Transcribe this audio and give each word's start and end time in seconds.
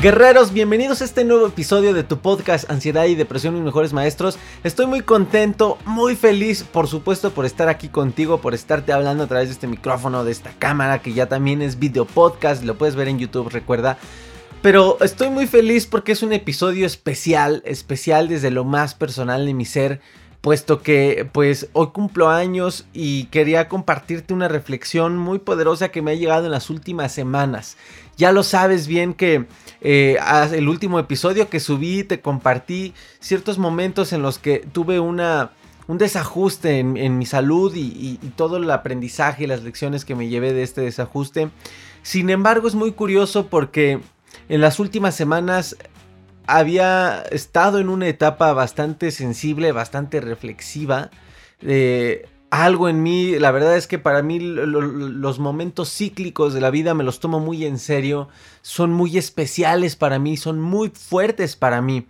Guerreros, 0.00 0.52
bienvenidos 0.52 1.02
a 1.02 1.04
este 1.04 1.24
nuevo 1.24 1.48
episodio 1.48 1.92
de 1.92 2.04
tu 2.04 2.18
podcast 2.18 2.70
Ansiedad 2.70 3.06
y 3.06 3.16
Depresión 3.16 3.54
Mis 3.54 3.64
Mejores 3.64 3.92
Maestros. 3.92 4.38
Estoy 4.62 4.86
muy 4.86 5.00
contento, 5.00 5.76
muy 5.86 6.14
feliz, 6.14 6.62
por 6.62 6.86
supuesto, 6.86 7.32
por 7.32 7.44
estar 7.44 7.68
aquí 7.68 7.88
contigo, 7.88 8.40
por 8.40 8.54
estarte 8.54 8.92
hablando 8.92 9.24
a 9.24 9.26
través 9.26 9.48
de 9.48 9.54
este 9.54 9.66
micrófono, 9.66 10.22
de 10.22 10.30
esta 10.30 10.52
cámara, 10.56 11.02
que 11.02 11.14
ya 11.14 11.26
también 11.26 11.62
es 11.62 11.80
video 11.80 12.04
podcast, 12.04 12.62
lo 12.62 12.78
puedes 12.78 12.94
ver 12.94 13.08
en 13.08 13.18
YouTube, 13.18 13.48
recuerda. 13.48 13.98
Pero 14.62 14.98
estoy 15.00 15.30
muy 15.30 15.48
feliz 15.48 15.86
porque 15.86 16.12
es 16.12 16.22
un 16.22 16.32
episodio 16.32 16.86
especial, 16.86 17.60
especial 17.64 18.28
desde 18.28 18.52
lo 18.52 18.62
más 18.62 18.94
personal 18.94 19.46
de 19.46 19.54
mi 19.54 19.64
ser 19.64 20.00
puesto 20.40 20.82
que 20.82 21.28
pues 21.32 21.68
hoy 21.72 21.88
cumplo 21.88 22.28
años 22.28 22.86
y 22.92 23.24
quería 23.24 23.68
compartirte 23.68 24.32
una 24.32 24.48
reflexión 24.48 25.16
muy 25.16 25.38
poderosa 25.38 25.90
que 25.90 26.02
me 26.02 26.12
ha 26.12 26.14
llegado 26.14 26.46
en 26.46 26.52
las 26.52 26.70
últimas 26.70 27.12
semanas. 27.12 27.76
Ya 28.16 28.32
lo 28.32 28.42
sabes 28.42 28.86
bien 28.86 29.14
que 29.14 29.46
eh, 29.80 30.18
el 30.52 30.68
último 30.68 30.98
episodio 30.98 31.48
que 31.48 31.60
subí 31.60 32.04
te 32.04 32.20
compartí 32.20 32.94
ciertos 33.20 33.58
momentos 33.58 34.12
en 34.12 34.22
los 34.22 34.38
que 34.38 34.66
tuve 34.72 35.00
una, 35.00 35.52
un 35.86 35.98
desajuste 35.98 36.78
en, 36.80 37.18
mi 37.18 37.26
salud 37.26 37.74
y, 37.74 38.18
y, 38.22 38.28
todo 38.36 38.56
el 38.56 38.70
aprendizaje 38.70 39.44
y 39.44 39.46
las 39.46 39.62
lecciones 39.62 40.04
que 40.04 40.14
me 40.14 40.28
llevé 40.28 40.52
de 40.52 40.62
este 40.62 40.80
desajuste. 40.80 41.50
Sin 42.02 42.30
embargo 42.30 42.66
es 42.68 42.74
muy 42.74 42.92
curioso 42.92 43.46
porque 43.46 44.00
en 44.48 44.60
las 44.60 44.80
últimas 44.80 45.14
semanas 45.14 45.76
había 46.48 47.22
estado 47.30 47.78
en 47.78 47.90
una 47.90 48.08
etapa 48.08 48.52
bastante 48.54 49.10
sensible, 49.10 49.70
bastante 49.70 50.20
reflexiva. 50.20 51.10
Eh, 51.60 52.26
algo 52.50 52.88
en 52.88 53.02
mí, 53.02 53.38
la 53.38 53.50
verdad 53.50 53.76
es 53.76 53.86
que 53.86 53.98
para 53.98 54.22
mí 54.22 54.40
los 54.40 55.38
momentos 55.38 55.92
cíclicos 55.94 56.54
de 56.54 56.62
la 56.62 56.70
vida 56.70 56.94
me 56.94 57.04
los 57.04 57.20
tomo 57.20 57.38
muy 57.38 57.66
en 57.66 57.78
serio, 57.78 58.28
son 58.62 58.90
muy 58.90 59.18
especiales 59.18 59.94
para 59.94 60.18
mí, 60.18 60.38
son 60.38 60.58
muy 60.58 60.88
fuertes 60.88 61.54
para 61.54 61.82
mí. 61.82 62.06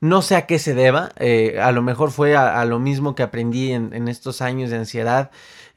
No 0.00 0.22
sé 0.22 0.36
a 0.36 0.46
qué 0.46 0.60
se 0.60 0.74
deba, 0.74 1.10
eh, 1.16 1.58
a 1.60 1.72
lo 1.72 1.82
mejor 1.82 2.12
fue 2.12 2.36
a, 2.36 2.64
lo 2.64 2.78
mismo 2.78 3.14
que 3.16 3.24
aprendí 3.24 3.72
en 3.72 4.08
estos 4.08 4.40
años 4.40 4.70
de 4.70 4.78
ansiedad. 4.78 5.30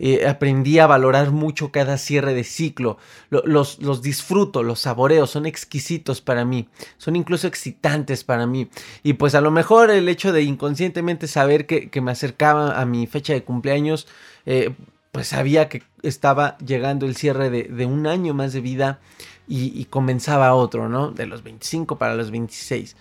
Eh, 0.06 0.28
aprendí 0.28 0.80
a 0.80 0.86
valorar 0.86 1.32
mucho 1.32 1.72
cada 1.72 1.98
cierre 1.98 2.34
de 2.34 2.44
ciclo. 2.44 2.98
los, 3.30 3.82
los 3.82 4.02
disfruto, 4.02 4.62
los 4.62 4.82
saboreo, 4.82 5.26
son 5.28 5.46
exquisitos 5.46 6.20
para 6.20 6.44
mí, 6.44 6.68
son 6.98 7.16
incluso 7.16 7.48
excitantes 7.48 8.26
para 8.26 8.46
mí. 8.46 8.68
Y 9.02 9.14
pues 9.14 9.34
a 9.34 9.40
lo 9.40 9.50
mejor 9.50 9.92
el 9.92 10.10
hecho 10.10 10.34
de 10.34 10.42
inconscientemente 10.42 11.26
saber 11.26 11.66
que, 11.66 12.02
me 12.02 12.12
acercaba 12.12 12.82
a 12.82 12.86
mi 12.86 13.08
fecha 13.08 13.32
de 13.32 13.46
cumpleaños, 13.46 14.10
eh, 14.46 14.72
pues 15.14 15.28
sabía 15.30 15.70
que 15.70 15.84
estaba 16.02 16.58
llegando 16.58 17.06
el 17.06 17.16
cierre 17.16 17.50
de, 17.50 17.86
un 17.86 18.06
año 18.06 18.34
más 18.34 18.52
de 18.52 18.60
vida 18.60 19.00
y, 19.48 19.72
y, 19.80 19.86
comenzaba 19.86 20.54
otro, 20.54 20.90
¿no? 20.90 21.12
De 21.12 21.28
los 21.28 21.44
25 21.44 21.98
para 21.98 22.16
los 22.16 22.30
26. 22.30 22.98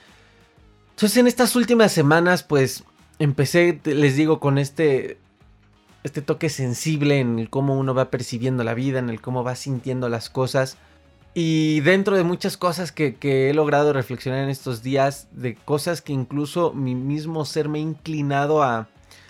Entonces 0.91 1.17
en 1.17 1.27
estas 1.27 1.57
últimas 1.57 1.91
semanas, 1.91 2.45
pues 2.45 2.85
empecé, 3.19 3.81
les 3.83 4.15
digo, 4.15 4.39
con 4.39 4.57
este 4.57 5.19
este 6.05 6.23
toque 6.23 6.49
sensible 6.49 7.21
en 7.21 7.39
el 7.39 7.49
cómo 7.51 7.79
uno 7.79 7.95
va 7.95 8.11
percibiendo 8.11 8.65
la 8.65 8.75
vida, 8.75 8.99
en 8.99 9.09
el 9.09 9.21
cómo 9.21 9.45
va 9.45 9.55
sintiendo 9.55 10.09
las 10.09 10.31
cosas. 10.31 10.77
Y 11.35 11.81
dentro 11.81 12.17
de 12.17 12.25
muchas 12.25 12.57
cosas 12.57 12.93
que, 12.93 13.17
he 13.23 13.55
logrado 13.55 13.93
reflexionar 13.93 14.43
en 14.43 14.51
estos 14.51 14.83
días, 14.83 15.29
de 15.33 15.55
cosas 15.55 16.03
que 16.03 16.13
incluso 16.13 16.73
mi 16.73 16.95
mismo 16.95 17.45
ser 17.45 17.69
me 17.69 17.79
ha 17.79 17.83
inclinado 17.83 18.63
a, 18.63 18.89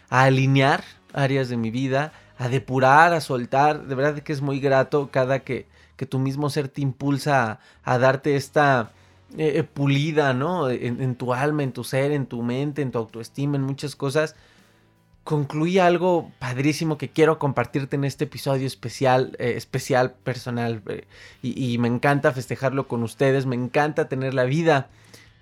alinear 0.09 0.84
áreas 1.15 1.49
de 1.49 1.56
mi 1.56 1.71
vida, 1.71 2.12
a 2.37 2.49
depurar, 2.49 3.15
a 3.15 3.21
soltar, 3.21 3.87
de 3.87 3.94
verdad 3.94 4.19
que 4.22 4.32
es 4.32 4.43
muy 4.43 4.61
grato 4.61 5.09
cada 5.11 5.38
que, 5.38 5.66
que 5.97 6.05
tu 6.05 6.19
mismo 6.19 6.50
ser 6.50 6.69
te 6.69 6.82
impulsa 6.82 7.61
a, 7.84 7.99
darte 7.99 8.37
esta 8.37 8.93
eh, 9.38 9.53
eh, 9.56 9.62
pulida, 9.62 10.34
¿no? 10.34 10.69
en 10.69 11.15
tu 11.15 11.32
alma, 11.32 11.62
en 11.62 11.72
tu 11.72 11.84
ser, 11.84 12.12
en 12.12 12.27
tu 12.27 12.43
mente, 12.43 12.82
en 12.82 12.91
tu 12.91 12.99
autoestima, 12.99 13.56
en 13.56 13.62
muchas 13.62 13.97
cosas 13.97 14.34
concluí 15.25 15.78
algo 15.78 16.33
padrísimo 16.38 16.99
que 16.99 17.09
quiero 17.09 17.38
compartirte 17.38 17.97
en 17.97 18.05
este 18.05 18.25
episodio 18.25 18.66
especial, 18.66 19.37
eh, 19.38 19.55
especial 19.56 20.12
personal. 20.12 20.83
Eh, 20.88 21.05
y, 21.43 21.78
me 21.78 21.88
encanta 21.88 22.33
festejarlo 22.33 22.88
con 22.88 23.03
ustedes, 23.03 23.47
me 23.47 23.56
encanta 23.56 24.09
tener 24.09 24.34
la 24.34 24.44
vida. 24.44 24.88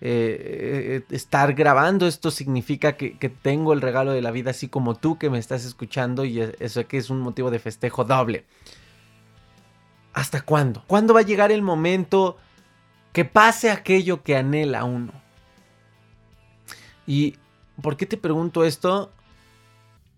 Eh, 0.03 1.03
estar 1.11 1.53
grabando 1.53 2.07
esto 2.07 2.31
significa 2.31 2.97
que, 2.97 3.33
tengo 3.43 3.75
el 3.75 3.83
regalo 3.83 4.13
de 4.13 4.23
la 4.23 4.31
vida 4.31 4.51
así 4.53 4.69
como 4.69 4.95
tú 4.95 5.19
que 5.19 5.29
me 5.29 5.39
estás 5.39 5.67
escuchando 5.67 6.25
y 6.25 6.41
eso 6.41 6.83
es 6.91 7.11
un 7.11 7.21
motivo 7.21 7.51
de 7.51 7.59
festejo 7.59 8.05
doble. 8.05 8.45
¿Hasta 10.13 10.41
cuándo? 10.41 10.85
¿Cuándo 10.87 11.15
va 11.15 11.21
a 11.21 11.25
llegar 11.25 11.53
el 11.53 11.63
momento 11.63 12.37
que 13.13 13.25
pase 13.25 13.71
aquello 13.71 14.23
que 14.23 14.37
anhela 14.37 14.85
uno? 14.85 15.13
¿Y 17.07 17.37
por 17.83 17.97
qué 17.97 18.07
te 18.07 18.17
pregunto 18.17 18.65
esto? 18.65 19.13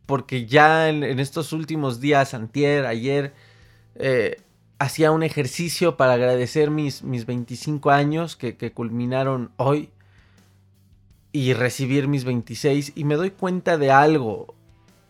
Porque 0.07 0.47
ya 0.47 0.89
en, 0.89 1.03
estos 1.21 1.53
últimos 1.53 2.01
días, 2.01 2.35
antier, 2.35 2.87
ayer, 2.87 3.33
eh, 3.95 4.41
hacía 4.79 5.13
un 5.13 5.23
ejercicio 5.23 5.97
para 5.97 6.15
agradecer 6.15 6.71
mis, 6.71 7.03
mis 7.03 7.25
25 7.25 7.91
años 7.91 8.37
que, 8.37 8.73
culminaron 8.73 9.51
hoy 9.57 9.91
y 11.31 11.55
recibir 11.55 12.09
mis 12.09 12.25
26 12.25 12.93
y 12.95 13.05
me 13.05 13.15
doy 13.15 13.31
cuenta 13.31 13.79
de 13.79 13.91
algo. 13.91 14.55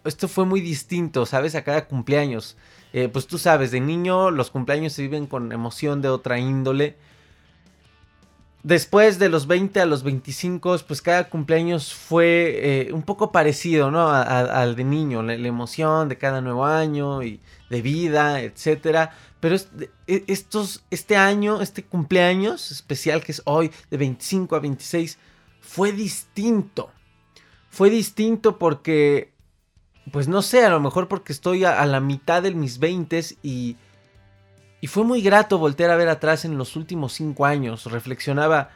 Esto 0.04 0.28
fue 0.28 0.44
muy 0.44 0.60
distinto, 0.60 1.26
¿sabes? 1.26 1.54
A 1.54 1.64
cada 1.64 1.86
cumpleaños. 1.86 2.56
Eh, 2.92 3.08
pues 3.08 3.26
tú 3.26 3.38
sabes, 3.38 3.70
de 3.70 3.80
niño 3.80 4.30
los 4.30 4.50
cumpleaños 4.50 4.92
se 4.92 5.02
viven 5.02 5.26
con 5.26 5.52
emoción 5.52 6.02
de 6.02 6.10
otra 6.10 6.38
índole 6.38 6.96
Después 8.62 9.18
de 9.18 9.28
los 9.28 9.48
20 9.48 9.80
a 9.80 9.86
los 9.86 10.04
25, 10.04 10.76
pues 10.86 11.02
cada 11.02 11.28
cumpleaños 11.28 11.92
fue 11.92 12.86
eh, 12.86 12.92
un 12.92 13.02
poco 13.02 13.32
parecido, 13.32 13.90
¿no? 13.90 14.08
al 14.08 14.76
de 14.76 14.84
niño, 14.84 15.20
la, 15.20 15.34
emoción 15.34 16.08
de 16.08 16.16
cada 16.16 16.40
nuevo 16.40 16.64
año 16.64 17.24
y 17.24 17.40
de 17.70 17.82
vida, 17.82 18.40
etcétera. 18.40 19.16
Pero 19.40 19.56
e, 20.06 20.24
estos, 20.28 20.84
este 20.92 21.16
año, 21.16 21.60
este 21.60 21.82
cumpleaños 21.82 22.70
especial 22.70 23.24
que 23.24 23.32
es 23.32 23.42
hoy, 23.46 23.72
de 23.90 23.96
25 23.96 24.54
a 24.54 24.60
26, 24.60 25.18
fue 25.60 25.90
distinto. 25.90 26.92
Fue 27.68 27.90
distinto 27.90 28.58
porque, 28.58 29.32
pues 30.12 30.28
no 30.28 30.40
sé, 30.40 30.64
a 30.64 30.70
lo 30.70 30.78
mejor 30.78 31.08
porque 31.08 31.32
estoy 31.32 31.64
a, 31.64 31.82
a 31.82 31.86
la 31.86 31.98
mitad 31.98 32.44
de 32.44 32.54
mis 32.54 32.78
20 32.78 33.24
y 33.42 33.76
y 34.82 34.88
fue 34.88 35.04
muy 35.04 35.22
grato 35.22 35.58
voltear 35.58 35.92
a 35.92 35.96
ver 35.96 36.08
atrás 36.08 36.44
en 36.44 36.58
los 36.58 36.74
últimos 36.74 37.12
5 37.12 37.46
años. 37.46 37.86
Reflexionaba 37.86 38.70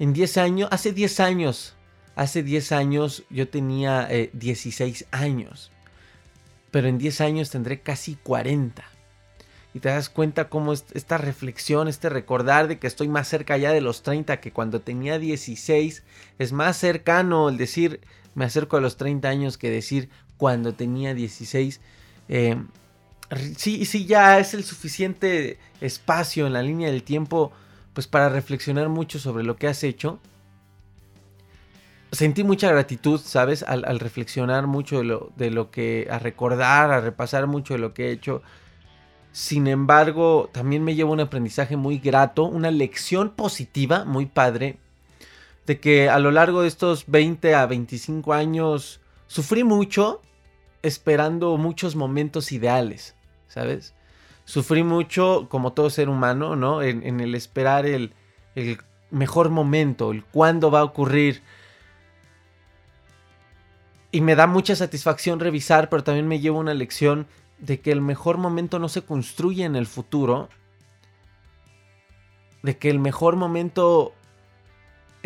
en 0.00 0.12
10 0.12 0.38
años, 0.38 0.68
hace 0.72 0.92
10 0.92 1.20
años, 1.20 1.76
hace 2.16 2.42
10 2.42 2.72
años 2.72 3.22
yo 3.30 3.48
tenía 3.48 4.08
16 4.32 5.02
eh, 5.02 5.06
años. 5.12 5.70
Pero 6.72 6.88
en 6.88 6.98
10 6.98 7.20
años 7.20 7.50
tendré 7.50 7.80
casi 7.80 8.16
40. 8.16 8.82
Y 9.72 9.78
te 9.78 9.88
das 9.88 10.10
cuenta 10.10 10.48
cómo 10.48 10.72
esta 10.72 11.16
reflexión, 11.16 11.86
este 11.86 12.08
recordar 12.08 12.66
de 12.66 12.80
que 12.80 12.88
estoy 12.88 13.06
más 13.06 13.28
cerca 13.28 13.56
ya 13.56 13.70
de 13.70 13.80
los 13.80 14.02
30 14.02 14.40
que 14.40 14.50
cuando 14.52 14.80
tenía 14.80 15.20
16, 15.20 16.02
es 16.40 16.52
más 16.52 16.76
cercano 16.76 17.50
el 17.50 17.56
decir 17.56 18.00
me 18.34 18.46
acerco 18.46 18.78
a 18.78 18.80
los 18.80 18.96
30 18.96 19.28
años 19.28 19.58
que 19.58 19.70
decir 19.70 20.10
cuando 20.38 20.74
tenía 20.74 21.14
16. 21.14 21.80
Eh, 22.28 22.56
sí, 23.56 23.84
sí, 23.84 24.06
ya 24.06 24.38
es 24.38 24.54
el 24.54 24.64
suficiente 24.64 25.58
espacio 25.80 26.46
en 26.46 26.52
la 26.52 26.62
línea 26.62 26.90
del 26.90 27.02
tiempo 27.02 27.52
pues 27.96 28.06
para 28.06 28.28
reflexionar 28.28 28.90
mucho 28.90 29.18
sobre 29.18 29.42
lo 29.42 29.56
que 29.56 29.68
has 29.68 29.82
hecho. 29.82 30.18
Sentí 32.12 32.44
mucha 32.44 32.70
gratitud, 32.70 33.18
¿sabes? 33.18 33.62
Al, 33.62 33.98
reflexionar 33.98 34.66
mucho 34.66 34.98
de 34.98 35.04
lo, 35.04 35.32
de 35.36 35.50
lo 35.50 35.70
que, 35.70 36.06
a 36.10 36.18
recordar, 36.18 36.92
a 36.92 37.00
repasar 37.00 37.46
mucho 37.46 37.72
de 37.72 37.80
lo 37.80 37.94
que 37.94 38.08
he 38.08 38.12
hecho. 38.12 38.42
Sin 39.32 39.66
embargo, 39.66 40.50
también 40.52 40.84
me 40.84 40.94
llevo 40.94 41.12
un 41.12 41.20
aprendizaje 41.20 41.76
muy 41.76 41.98
grato, 41.98 42.44
una 42.44 42.70
lección 42.70 43.30
positiva, 43.30 44.04
muy 44.04 44.26
padre, 44.26 44.78
de 45.66 45.80
que 45.80 46.10
a 46.10 46.18
lo 46.18 46.30
largo 46.30 46.62
de 46.62 46.68
estos 46.68 47.04
20 47.06 47.54
a 47.54 47.64
25 47.64 48.34
años 48.34 49.00
sufrí 49.26 49.64
mucho 49.64 50.20
esperando 50.82 51.56
muchos 51.56 51.96
momentos 51.96 52.52
ideales, 52.52 53.15
¿sabes? 53.56 53.94
Sufrí 54.44 54.82
mucho, 54.82 55.46
como 55.48 55.72
todo 55.72 55.88
ser 55.88 56.10
humano, 56.10 56.56
¿no? 56.56 56.82
En, 56.82 57.20
el 57.20 57.34
esperar 57.34 57.86
el, 57.86 58.12
el 58.54 58.78
mejor 59.10 59.48
momento, 59.48 60.12
el 60.12 60.24
cuándo 60.24 60.70
va 60.70 60.80
a 60.80 60.84
ocurrir. 60.84 61.42
Y 64.12 64.20
me 64.20 64.36
da 64.36 64.46
mucha 64.46 64.76
satisfacción 64.76 65.40
revisar, 65.40 65.88
pero 65.88 66.04
también 66.04 66.28
me 66.28 66.38
llevo 66.38 66.58
una 66.58 66.74
lección 66.74 67.26
de 67.58 67.80
que 67.80 67.92
el 67.92 68.02
mejor 68.02 68.36
momento 68.36 68.78
no 68.78 68.90
se 68.90 69.02
construye 69.02 69.64
en 69.64 69.74
el 69.74 69.86
futuro, 69.86 70.50
de 72.62 72.76
que 72.76 72.90
el 72.90 72.98
mejor 72.98 73.36
momento 73.36 74.12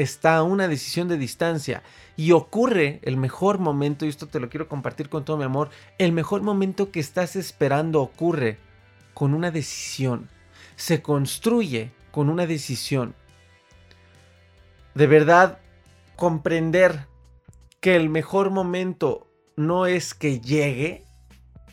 está 0.00 0.36
a 0.36 0.42
una 0.42 0.68
decisión 0.68 1.08
de 1.08 1.18
distancia 1.18 1.82
y 2.16 2.32
ocurre 2.32 3.00
el 3.02 3.16
mejor 3.16 3.58
momento, 3.58 4.04
y 4.04 4.08
esto 4.08 4.26
te 4.26 4.40
lo 4.40 4.48
quiero 4.48 4.68
compartir 4.68 5.08
con 5.08 5.24
todo 5.24 5.36
mi 5.36 5.44
amor, 5.44 5.70
el 5.98 6.12
mejor 6.12 6.42
momento 6.42 6.90
que 6.90 7.00
estás 7.00 7.36
esperando 7.36 8.00
ocurre 8.00 8.58
con 9.14 9.34
una 9.34 9.50
decisión, 9.50 10.28
se 10.76 11.02
construye 11.02 11.92
con 12.10 12.28
una 12.28 12.46
decisión. 12.46 13.14
De 14.94 15.06
verdad, 15.06 15.58
comprender 16.16 17.06
que 17.80 17.96
el 17.96 18.08
mejor 18.08 18.50
momento 18.50 19.26
no 19.56 19.86
es 19.86 20.14
que 20.14 20.40
llegue 20.40 21.04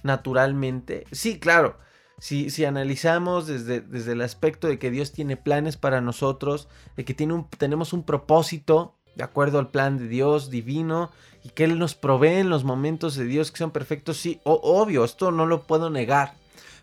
naturalmente. 0.03 1.05
Sí, 1.11 1.39
claro, 1.39 1.77
si, 2.19 2.49
si 2.49 2.65
analizamos 2.65 3.45
desde, 3.47 3.81
desde, 3.81 4.13
el 4.13 4.21
aspecto 4.21 4.67
de 4.67 4.79
que 4.79 4.89
Dios 4.89 5.11
tiene 5.11 5.37
planes 5.37 5.77
para 5.77 6.01
nosotros, 6.01 6.67
de 6.95 7.05
que 7.05 7.13
tiene 7.13 7.33
un, 7.33 7.47
tenemos 7.49 7.93
un 7.93 8.03
propósito 8.03 8.95
de 9.15 9.23
acuerdo 9.23 9.59
al 9.59 9.69
plan 9.69 9.97
de 9.97 10.07
Dios 10.07 10.49
divino 10.49 11.11
y 11.43 11.49
que 11.49 11.63
Él 11.63 11.77
nos 11.77 11.95
provee 11.95 12.39
en 12.39 12.49
los 12.49 12.63
momentos 12.63 13.15
de 13.15 13.25
Dios 13.25 13.51
que 13.51 13.57
son 13.57 13.71
perfectos, 13.71 14.17
sí, 14.17 14.39
obvio, 14.43 15.03
esto 15.03 15.31
no 15.31 15.45
lo 15.45 15.63
puedo 15.63 15.89
negar. 15.89 16.33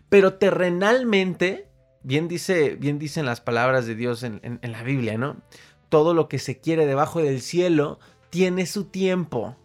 Pero 0.09 0.35
terrenalmente, 0.35 1.67
bien, 2.03 2.27
dice, 2.27 2.75
bien 2.75 2.99
dicen 2.99 3.25
las 3.25 3.41
palabras 3.41 3.85
de 3.85 3.95
Dios 3.95 4.23
en, 4.23 4.39
en 4.43 4.71
la 4.71 4.83
Biblia, 4.83 5.17
¿no? 5.17 5.37
Todo 5.89 6.13
lo 6.13 6.29
que 6.29 6.39
se 6.39 6.59
quiere 6.59 6.85
debajo 6.85 7.21
del 7.21 7.41
cielo 7.41 7.99
tiene 8.29 8.65
su 8.65 8.85
tiempo. 8.85 9.55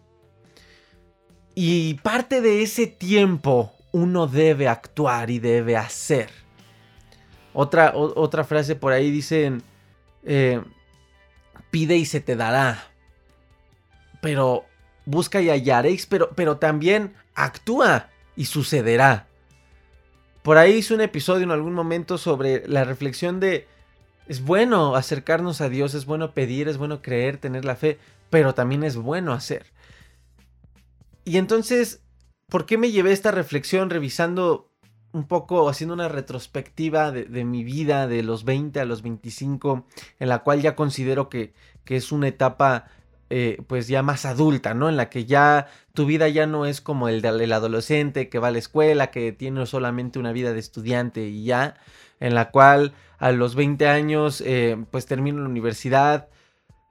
Y 1.55 1.95
parte 1.95 2.41
de 2.41 2.63
ese 2.63 2.87
tiempo 2.87 3.73
uno 3.91 4.27
debe 4.27 4.67
actuar 4.67 5.29
y 5.29 5.39
debe 5.39 5.77
hacer. 5.77 6.29
Otra, 7.53 7.93
otra 7.95 8.43
frase 8.43 8.75
por 8.75 8.93
ahí 8.93 9.11
dicen, 9.11 9.61
eh, 10.23 10.61
pide 11.69 11.97
y 11.97 12.05
se 12.05 12.21
te 12.21 12.35
dará. 12.35 12.87
Pero 14.21 14.65
busca 15.05 15.41
y 15.41 15.49
hallaréis, 15.49 16.05
pero, 16.05 16.29
pero 16.35 16.57
también 16.57 17.13
actúa 17.35 18.09
y 18.35 18.45
sucederá. 18.45 19.27
Por 20.43 20.57
ahí 20.57 20.73
hice 20.73 20.93
un 20.93 21.01
episodio 21.01 21.43
en 21.43 21.51
algún 21.51 21.73
momento 21.73 22.17
sobre 22.17 22.67
la 22.67 22.83
reflexión 22.83 23.39
de, 23.39 23.67
es 24.27 24.41
bueno 24.41 24.95
acercarnos 24.95 25.61
a 25.61 25.69
Dios, 25.69 25.93
es 25.93 26.05
bueno 26.05 26.33
pedir, 26.33 26.67
es 26.67 26.77
bueno 26.77 27.01
creer, 27.01 27.37
tener 27.37 27.65
la 27.65 27.75
fe, 27.75 27.99
pero 28.29 28.55
también 28.55 28.83
es 28.83 28.95
bueno 28.95 29.33
hacer. 29.33 29.65
Y 31.25 31.37
entonces 31.37 32.01
¿Por 32.51 32.65
qué 32.65 32.77
me 32.77 32.91
llevé 32.91 33.13
esta 33.13 33.31
reflexión 33.31 33.89
revisando 33.89 34.69
un 35.13 35.25
poco, 35.25 35.69
haciendo 35.69 35.93
una 35.93 36.09
retrospectiva 36.09 37.09
de, 37.13 37.45
mi 37.45 37.63
vida 37.63 38.07
de 38.07 38.23
los 38.23 38.43
20 38.43 38.77
a 38.81 38.83
los 38.83 39.03
25, 39.03 39.85
en 40.19 40.27
la 40.27 40.39
cual 40.39 40.61
ya 40.61 40.75
considero 40.75 41.29
que, 41.29 41.53
que 41.85 41.95
es 41.95 42.11
una 42.11 42.27
etapa 42.27 42.87
eh, 43.29 43.61
pues 43.67 43.87
ya 43.87 44.03
más 44.03 44.25
adulta, 44.25 44.73
¿no? 44.73 44.89
En 44.89 44.97
la 44.97 45.07
que 45.07 45.23
ya 45.23 45.69
tu 45.93 46.05
vida 46.05 46.27
ya 46.27 46.45
no 46.45 46.65
es 46.65 46.81
como 46.81 47.07
el 47.07 47.21
del 47.21 47.53
adolescente 47.53 48.27
que 48.27 48.39
va 48.39 48.49
a 48.49 48.51
la 48.51 48.59
escuela, 48.59 49.11
que 49.11 49.31
tiene 49.31 49.65
solamente 49.65 50.19
una 50.19 50.33
vida 50.33 50.51
de 50.51 50.59
estudiante 50.59 51.25
y 51.29 51.45
ya, 51.45 51.75
en 52.19 52.35
la 52.35 52.51
cual 52.51 52.91
a 53.17 53.31
los 53.31 53.55
20 53.55 53.87
años 53.87 54.43
eh, 54.45 54.75
pues 54.91 55.05
termino 55.05 55.41
la 55.41 55.47
universidad, 55.47 56.27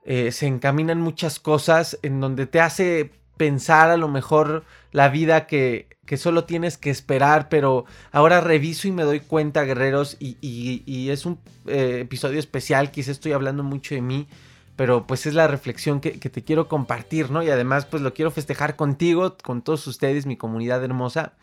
eh, 0.05 0.31
se 0.31 0.47
encaminan 0.47 0.99
muchas 0.99 1.39
cosas 1.39 1.99
en 2.01 2.19
donde 2.19 2.47
te 2.47 2.59
hace 2.59 3.11
pensar 3.37 3.91
a 3.91 3.97
lo 3.97 4.07
mejor 4.07 4.65
la 4.91 5.09
vida 5.09 5.47
que, 5.47 5.87
que 6.05 6.17
solo 6.17 6.43
tienes 6.43 6.77
que 6.77 6.89
esperar, 6.89 7.49
pero 7.49 7.85
ahora 8.11 8.41
reviso 8.41 8.87
y 8.87 8.91
me 8.91 9.03
doy 9.03 9.21
cuenta, 9.21 9.63
guerreros, 9.63 10.17
y, 10.19 11.09
es 11.09 11.25
un 11.25 11.39
eh, 11.67 11.99
episodio 12.01 12.39
especial, 12.39 12.91
quizás 12.91 13.11
estoy 13.11 13.31
hablando 13.31 13.63
mucho 13.63 13.95
de 13.95 14.01
mí, 14.01 14.27
pero 14.75 15.07
pues 15.07 15.25
es 15.25 15.33
la 15.33 15.47
reflexión 15.47 16.01
que, 16.01 16.19
que, 16.19 16.29
te 16.29 16.43
quiero 16.43 16.67
compartir, 16.67 17.31
¿no? 17.31 17.43
Y 17.43 17.49
además 17.49 17.85
pues 17.85 18.01
lo 18.01 18.13
quiero 18.13 18.31
festejar 18.31 18.75
contigo, 18.75 19.37
con 19.43 19.61
todos 19.61 19.85
ustedes, 19.87 20.25
mi 20.25 20.37
comunidad 20.37 20.83
hermosa. 20.83 21.33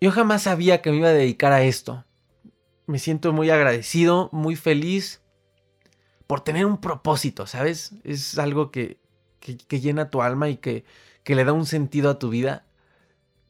Yo 0.00 0.10
jamás 0.10 0.42
sabía 0.42 0.82
que 0.82 0.90
me 0.90 0.98
iba 0.98 1.08
a 1.08 1.12
dedicar 1.12 1.52
a 1.52 1.62
esto. 1.62 2.04
Me 2.86 2.98
siento 2.98 3.32
muy 3.32 3.50
agradecido, 3.50 4.28
muy 4.32 4.56
feliz 4.56 5.22
por 6.26 6.40
tener 6.40 6.66
un 6.66 6.78
propósito, 6.78 7.46
¿sabes? 7.46 7.92
Es 8.04 8.38
algo 8.38 8.70
que, 8.70 8.98
que, 9.40 9.80
llena 9.80 10.10
tu 10.10 10.22
alma 10.22 10.48
y 10.48 10.56
que, 10.56 10.84
que, 11.24 11.34
le 11.34 11.44
da 11.44 11.52
un 11.52 11.66
sentido 11.66 12.10
a 12.10 12.18
tu 12.18 12.30
vida. 12.30 12.64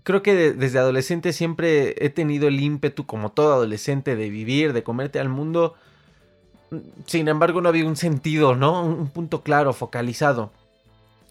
Creo 0.02 0.22
que 0.22 0.52
desde 0.52 0.78
adolescente 0.78 1.32
siempre 1.32 1.94
he 2.04 2.10
tenido 2.10 2.48
el 2.48 2.60
ímpetu, 2.60 3.06
como 3.06 3.32
todo 3.32 3.52
adolescente, 3.54 4.16
de 4.16 4.30
vivir, 4.30 4.72
de 4.72 4.82
comerte 4.82 5.18
al 5.18 5.28
mundo. 5.28 5.74
Sin 7.06 7.28
embargo, 7.28 7.60
no 7.60 7.68
había 7.68 7.86
un 7.86 7.96
sentido, 7.96 8.54
¿no? 8.54 8.84
Un 8.84 9.08
punto 9.08 9.42
claro, 9.42 9.72
focalizado. 9.72 10.52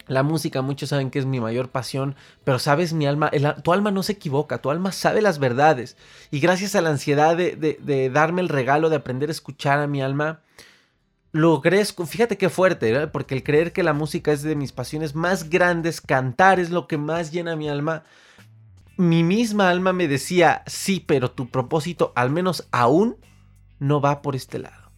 La 0.06 0.22
música, 0.22 0.60
muchos 0.60 0.90
saben 0.90 1.10
que 1.10 1.18
es 1.18 1.24
mi 1.24 1.40
mayor 1.40 1.70
pasión, 1.70 2.14
pero 2.44 2.58
sabes, 2.58 2.92
mi 2.92 3.06
alma, 3.06 3.30
tu 3.62 3.72
alma 3.72 3.90
no 3.90 4.02
se 4.02 4.12
equivoca, 4.12 4.58
tu 4.58 4.70
alma 4.70 4.92
sabe 4.92 5.22
las 5.22 5.38
verdades. 5.38 5.96
Y 6.30 6.40
gracias 6.40 6.74
a 6.74 6.82
la 6.82 6.90
ansiedad 6.90 7.36
de, 7.36 7.56
de 7.56 8.10
darme 8.10 8.42
el 8.42 8.50
regalo 8.50 8.90
de 8.90 8.96
aprender 8.96 9.30
a 9.30 9.32
escuchar 9.32 9.78
a 9.78 9.86
mi 9.86 10.02
alma, 10.02 10.40
logré, 11.34 11.84
fíjate 11.84 12.38
qué 12.38 12.48
fuerte, 12.48 13.08
porque 13.08 13.34
el 13.34 13.42
creer 13.42 13.72
que 13.72 13.82
la 13.82 13.92
música 13.92 14.30
es 14.30 14.44
de 14.44 14.54
mis 14.54 14.70
pasiones 14.70 15.16
más 15.16 15.50
grandes, 15.50 16.00
cantar 16.00 16.60
es 16.60 16.70
lo 16.70 16.86
que 16.86 16.96
más 16.96 17.32
llena 17.32 17.56
mi 17.56 17.68
alma, 17.68 18.04
mi 18.96 19.24
misma 19.24 19.68
alma 19.68 19.92
me 19.92 20.06
decía, 20.06 20.62
sí, 20.66 21.02
pero 21.04 21.32
tu 21.32 21.50
propósito, 21.50 22.12
al 22.14 22.30
menos 22.30 22.68
aún, 22.70 23.16
no 23.80 24.00
va 24.00 24.22
por 24.22 24.36
este 24.36 24.60
lado. 24.60 24.92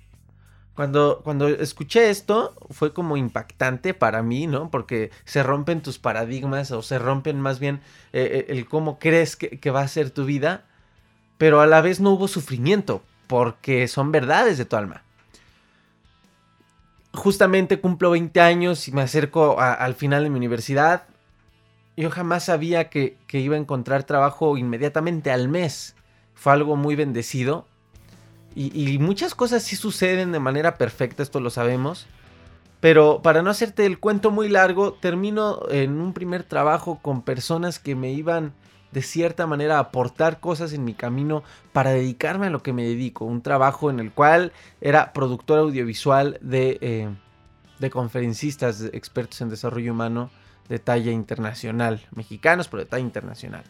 Cuando, 0.75 1.23
cuando 1.25 1.49
escuché 1.49 2.11
esto, 2.11 2.55
fue 2.69 2.93
como 2.93 3.17
impactante 3.17 3.95
para 3.95 4.23
mí, 4.23 4.47
¿no? 4.47 4.71
Porque 4.71 5.11
se 5.25 5.43
rompen 5.43 5.81
tus 5.81 5.99
paradigmas 5.99 6.71
o 6.71 6.83
se 6.83 6.99
rompen 6.99 7.41
más 7.41 7.61
bien 7.61 7.81
eh, 8.13 8.45
eh, 8.47 8.53
el 8.53 8.69
cómo 8.69 8.99
crees 8.99 9.37
que, 9.37 9.59
que 9.59 9.71
va 9.71 9.81
a 9.81 9.89
ser 9.89 10.11
tu 10.11 10.27
vida, 10.27 10.67
pero 11.39 11.63
a 11.63 11.67
la 11.67 11.81
vez 11.81 11.99
no 11.99 12.11
hubo 12.11 12.29
sufrimiento, 12.29 13.03
porque 13.27 13.89
son 13.89 14.13
verdades 14.13 14.59
de 14.59 14.67
tu 14.67 14.77
alma 14.77 15.06
justamente 17.17 17.81
cumplo 17.81 18.11
20 18.11 18.41
años 18.41 18.87
y 18.89 18.93
me 18.93 19.03
acerco 19.03 19.61
al 19.61 19.95
final 19.95 20.25
de 20.25 20.31
mi 20.31 20.37
universidad. 20.37 21.05
Yo 21.97 22.11
jamás 22.11 22.45
sabía 22.45 22.91
que, 22.91 23.17
iba 23.33 23.57
a 23.57 23.59
encontrar 23.59 24.05
trabajo 24.05 24.57
inmediatamente 24.57 25.31
al 25.31 25.49
mes. 25.49 25.97
Fue 26.35 26.53
algo 26.53 26.77
muy 26.77 26.95
bendecido. 26.95 27.67
Y, 28.55 28.99
muchas 28.99 29.35
cosas 29.35 29.63
sí 29.63 29.77
suceden 29.77 30.33
de 30.33 30.39
manera 30.39 30.79
perfecta, 30.79 31.23
esto 31.23 31.41
lo 31.41 31.51
sabemos. 31.51 32.07
Pero 32.81 33.21
para 33.23 33.43
no 33.43 33.51
hacerte 33.51 33.85
el 33.85 33.99
cuento 33.99 34.31
muy 34.31 34.49
largo, 34.49 34.95
termino 34.95 35.61
en 35.71 36.01
un 36.01 36.13
primer 36.13 36.43
trabajo 36.43 36.99
con 37.03 37.23
personas 37.23 37.79
que 37.79 37.95
me 37.95 38.13
iban 38.13 38.53
de 38.97 39.03
cierta 39.03 39.47
manera 39.47 39.79
aportar 39.79 40.41
cosas 40.41 40.73
en 40.73 40.83
mi 40.83 40.95
camino 40.95 41.45
para 41.75 41.91
dedicarme 41.91 42.47
a 42.47 42.51
lo 42.51 42.63
que 42.63 42.73
me 42.73 42.83
dedico. 42.83 43.27
Un 43.27 43.43
trabajo 43.43 43.91
en 43.91 44.01
el 44.01 44.11
cual 44.11 44.55
era 44.81 45.13
productor 45.13 45.59
audiovisual 45.59 46.39
de, 46.41 46.79
eh, 46.81 47.91
conferencistas 47.91 48.81
expertos 48.95 49.43
en 49.43 49.51
desarrollo 49.51 49.93
humano 49.93 50.31
de 50.71 50.79
talla 50.79 51.13
internacional. 51.13 52.07
Mexicanos, 52.15 52.69
pero 52.69 52.85
de 52.85 52.89
talla 52.89 53.03
internacional. 53.03 53.65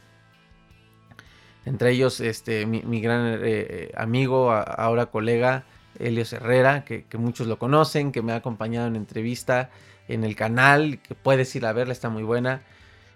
Entre 1.64 1.90
ellos, 1.90 2.20
este, 2.20 2.64
mi, 2.64 3.00
gran 3.00 3.26
eh, 3.26 3.38
eh, 3.42 3.92
amigo, 3.96 4.52
ahora 4.52 5.06
colega, 5.06 5.64
Helios 5.98 6.32
Herrera, 6.32 6.84
que, 6.84 7.02
que, 7.02 7.18
muchos 7.18 7.48
lo 7.48 7.58
conocen, 7.58 8.12
que 8.12 8.22
me 8.22 8.30
ha 8.30 8.36
acompañado 8.36 8.86
en 8.86 8.94
entrevista 8.94 9.70
en 10.06 10.22
el 10.22 10.36
canal, 10.36 11.00
que 11.00 11.16
puedes 11.16 11.56
ir 11.56 11.66
a 11.66 11.72
verla, 11.72 11.92
está 11.92 12.10
muy 12.10 12.22
buena. 12.22 12.62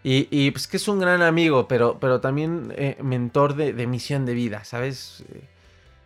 Y, 0.03 0.51
pues 0.53 0.67
que 0.67 0.79
es 0.79 0.89
un 0.89 0.99
gran 0.99 1.21
amigo, 1.21 1.69
pero, 1.69 1.99
pero 2.01 2.21
también 2.21 2.73
eh, 2.77 2.97
mentor 3.03 3.55
de, 3.55 3.87
misión 3.87 4.25
de 4.25 4.33
vida, 4.33 4.65
¿sabes? 4.65 5.23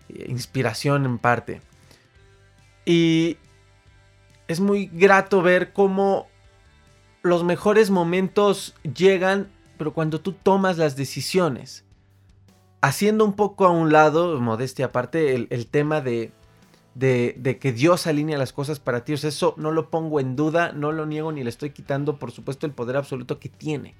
Eh, 0.08 0.26
inspiración 0.28 1.04
en 1.06 1.18
parte. 1.18 1.60
Y 2.84 3.36
es 4.48 4.58
muy 4.58 4.86
grato 4.86 5.42
ver 5.42 5.72
cómo 5.72 6.26
los 7.22 7.44
mejores 7.44 7.90
momentos 7.90 8.74
llegan, 8.82 9.48
pero 9.78 9.94
cuando 9.94 10.20
tú 10.20 10.32
tomas 10.32 10.76
las 10.76 10.96
decisiones. 10.96 11.84
Haciendo 12.80 13.24
un 13.24 13.32
poco 13.32 13.64
a 13.64 13.70
un 13.70 13.92
lado, 13.92 14.38
modestia 14.40 14.86
aparte, 14.86 15.34
el, 15.34 15.66
tema 15.68 16.02
de, 16.02 16.32
de, 16.94 17.58
que 17.60 17.72
Dios 17.72 18.06
alinea 18.06 18.38
las 18.38 18.52
cosas 18.52 18.80
para 18.80 19.04
ti. 19.04 19.12
eso 19.12 19.54
no 19.56 19.72
lo 19.72 19.90
pongo 19.90 20.20
en 20.20 20.36
duda, 20.36 20.72
no 20.72 20.92
lo 20.92 21.06
niego 21.06 21.32
ni 21.32 21.42
le 21.42 21.50
estoy 21.50 21.70
quitando, 21.70 22.18
por 22.18 22.30
supuesto, 22.30 22.66
el 22.66 22.72
poder 22.72 22.96
absoluto 22.96 23.38
que 23.38 23.48
tiene. 23.48 23.94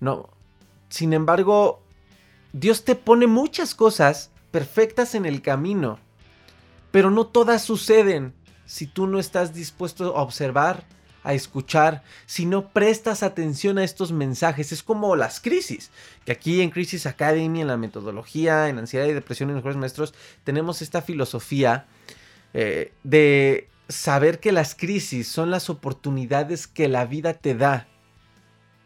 No. 0.00 0.28
Sin 0.88 1.12
embargo, 1.12 1.82
Dios 2.52 2.84
te 2.84 2.94
pone 2.94 3.26
muchas 3.26 3.74
cosas 3.74 4.30
perfectas 4.50 5.14
en 5.14 5.26
el 5.26 5.42
camino, 5.42 5.98
pero 6.90 7.10
no 7.10 7.26
todas 7.26 7.62
suceden 7.62 8.34
si 8.66 8.86
tú 8.86 9.06
no 9.06 9.18
estás 9.18 9.54
dispuesto 9.54 10.16
a 10.16 10.22
observar, 10.22 10.84
a 11.24 11.32
escuchar, 11.32 12.04
si 12.26 12.46
no 12.46 12.68
prestas 12.68 13.22
atención 13.22 13.78
a 13.78 13.84
estos 13.84 14.12
mensajes. 14.12 14.70
Es 14.70 14.82
como 14.82 15.16
las 15.16 15.40
crisis, 15.40 15.90
que 16.24 16.32
aquí 16.32 16.60
en 16.60 16.70
Crisis 16.70 17.06
Academy, 17.06 17.62
en 17.62 17.66
la 17.66 17.76
metodología, 17.76 18.68
en 18.68 18.78
ansiedad 18.78 19.06
y 19.06 19.12
depresión 19.12 19.48
en 19.48 19.56
los 19.56 19.64
mejores 19.64 19.78
maestros, 19.78 20.14
tenemos 20.44 20.82
esta 20.82 21.02
filosofía 21.02 21.86
eh, 22.52 22.92
de 23.02 23.68
saber 23.88 24.38
que 24.38 24.52
las 24.52 24.74
crisis 24.74 25.26
son 25.26 25.50
las 25.50 25.70
oportunidades 25.70 26.66
que 26.66 26.88
la 26.88 27.06
vida 27.06 27.34
te 27.34 27.54
da 27.54 27.88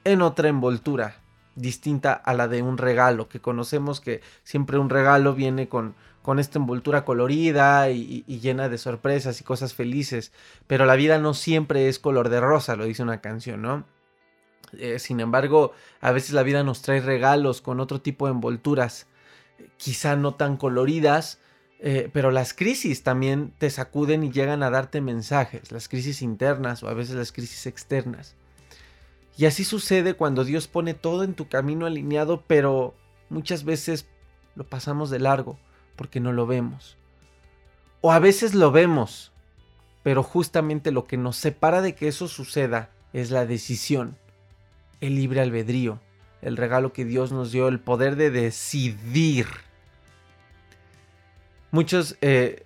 en 0.05 0.23
otra 0.23 0.49
envoltura 0.49 1.21
distinta 1.55 2.13
a 2.13 2.35
la 2.35 2.49
de 2.49 2.63
un 2.63 2.79
regalo, 2.79 3.29
que 3.29 3.41
conocemos 3.41 4.01
que 4.01 4.21
siempre 4.45 4.79
un 4.79 4.91
regalo 4.91 5.35
viene 5.35 5.69
con, 5.69 5.95
con 6.23 6.39
esta 6.39 6.59
envoltura 6.59 7.05
colorida 7.05 7.91
y, 7.91 8.23
llena 8.27 8.69
de 8.69 8.79
sorpresas 8.79 9.41
y 9.41 9.45
cosas 9.45 9.75
felices, 9.75 10.33
pero 10.67 10.85
la 10.85 10.97
vida 10.97 11.19
no 11.19 11.35
siempre 11.35 11.89
es 11.89 11.99
color 11.99 12.29
de 12.29 12.41
rosa, 12.41 12.77
lo 12.77 12.85
dice 12.85 13.03
una 13.03 13.21
canción, 13.21 13.63
¿no? 13.63 13.85
Eh, 14.79 14.99
sin 14.99 15.21
embargo, 15.21 15.73
a 16.01 16.13
veces 16.13 16.33
la 16.33 16.43
vida 16.43 16.63
nos 16.63 16.83
trae 16.83 17.01
regalos 17.01 17.63
con 17.63 17.81
otro 17.81 18.01
tipo 18.01 18.27
de 18.27 18.33
envolturas, 18.33 19.07
quizá 19.79 20.17
no 20.17 20.35
tan 20.35 20.57
coloridas, 20.57 21.41
eh, 21.81 22.11
pero 22.13 22.31
las 22.31 22.53
crisis 22.53 23.03
también 23.03 23.55
te 23.57 23.71
sacuden 23.71 24.25
y 24.25 24.31
llegan 24.31 24.63
a 24.63 24.71
darte 24.71 25.01
mensajes, 25.01 25.73
las 25.73 25.89
crisis 25.89 26.21
internas 26.23 26.83
o 26.83 26.89
a 26.89 26.95
veces 26.95 27.15
las 27.15 27.33
crisis 27.33 27.67
externas. 27.67 28.35
Y 29.39 29.47
así 29.47 29.65
sucede 29.65 30.15
cuando 30.15 30.45
Dios 30.45 30.67
pone 30.67 30.95
todo 30.95 31.23
en 31.23 31.35
tu 31.35 31.49
camino 31.49 31.87
alineado, 31.87 32.43
pero 32.47 32.95
muchas 33.31 33.65
veces 33.65 34.07
lo 34.57 34.65
pasamos 34.65 35.09
de 35.09 35.21
largo 35.21 35.59
porque 35.99 36.21
no 36.21 36.33
lo 36.33 36.47
vemos. 36.47 36.97
O 38.01 38.11
a 38.13 38.19
veces 38.21 38.55
lo 38.55 38.73
vemos, 38.73 39.33
pero 40.03 40.23
justamente 40.23 40.93
lo 40.93 41.07
que 41.07 41.19
nos 41.19 41.37
separa 41.37 41.83
de 41.83 41.95
que 41.95 42.09
eso 42.09 42.29
suceda 42.29 42.89
es 43.13 43.31
la 43.31 43.45
decisión, 43.45 44.17
el 45.03 45.17
libre 45.17 45.43
albedrío, 45.43 46.01
el 46.41 46.57
regalo 46.57 46.95
que 46.95 47.05
Dios 47.05 47.33
nos 47.33 47.53
dio, 47.53 47.69
el 47.69 47.81
poder 47.81 48.17
de 48.17 48.31
decidir. 48.31 49.47
Muchos 51.71 52.17
eh, 52.23 52.63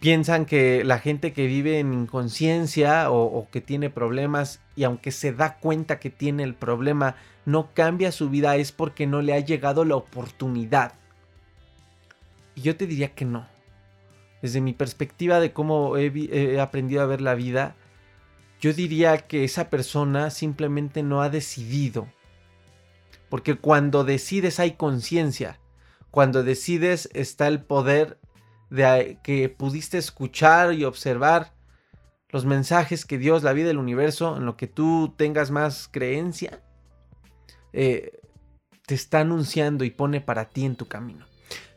piensan 0.00 0.44
que 0.44 0.84
la 0.84 0.98
gente 0.98 1.32
que 1.32 1.46
vive 1.46 1.78
en 1.78 1.92
inconsciencia 1.92 3.10
o, 3.10 3.48
que 3.50 3.60
tiene 3.60 3.90
problemas 3.90 4.60
y 4.74 4.84
aunque 4.84 5.12
se 5.12 5.32
da 5.32 5.56
cuenta 5.58 5.98
que 5.98 6.10
tiene 6.10 6.42
el 6.42 6.54
problema, 6.54 7.16
no 7.44 7.70
cambia 7.72 8.12
su 8.12 8.28
vida 8.28 8.56
es 8.56 8.72
porque 8.72 9.06
no 9.06 9.22
le 9.22 9.34
ha 9.34 9.40
llegado 9.40 9.84
la 9.84 9.96
oportunidad. 9.96 10.92
Y 12.56 12.62
yo 12.62 12.76
te 12.76 12.88
diría 12.88 13.14
que 13.14 13.24
no. 13.24 13.46
Desde 14.42 14.60
mi 14.60 14.72
perspectiva 14.72 15.38
de 15.38 15.52
cómo 15.52 15.96
he 15.96 16.60
aprendido 16.60 17.02
a 17.02 17.06
ver 17.06 17.20
la 17.20 17.34
vida, 17.34 17.76
yo 18.60 18.72
diría 18.72 19.18
que 19.18 19.44
esa 19.44 19.70
persona 19.70 20.30
simplemente 20.30 21.02
no 21.02 21.22
ha 21.22 21.28
decidido. 21.28 22.08
Porque 23.28 23.54
cuando 23.54 24.02
decides 24.02 24.58
hay 24.58 24.72
conciencia. 24.72 25.60
Cuando 26.10 26.42
decides 26.42 27.08
está 27.12 27.46
el 27.46 27.62
poder 27.62 28.18
de 28.70 29.18
que 29.22 29.48
pudiste 29.48 29.98
escuchar 29.98 30.72
y 30.72 30.84
observar 30.84 31.52
los 32.30 32.44
mensajes 32.44 33.04
que 33.04 33.18
Dios, 33.18 33.42
la 33.42 33.52
vida, 33.52 33.70
el 33.70 33.78
universo, 33.78 34.36
en 34.36 34.46
lo 34.46 34.56
que 34.56 34.66
tú 34.66 35.14
tengas 35.16 35.50
más 35.50 35.88
creencia, 35.88 36.62
eh, 37.72 38.20
te 38.86 38.94
está 38.94 39.20
anunciando 39.20 39.84
y 39.84 39.90
pone 39.90 40.20
para 40.20 40.48
ti 40.48 40.64
en 40.64 40.76
tu 40.76 40.86
camino. 40.86 41.26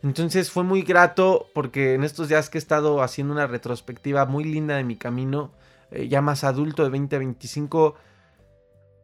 Entonces 0.01 0.49
fue 0.49 0.63
muy 0.63 0.81
grato 0.81 1.47
porque 1.53 1.93
en 1.93 2.03
estos 2.03 2.29
días 2.29 2.49
que 2.49 2.57
he 2.57 2.59
estado 2.59 3.01
haciendo 3.01 3.33
una 3.33 3.47
retrospectiva 3.47 4.25
muy 4.25 4.43
linda 4.43 4.77
de 4.77 4.83
mi 4.83 4.95
camino, 4.95 5.51
eh, 5.91 6.07
ya 6.07 6.21
más 6.21 6.43
adulto 6.43 6.83
de 6.83 6.89
2025, 6.89 7.95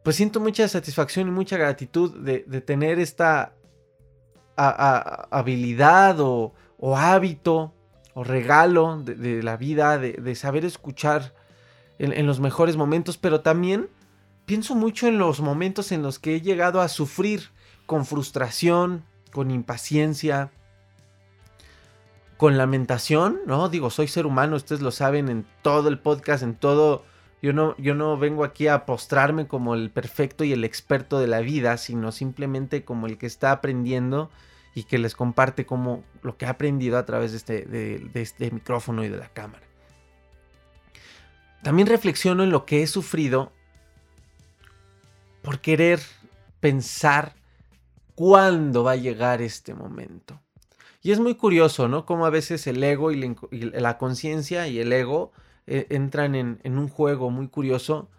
pues 0.02 0.16
siento 0.16 0.40
mucha 0.40 0.66
satisfacción 0.68 1.28
y 1.28 1.32
mucha 1.32 1.56
gratitud 1.56 2.14
de, 2.20 2.40
tener 2.60 2.98
esta 2.98 3.52
habilidad 4.56 6.16
o 6.20 6.52
hábito 6.96 7.74
o 8.16 8.24
regalo 8.24 9.02
de, 9.02 9.42
la 9.42 9.58
vida, 9.58 9.98
de, 9.98 10.34
saber 10.36 10.64
escuchar 10.64 11.34
en, 11.98 12.26
los 12.26 12.40
mejores 12.40 12.74
momentos, 12.74 13.18
pero 13.18 13.42
también 13.42 13.90
pienso 14.46 14.74
mucho 14.74 15.06
en 15.06 15.18
los 15.18 15.40
momentos 15.40 15.92
en 15.92 16.00
los 16.00 16.18
que 16.18 16.36
he 16.36 16.40
llegado 16.40 16.80
a 16.80 16.88
sufrir 16.88 17.50
con 17.84 18.06
frustración, 18.06 19.04
con 19.34 19.50
impaciencia, 19.50 20.50
con 22.36 22.58
lamentación, 22.58 23.40
¿no? 23.46 23.68
Digo, 23.68 23.90
soy 23.90 24.08
ser 24.08 24.26
humano, 24.26 24.56
ustedes 24.56 24.82
lo 24.82 24.90
saben 24.90 25.28
en 25.28 25.46
todo 25.62 25.88
el 25.88 25.98
podcast, 25.98 26.42
en 26.42 26.54
todo... 26.54 27.04
Yo 27.42 27.52
no, 27.52 27.76
yo 27.76 27.94
no 27.94 28.16
vengo 28.16 28.44
aquí 28.44 28.66
a 28.66 28.86
postrarme 28.86 29.46
como 29.46 29.74
el 29.74 29.90
perfecto 29.90 30.42
y 30.42 30.52
el 30.52 30.64
experto 30.64 31.20
de 31.20 31.26
la 31.26 31.40
vida, 31.40 31.76
sino 31.76 32.10
simplemente 32.10 32.84
como 32.84 33.06
el 33.06 33.18
que 33.18 33.26
está 33.26 33.52
aprendiendo 33.52 34.30
y 34.74 34.84
que 34.84 34.98
les 34.98 35.14
comparte 35.14 35.64
como 35.64 36.02
lo 36.22 36.36
que 36.36 36.46
ha 36.46 36.50
aprendido 36.50 36.98
a 36.98 37.06
través 37.06 37.30
de 37.30 37.36
este, 37.38 37.64
de, 37.64 38.10
este 38.20 38.50
micrófono 38.50 39.04
y 39.04 39.08
de 39.08 39.16
la 39.16 39.28
cámara. 39.28 39.66
También 41.62 41.88
reflexiono 41.88 42.42
en 42.42 42.50
lo 42.50 42.66
que 42.66 42.82
he 42.82 42.86
sufrido 42.86 43.52
por 45.42 45.60
querer 45.60 46.00
pensar 46.60 47.34
cuándo 48.14 48.84
va 48.84 48.92
a 48.92 48.96
llegar 48.96 49.40
este 49.40 49.72
momento. 49.72 50.40
Y 51.06 51.12
es 51.12 51.20
muy 51.20 51.36
curioso, 51.36 51.86
¿no? 51.86 52.04
Cómo 52.04 52.26
a 52.26 52.30
veces 52.30 52.66
el 52.66 52.82
ego 52.82 53.12
y 53.12 53.36
la, 53.52 53.96
conciencia 53.96 54.66
y 54.66 54.80
el 54.80 54.92
ego 54.92 55.30
eh, 55.68 55.86
entran 55.90 56.34
en, 56.34 56.58
un 56.64 56.88
juego 56.88 57.30
muy 57.30 57.46
curioso. 57.46 58.10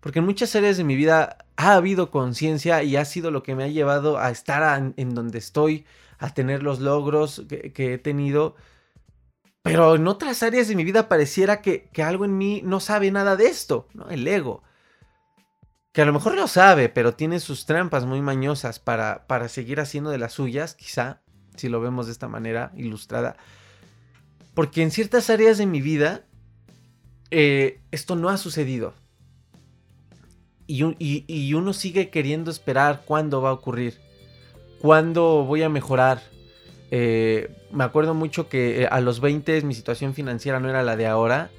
Porque 0.00 0.18
en 0.18 0.24
muchas 0.24 0.56
áreas 0.56 0.76
de 0.76 0.82
mi 0.82 0.96
vida 0.96 1.38
ha 1.54 1.74
habido 1.74 2.10
conciencia 2.10 2.82
y 2.82 2.96
ha 2.96 3.04
sido 3.04 3.30
lo 3.30 3.44
que 3.44 3.54
me 3.54 3.62
ha 3.62 3.68
llevado 3.68 4.18
a 4.18 4.28
estar 4.32 4.92
en 4.96 5.14
donde 5.14 5.38
estoy, 5.38 5.86
a 6.18 6.34
tener 6.34 6.64
los 6.64 6.80
logros 6.80 7.44
que, 7.48 7.94
he 7.94 7.98
tenido. 7.98 8.56
Pero 9.62 9.94
en 9.94 10.08
otras 10.08 10.42
áreas 10.42 10.66
de 10.66 10.74
mi 10.74 10.82
vida 10.82 11.08
pareciera 11.08 11.62
que, 11.62 11.90
algo 12.04 12.24
en 12.24 12.36
mí 12.36 12.60
no 12.64 12.80
sabe 12.80 13.12
nada 13.12 13.36
de 13.36 13.46
esto, 13.46 13.86
¿no? 13.94 14.10
El 14.10 14.26
ego. 14.26 14.64
Que 15.92 16.02
a 16.02 16.06
lo 16.06 16.12
mejor 16.12 16.34
lo 16.34 16.48
sabe, 16.48 16.88
pero 16.88 17.14
tiene 17.14 17.38
sus 17.38 17.66
trampas 17.66 18.04
muy 18.04 18.20
mañosas 18.20 18.80
para, 18.80 19.28
para 19.28 19.48
seguir 19.48 19.78
haciendo 19.78 20.10
de 20.10 20.18
las 20.18 20.32
suyas, 20.32 20.74
quizá, 20.74 21.21
si 21.56 21.68
lo 21.68 21.80
vemos 21.80 22.06
de 22.06 22.12
esta 22.12 22.28
manera 22.28 22.72
ilustrada. 22.76 23.36
Porque 24.54 24.82
en 24.82 24.90
ciertas 24.90 25.30
áreas 25.30 25.58
de 25.58 25.66
mi 25.66 25.80
vida 25.80 26.24
eh, 27.34 27.80
esto 27.90 28.14
no 28.14 28.28
ha 28.28 28.36
sucedido. 28.36 28.92
Y, 30.66 31.54
uno 31.54 31.72
sigue 31.72 32.08
queriendo 32.10 32.50
esperar 32.50 33.02
cuándo 33.04 33.42
va 33.42 33.50
a 33.50 33.54
ocurrir. 33.54 33.98
¿Cuándo 34.80 35.44
voy 35.44 35.62
a 35.62 35.68
mejorar? 35.68 36.22
Eh, 36.90 37.54
me 37.70 37.84
acuerdo 37.84 38.14
mucho 38.14 38.48
que 38.48 38.82
eh, 38.82 38.88
a 38.90 39.00
los 39.00 39.20
20 39.20 39.62
mi 39.62 39.74
situación 39.74 40.14
financiera 40.14 40.60
no 40.60 40.68
era 40.68 40.82
la 40.82 40.96
de 40.96 41.06
ahora. 41.06 41.50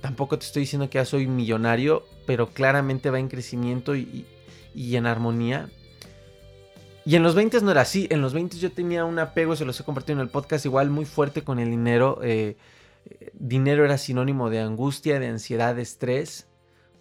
Tampoco 0.00 0.38
te 0.38 0.46
estoy 0.46 0.60
diciendo 0.60 0.88
que 0.88 0.98
ya 0.98 1.04
soy 1.04 1.26
millonario, 1.26 2.04
pero 2.26 2.50
claramente 2.50 3.10
va 3.10 3.18
en 3.18 3.28
crecimiento 3.28 3.96
y, 3.96 4.24
en 4.74 5.06
armonía. 5.06 5.68
Y 7.06 7.16
en 7.16 7.22
los 7.22 7.34
20 7.34 7.60
no 7.60 7.70
era 7.70 7.82
así. 7.82 8.06
En 8.10 8.20
los 8.20 8.32
20 8.32 8.56
yo 8.58 8.72
tenía 8.72 9.04
un 9.04 9.18
apego, 9.18 9.56
se 9.56 9.64
los 9.64 9.78
he 9.78 9.84
compartido 9.84 10.18
en 10.18 10.22
el 10.22 10.30
podcast, 10.30 10.64
igual 10.64 10.90
muy 10.90 11.04
fuerte 11.04 11.42
con 11.42 11.58
el 11.58 11.70
dinero. 11.70 12.20
dinero 13.34 13.84
era 13.84 13.98
sinónimo 13.98 14.48
de 14.48 14.60
angustia, 14.60 15.20
de 15.20 15.28
ansiedad, 15.28 15.74
de 15.74 15.82
estrés, 15.82 16.46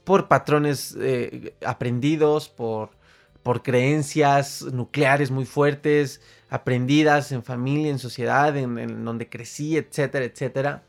por 0.04 0.28
patrones 0.28 0.98
aprendidos, 1.64 2.50
por 2.50 2.92
por 3.44 3.62
creencias 3.62 4.62
nucleares 4.62 5.30
muy 5.30 5.46
fuertes, 5.46 6.22
aprendidas 6.50 7.32
en 7.34 7.44
familia, 7.44 7.92
en 7.92 8.00
sociedad, 8.00 8.56
en, 8.58 9.04
donde 9.06 9.30
crecí, 9.30 9.78
etcétera, 9.78 10.26
etcétera. 10.26 10.84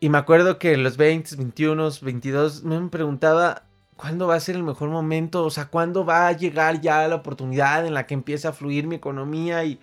Y 0.00 0.08
me 0.08 0.18
acuerdo 0.18 0.58
que 0.58 0.72
en 0.72 0.82
los 0.82 0.96
20, 0.96 1.36
21, 1.36 1.90
22 2.02 2.64
me 2.64 2.88
preguntaba 2.88 3.66
cuándo 4.00 4.28
va 4.28 4.36
a 4.36 4.40
ser 4.40 4.56
el 4.56 4.62
mejor 4.62 4.88
momento, 4.88 5.44
o 5.44 5.50
sea, 5.50 5.66
cuándo 5.66 6.06
va 6.06 6.26
a 6.26 6.32
llegar 6.32 6.80
ya 6.80 7.06
la 7.06 7.16
oportunidad 7.16 7.86
en 7.86 7.92
la 7.92 8.06
que 8.06 8.14
empiece 8.14 8.48
a 8.48 8.54
fluir 8.54 8.86
mi 8.86 8.94
economía 8.94 9.62
y, 9.64 9.78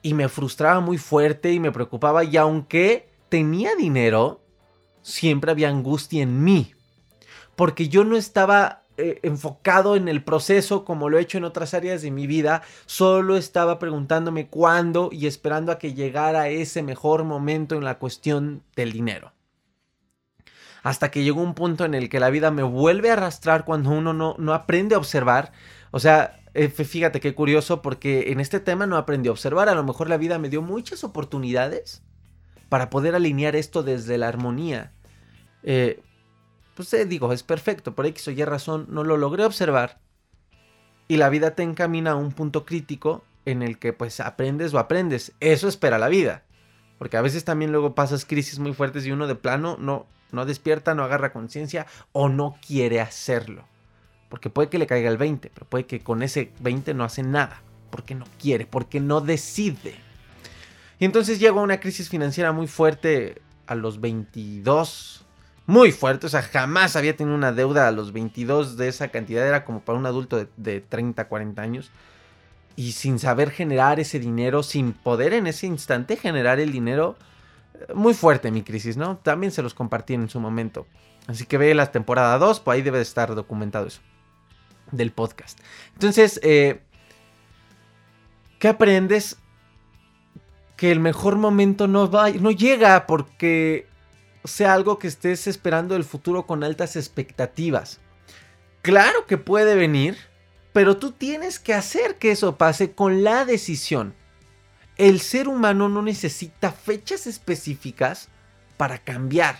y 0.00 0.14
me 0.14 0.28
frustraba 0.28 0.78
muy 0.78 0.96
fuerte 0.96 1.52
y 1.52 1.58
me 1.58 1.72
preocupaba 1.72 2.22
y 2.22 2.36
aunque 2.36 3.08
tenía 3.28 3.74
dinero, 3.74 4.40
siempre 5.02 5.50
había 5.50 5.70
angustia 5.70 6.22
en 6.22 6.44
mí. 6.44 6.72
Porque 7.56 7.88
yo 7.88 8.04
no 8.04 8.16
estaba 8.16 8.84
eh, 8.96 9.18
enfocado 9.24 9.96
en 9.96 10.06
el 10.06 10.22
proceso 10.22 10.84
como 10.84 11.08
lo 11.08 11.18
he 11.18 11.22
hecho 11.22 11.38
en 11.38 11.44
otras 11.44 11.74
áreas 11.74 12.00
de 12.00 12.12
mi 12.12 12.28
vida, 12.28 12.62
solo 12.86 13.36
estaba 13.36 13.80
preguntándome 13.80 14.46
cuándo 14.46 15.08
y 15.10 15.26
esperando 15.26 15.72
a 15.72 15.80
que 15.80 15.94
llegara 15.94 16.48
ese 16.48 16.84
mejor 16.84 17.24
momento 17.24 17.74
en 17.74 17.82
la 17.82 17.98
cuestión 17.98 18.62
del 18.76 18.92
dinero. 18.92 19.32
Hasta 20.88 21.10
que 21.10 21.22
llegó 21.22 21.42
un 21.42 21.52
punto 21.52 21.84
en 21.84 21.92
el 21.92 22.08
que 22.08 22.18
la 22.18 22.30
vida 22.30 22.50
me 22.50 22.62
vuelve 22.62 23.10
a 23.10 23.12
arrastrar 23.12 23.66
cuando 23.66 23.90
uno 23.90 24.14
no, 24.14 24.36
no 24.38 24.54
aprende 24.54 24.94
a 24.94 24.98
observar. 24.98 25.52
O 25.90 26.00
sea, 26.00 26.40
eh, 26.54 26.70
fíjate 26.70 27.20
qué 27.20 27.34
curioso 27.34 27.82
porque 27.82 28.32
en 28.32 28.40
este 28.40 28.58
tema 28.58 28.86
no 28.86 28.96
aprendí 28.96 29.28
a 29.28 29.32
observar. 29.32 29.68
A 29.68 29.74
lo 29.74 29.84
mejor 29.84 30.08
la 30.08 30.16
vida 30.16 30.38
me 30.38 30.48
dio 30.48 30.62
muchas 30.62 31.04
oportunidades 31.04 32.02
para 32.70 32.88
poder 32.88 33.14
alinear 33.14 33.54
esto 33.54 33.82
desde 33.82 34.16
la 34.16 34.28
armonía. 34.28 34.94
Eh, 35.62 36.00
pues 36.74 36.90
eh, 36.94 37.04
digo, 37.04 37.34
es 37.34 37.42
perfecto, 37.42 37.94
por 37.94 38.06
X 38.06 38.28
o 38.28 38.30
Y 38.30 38.42
razón 38.44 38.86
no 38.88 39.04
lo 39.04 39.18
logré 39.18 39.44
observar. 39.44 40.00
Y 41.06 41.18
la 41.18 41.28
vida 41.28 41.50
te 41.50 41.64
encamina 41.64 42.12
a 42.12 42.16
un 42.16 42.32
punto 42.32 42.64
crítico 42.64 43.26
en 43.44 43.62
el 43.62 43.78
que 43.78 43.92
pues 43.92 44.20
aprendes 44.20 44.72
o 44.72 44.78
aprendes. 44.78 45.34
Eso 45.40 45.68
espera 45.68 45.98
la 45.98 46.08
vida. 46.08 46.44
Porque 46.96 47.18
a 47.18 47.22
veces 47.22 47.44
también 47.44 47.72
luego 47.72 47.94
pasas 47.94 48.24
crisis 48.24 48.58
muy 48.58 48.72
fuertes 48.72 49.04
y 49.04 49.12
uno 49.12 49.26
de 49.26 49.34
plano 49.34 49.76
no, 49.78 50.06
no 50.32 50.46
despierta, 50.46 50.94
no 50.94 51.04
agarra 51.04 51.32
conciencia 51.32 51.86
o 52.12 52.28
no 52.28 52.56
quiere 52.66 53.00
hacerlo. 53.00 53.64
Porque 54.28 54.50
puede 54.50 54.68
que 54.68 54.78
le 54.78 54.86
caiga 54.86 55.10
el 55.10 55.16
20, 55.16 55.50
pero 55.52 55.66
puede 55.66 55.86
que 55.86 56.00
con 56.00 56.22
ese 56.22 56.52
20 56.60 56.94
no 56.94 57.04
hace 57.04 57.22
nada. 57.22 57.62
Porque 57.90 58.14
no 58.14 58.26
quiere, 58.38 58.66
porque 58.66 59.00
no 59.00 59.20
decide. 59.20 59.94
Y 60.98 61.04
entonces 61.04 61.38
llegó 61.38 61.62
una 61.62 61.80
crisis 61.80 62.08
financiera 62.08 62.52
muy 62.52 62.66
fuerte 62.66 63.40
a 63.66 63.74
los 63.74 64.00
22, 64.00 65.24
muy 65.66 65.92
fuerte. 65.92 66.26
O 66.26 66.30
sea, 66.30 66.42
jamás 66.42 66.96
había 66.96 67.16
tenido 67.16 67.36
una 67.36 67.52
deuda 67.52 67.88
a 67.88 67.92
los 67.92 68.12
22 68.12 68.76
de 68.76 68.88
esa 68.88 69.08
cantidad. 69.08 69.46
Era 69.46 69.64
como 69.64 69.80
para 69.80 69.98
un 69.98 70.06
adulto 70.06 70.46
de, 70.56 70.80
30, 70.80 71.28
40 71.28 71.62
años. 71.62 71.90
Y 72.76 72.92
sin 72.92 73.18
saber 73.18 73.50
generar 73.50 74.00
ese 74.00 74.18
dinero, 74.18 74.62
sin 74.62 74.92
poder 74.92 75.32
en 75.32 75.46
ese 75.46 75.66
instante 75.66 76.16
generar 76.16 76.60
el 76.60 76.72
dinero. 76.72 77.16
Muy 77.94 78.14
fuerte 78.14 78.50
mi 78.50 78.62
crisis, 78.62 78.96
¿no? 78.96 79.18
También 79.18 79.52
se 79.52 79.62
los 79.62 79.74
compartí 79.74 80.14
en 80.14 80.28
su 80.28 80.40
momento. 80.40 80.86
Así 81.26 81.44
que 81.44 81.58
ve 81.58 81.74
la 81.74 81.92
temporada 81.92 82.38
2, 82.38 82.60
pues 82.60 82.76
ahí 82.76 82.82
debe 82.82 82.98
de 82.98 83.02
estar 83.02 83.34
documentado 83.34 83.86
eso. 83.86 84.00
Del 84.90 85.12
podcast. 85.12 85.60
Entonces, 85.92 86.40
eh, 86.42 86.80
¿qué 88.58 88.68
aprendes? 88.68 89.36
Que 90.76 90.90
el 90.90 91.00
mejor 91.00 91.36
momento 91.36 91.86
no, 91.86 92.10
va, 92.10 92.30
no 92.30 92.50
llega 92.50 93.06
porque 93.06 93.86
sea 94.44 94.72
algo 94.72 94.98
que 94.98 95.08
estés 95.08 95.46
esperando 95.46 95.94
del 95.94 96.04
futuro 96.04 96.46
con 96.46 96.64
altas 96.64 96.96
expectativas. 96.96 98.00
Claro 98.82 99.26
que 99.26 99.36
puede 99.36 99.74
venir, 99.74 100.16
pero 100.72 100.96
tú 100.96 101.12
tienes 101.12 101.58
que 101.58 101.74
hacer 101.74 102.16
que 102.16 102.30
eso 102.30 102.56
pase 102.56 102.92
con 102.92 103.22
la 103.22 103.44
decisión. 103.44 104.14
El 104.98 105.20
ser 105.20 105.46
humano 105.46 105.88
no 105.88 106.02
necesita 106.02 106.72
fechas 106.72 107.28
específicas 107.28 108.28
para 108.76 108.98
cambiar. 108.98 109.56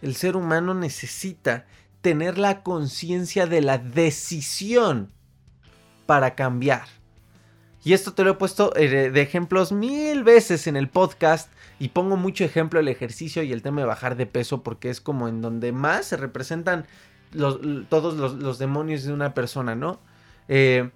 El 0.00 0.14
ser 0.14 0.36
humano 0.36 0.72
necesita 0.72 1.66
tener 2.00 2.38
la 2.38 2.62
conciencia 2.62 3.46
de 3.46 3.60
la 3.60 3.78
decisión 3.78 5.10
para 6.06 6.36
cambiar. 6.36 6.84
Y 7.84 7.94
esto 7.94 8.12
te 8.12 8.22
lo 8.22 8.30
he 8.30 8.34
puesto 8.34 8.74
eh, 8.76 9.10
de 9.10 9.20
ejemplos 9.20 9.72
mil 9.72 10.22
veces 10.22 10.68
en 10.68 10.76
el 10.76 10.88
podcast 10.88 11.50
y 11.80 11.88
pongo 11.88 12.16
mucho 12.16 12.44
ejemplo 12.44 12.78
el 12.78 12.86
ejercicio 12.86 13.42
y 13.42 13.52
el 13.52 13.62
tema 13.62 13.80
de 13.80 13.88
bajar 13.88 14.16
de 14.16 14.26
peso 14.26 14.62
porque 14.62 14.90
es 14.90 15.00
como 15.00 15.26
en 15.26 15.42
donde 15.42 15.72
más 15.72 16.06
se 16.06 16.16
representan 16.16 16.86
todos 17.88 18.36
los, 18.36 18.58
demonios 18.58 19.02
de 19.02 19.12
una 19.12 19.34
persona, 19.34 19.74
¿no? 19.74 19.98
Eh, 20.46 20.90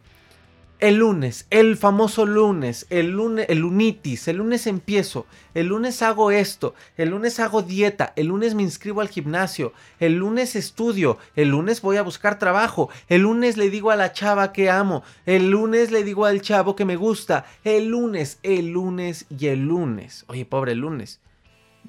el 0.78 0.96
lunes, 0.96 1.46
el 1.48 1.76
famoso 1.76 2.26
lunes, 2.26 2.86
el 2.90 3.10
lunes, 3.10 3.46
el 3.48 3.60
lunitis, 3.60 4.28
el 4.28 4.36
lunes 4.36 4.66
empiezo, 4.66 5.26
el 5.54 5.68
lunes 5.68 6.02
hago 6.02 6.30
esto, 6.30 6.74
el 6.98 7.10
lunes 7.10 7.40
hago 7.40 7.62
dieta, 7.62 8.12
el 8.16 8.26
lunes 8.26 8.54
me 8.54 8.62
inscribo 8.62 9.00
al 9.00 9.08
gimnasio, 9.08 9.72
el 10.00 10.16
lunes 10.16 10.54
estudio, 10.54 11.16
el 11.34 11.48
lunes 11.48 11.80
voy 11.80 11.96
a 11.96 12.02
buscar 12.02 12.38
trabajo, 12.38 12.90
el 13.08 13.22
lunes 13.22 13.56
le 13.56 13.70
digo 13.70 13.90
a 13.90 13.96
la 13.96 14.12
chava 14.12 14.52
que 14.52 14.68
amo, 14.68 15.02
el 15.24 15.50
lunes 15.50 15.90
le 15.90 16.04
digo 16.04 16.26
al 16.26 16.42
chavo 16.42 16.76
que 16.76 16.84
me 16.84 16.96
gusta, 16.96 17.46
el 17.64 17.86
lunes, 17.86 18.38
el 18.42 18.68
lunes 18.68 19.24
y 19.30 19.46
el 19.46 19.66
lunes. 19.66 20.24
Oye, 20.28 20.44
pobre 20.44 20.74
lunes. 20.74 21.20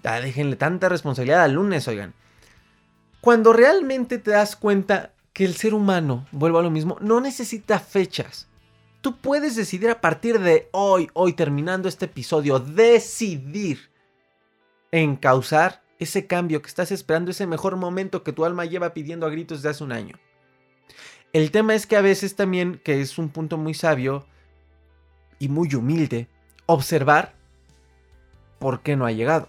Ya 0.02 0.21
déjenle 0.21 0.56
tanta 0.56 0.88
responsabilidad 0.88 1.43
al 1.43 1.54
lunes, 1.54 1.88
oigan. 1.89 2.13
Cuando 3.19 3.52
realmente 3.52 4.17
te 4.17 4.32
das 4.32 4.56
cuenta 4.56 5.12
que 5.34 5.43
el 5.43 5.56
ser 5.56 5.73
humano, 5.73 6.26
vuelvo 6.32 6.60
a 6.60 6.63
lo 6.63 6.71
mismo, 6.71 6.97
no 7.02 7.19
necesita 7.19 7.80
fechas 7.80 8.46
Tú 9.07 9.15
puedes 9.15 9.55
decidir 9.55 9.89
a 9.89 10.01
partir 10.01 10.37
de 10.37 10.67
hoy, 10.73 11.09
hoy 11.13 11.31
terminando 11.31 11.87
este 11.87 12.07
episodio, 12.07 12.59
decidir 12.59 13.89
en 14.91 15.15
causar 15.15 15.81
ese 15.97 16.27
cambio 16.27 16.61
que 16.61 16.67
estás 16.67 16.91
esperando, 16.91 17.31
ese 17.31 17.47
mejor 17.47 17.77
momento 17.77 18.21
que 18.21 18.33
tu 18.33 18.43
alma 18.43 18.65
lleva 18.65 18.93
pidiendo 18.93 19.25
a 19.25 19.29
gritos 19.29 19.61
de 19.61 19.69
hace 19.69 19.85
un 19.85 19.93
año. 19.93 20.19
El 21.31 21.51
tema 21.51 21.73
es 21.73 21.87
que 21.87 21.95
a 21.95 22.01
veces 22.01 22.35
también, 22.35 22.81
que 22.83 22.99
es 22.99 23.17
un 23.17 23.29
punto 23.29 23.57
muy 23.57 23.73
sabio 23.73 24.25
y 25.39 25.47
muy 25.47 25.73
humilde, 25.73 26.27
observar 26.65 27.33
por 28.59 28.81
qué 28.81 28.97
no 28.97 29.05
ha 29.05 29.13
llegado 29.13 29.47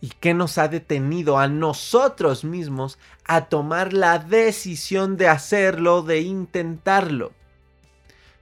y 0.00 0.10
qué 0.10 0.32
nos 0.32 0.58
ha 0.58 0.68
detenido 0.68 1.38
a 1.38 1.48
nosotros 1.48 2.44
mismos 2.44 3.00
a 3.24 3.46
tomar 3.46 3.92
la 3.92 4.20
decisión 4.20 5.16
de 5.16 5.26
hacerlo, 5.26 6.02
de 6.02 6.20
intentarlo. 6.20 7.32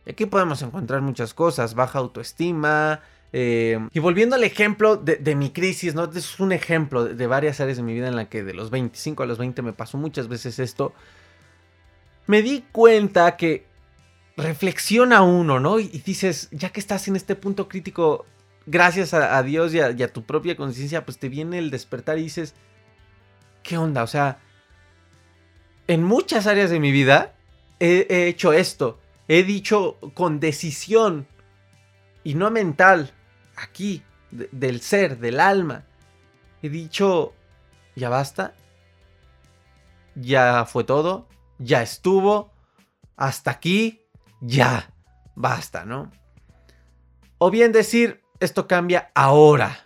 Y 0.07 0.11
aquí 0.11 0.27
podemos 0.27 0.61
encontrar 0.63 1.01
muchas 1.01 1.35
cosas, 1.35 1.75
baja 1.75 1.99
autoestima. 1.99 3.01
Eh, 3.33 3.79
y 3.93 3.99
volviendo 3.99 4.37
al 4.37 4.45
ejemplo 4.45 4.97
de, 4.97 5.35
mi 5.35 5.51
crisis, 5.51 5.95
¿no? 5.95 6.05
Es 6.05 6.39
un 6.39 6.53
ejemplo 6.53 7.05
de, 7.05 7.27
varias 7.27 7.61
áreas 7.61 7.79
de 7.79 7.83
mi 7.83 7.95
vida 7.95 8.09
en 8.09 8.17
la 8.17 8.29
que 8.29 8.45
de 8.45 8.55
los 8.55 8.71
25 8.71 9.23
a 9.23 9.27
los 9.27 9.39
20 9.39 9.63
me 9.63 9.73
pasó 9.73 9.99
muchas 9.99 10.29
veces 10.29 10.59
esto. 10.59 10.93
Me 12.27 12.43
di 12.43 12.65
cuenta 12.71 13.37
que 13.37 13.67
reflexiona 14.37 15.23
uno, 15.23 15.59
¿no? 15.59 15.81
Y, 15.81 15.89
dices, 15.89 16.49
ya 16.53 16.71
que 16.71 16.81
estás 16.81 17.09
en 17.09 17.17
este 17.17 17.35
punto 17.35 17.67
crítico, 17.69 18.27
gracias 18.67 19.15
a, 19.15 19.43
Dios 19.43 19.75
y 19.75 19.81
a, 19.81 20.13
tu 20.13 20.25
propia 20.25 20.57
conciencia, 20.57 21.05
pues 21.05 21.19
te 21.19 21.29
viene 21.29 21.59
el 21.59 21.71
despertar 21.71 22.19
y 22.19 22.25
dices, 22.25 22.55
¿qué 23.63 23.79
onda? 23.79 24.03
O 24.03 24.07
sea, 24.07 24.39
en 25.89 26.03
muchas 26.05 26.47
áreas 26.47 26.71
de 26.71 26.79
mi 26.79 26.93
vida 26.93 27.35
he 27.81 28.29
hecho 28.29 28.53
esto 28.53 29.01
He 29.27 29.43
dicho 29.43 29.99
con 30.15 30.39
decisión 30.39 31.27
y 32.23 32.35
no 32.35 32.51
mental, 32.51 33.13
aquí, 33.57 34.03
del 34.31 34.81
ser, 34.81 35.19
del 35.19 35.41
alma. 35.41 35.85
He 36.63 36.69
dicho, 36.69 37.35
ya 37.95 38.09
basta, 38.09 38.55
ya 40.15 40.65
fue 40.67 40.85
todo, 40.85 41.29
ya 41.59 41.83
estuvo, 41.83 42.53
hasta 43.17 43.51
aquí, 43.51 44.03
ya, 44.41 44.91
basta, 45.35 45.85
¿no? 45.85 46.11
O 47.39 47.51
bien 47.51 47.73
decir, 47.73 48.23
esto 48.41 48.67
cambia 48.67 49.11
ahora. 49.15 49.81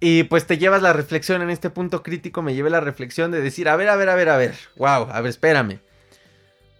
Y 0.00 0.24
pues 0.24 0.46
te 0.46 0.58
llevas 0.58 0.80
la 0.80 0.92
reflexión 0.92 1.42
en 1.42 1.50
este 1.50 1.70
punto 1.70 2.02
crítico, 2.02 2.40
me 2.40 2.54
llevé 2.54 2.70
la 2.70 2.80
reflexión 2.80 3.30
de 3.30 3.40
decir, 3.40 3.68
a 3.68 3.76
ver, 3.76 3.88
a 3.88 3.96
ver, 3.96 4.08
a 4.08 4.14
ver, 4.14 4.28
a 4.28 4.36
ver, 4.36 4.56
wow, 4.76 5.08
a 5.10 5.20
ver, 5.20 5.30
espérame 5.30 5.87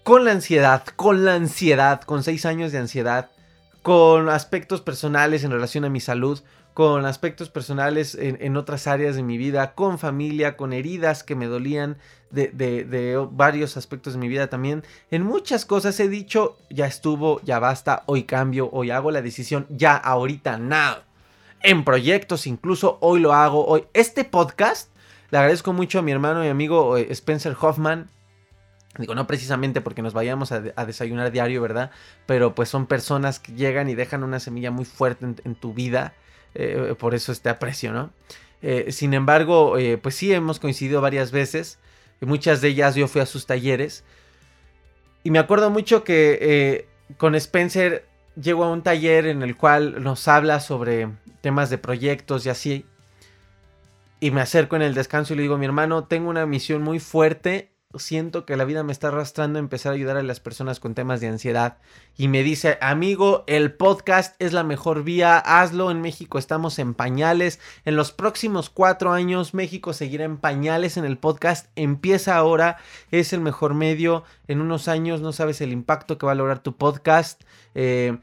con 0.08 0.24
la 0.24 0.30
ansiedad, 0.30 0.84
con 0.96 1.26
la 1.26 1.34
ansiedad, 1.34 2.00
con 2.00 2.22
seis 2.22 2.46
años 2.46 2.72
de 2.72 2.78
ansiedad, 2.78 3.28
con 3.82 4.30
aspectos 4.30 4.80
personales 4.80 5.44
en 5.44 5.50
relación 5.50 5.84
a 5.84 5.90
mi 5.90 6.00
salud, 6.00 6.40
con 6.72 7.04
aspectos 7.04 7.50
personales 7.50 8.16
en, 8.18 8.56
otras 8.56 8.86
áreas 8.86 9.16
de 9.16 9.22
mi 9.22 9.36
vida, 9.36 9.74
con 9.74 9.98
familia, 9.98 10.56
con 10.56 10.72
heridas 10.72 11.24
que 11.24 11.34
me 11.34 11.44
dolían 11.44 11.98
de, 12.30 13.28
varios 13.32 13.76
aspectos 13.76 14.14
de 14.14 14.18
mi 14.18 14.28
vida 14.28 14.46
también. 14.46 14.82
En 15.10 15.24
muchas 15.24 15.66
cosas 15.66 16.00
he 16.00 16.08
dicho, 16.08 16.56
ya 16.70 16.86
estuvo, 16.86 17.42
ya 17.42 17.58
basta, 17.58 18.04
hoy 18.06 18.22
cambio, 18.22 18.70
hoy 18.72 18.90
hago 18.90 19.10
la 19.10 19.20
decisión, 19.20 19.66
ya 19.68 19.94
ahorita, 19.94 20.56
now. 20.56 21.02
En 21.62 21.84
proyectos 21.84 22.46
incluso, 22.46 22.96
hoy 23.02 23.20
lo 23.20 23.34
hago, 23.34 23.66
hoy. 23.66 23.84
Este 23.92 24.24
podcast, 24.24 24.90
le 25.30 25.36
agradezco 25.36 25.74
mucho 25.74 25.98
a 25.98 26.02
mi 26.02 26.12
hermano 26.12 26.42
y 26.46 26.48
amigo 26.48 26.96
eh, 26.96 27.08
Spencer 27.10 27.54
Hoffman, 27.60 28.08
Digo, 28.96 29.14
no 29.14 29.26
precisamente 29.26 29.80
porque 29.80 30.02
nos 30.02 30.14
vayamos 30.14 30.50
a, 30.50 30.60
desayunar 30.60 31.30
diario, 31.30 31.60
¿verdad? 31.60 31.90
Pero 32.26 32.54
pues 32.54 32.68
son 32.68 32.86
personas 32.86 33.38
que 33.38 33.52
llegan 33.52 33.88
y 33.88 33.94
dejan 33.94 34.24
una 34.24 34.40
semilla 34.40 34.70
muy 34.70 34.84
fuerte 34.84 35.26
en, 35.44 35.54
tu 35.54 35.74
vida. 35.74 36.14
Eh, 36.54 36.94
por 36.98 37.14
eso 37.14 37.30
este 37.30 37.48
aprecio, 37.48 37.92
¿no? 37.92 38.10
Eh, 38.62 38.90
sin 38.90 39.14
embargo, 39.14 39.78
eh, 39.78 39.98
pues 39.98 40.14
sí 40.16 40.32
hemos 40.32 40.58
coincidido 40.58 41.00
varias 41.00 41.30
veces. 41.30 41.78
Y 42.20 42.26
muchas 42.26 42.60
de 42.60 42.68
ellas 42.68 42.94
yo 42.94 43.06
fui 43.06 43.20
a 43.20 43.26
sus 43.26 43.46
talleres. 43.46 44.04
Y 45.22 45.30
me 45.30 45.38
acuerdo 45.38 45.70
mucho 45.70 46.02
que 46.02 46.88
con 47.18 47.34
Spencer 47.34 48.06
llego 48.40 48.64
a 48.64 48.70
un 48.70 48.82
taller 48.82 49.26
en 49.26 49.42
el 49.42 49.56
cual 49.56 50.02
nos 50.02 50.26
habla 50.28 50.60
sobre 50.60 51.08
temas 51.40 51.70
de 51.70 51.78
proyectos 51.78 52.46
y 52.46 52.48
así. 52.48 52.84
Y 54.20 54.30
me 54.30 54.40
acerco 54.40 54.74
en 54.76 54.82
el 54.82 54.94
descanso 54.94 55.34
y 55.34 55.36
le 55.36 55.42
digo, 55.42 55.58
mi 55.58 55.66
hermano, 55.66 56.04
tengo 56.04 56.28
una 56.30 56.46
misión 56.46 56.82
muy 56.82 56.98
fuerte. 56.98 57.70
Siento 57.96 58.44
que 58.44 58.58
la 58.58 58.66
vida 58.66 58.82
me 58.82 58.92
está 58.92 59.08
arrastrando 59.08 59.58
a 59.58 59.60
empezar 59.60 59.92
a 59.92 59.94
ayudar 59.94 60.18
a 60.18 60.22
las 60.22 60.40
personas 60.40 60.78
con 60.78 60.94
temas 60.94 61.22
de 61.22 61.28
ansiedad. 61.28 61.78
Y 62.18 62.28
me 62.28 62.42
dice, 62.42 62.76
amigo, 62.82 63.44
el 63.46 63.72
podcast 63.72 64.36
es 64.42 64.52
la 64.52 64.62
mejor 64.62 65.04
vía, 65.04 65.38
hazlo. 65.38 65.90
En 65.90 66.02
México 66.02 66.38
estamos 66.38 66.78
en 66.78 66.92
pañales. 66.92 67.60
En 67.86 67.96
los 67.96 68.12
próximos 68.12 68.68
cuatro 68.68 69.12
años 69.12 69.54
México 69.54 69.94
seguirá 69.94 70.26
en 70.26 70.36
pañales 70.36 70.98
en 70.98 71.06
el 71.06 71.16
podcast. 71.16 71.70
Empieza 71.76 72.36
ahora, 72.36 72.76
es 73.10 73.32
el 73.32 73.40
mejor 73.40 73.72
medio. 73.72 74.22
En 74.48 74.60
unos 74.60 74.86
años 74.86 75.22
no 75.22 75.32
sabes 75.32 75.62
el 75.62 75.72
impacto 75.72 76.18
que 76.18 76.26
va 76.26 76.32
a 76.32 76.34
lograr 76.34 76.58
tu 76.58 76.76
podcast. 76.76 77.42
Eh, 77.74 78.18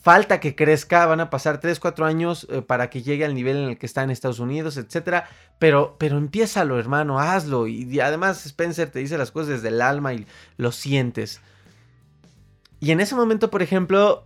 falta 0.00 0.40
que 0.40 0.54
crezca, 0.54 1.06
van 1.06 1.20
a 1.20 1.30
pasar 1.30 1.60
3, 1.60 1.78
4 1.78 2.06
años 2.06 2.46
eh, 2.50 2.62
para 2.62 2.88
que 2.88 3.02
llegue 3.02 3.24
al 3.24 3.34
nivel 3.34 3.56
en 3.56 3.68
el 3.70 3.78
que 3.78 3.86
está 3.86 4.02
en 4.02 4.10
Estados 4.10 4.38
Unidos, 4.38 4.76
etcétera. 4.76 5.28
Pero, 5.58 5.96
pero 5.98 6.16
empiézalo, 6.16 6.78
hermano, 6.78 7.20
hazlo. 7.20 7.66
Y, 7.66 8.00
además 8.00 8.46
Spencer 8.46 8.90
te 8.90 9.00
dice 9.00 9.18
las 9.18 9.30
cosas 9.30 9.48
desde 9.48 9.68
el 9.68 9.82
alma 9.82 10.14
y 10.14 10.26
lo 10.56 10.72
sientes. 10.72 11.40
Y 12.80 12.90
en 12.90 13.00
ese 13.00 13.14
momento, 13.14 13.50
por 13.50 13.62
ejemplo, 13.62 14.24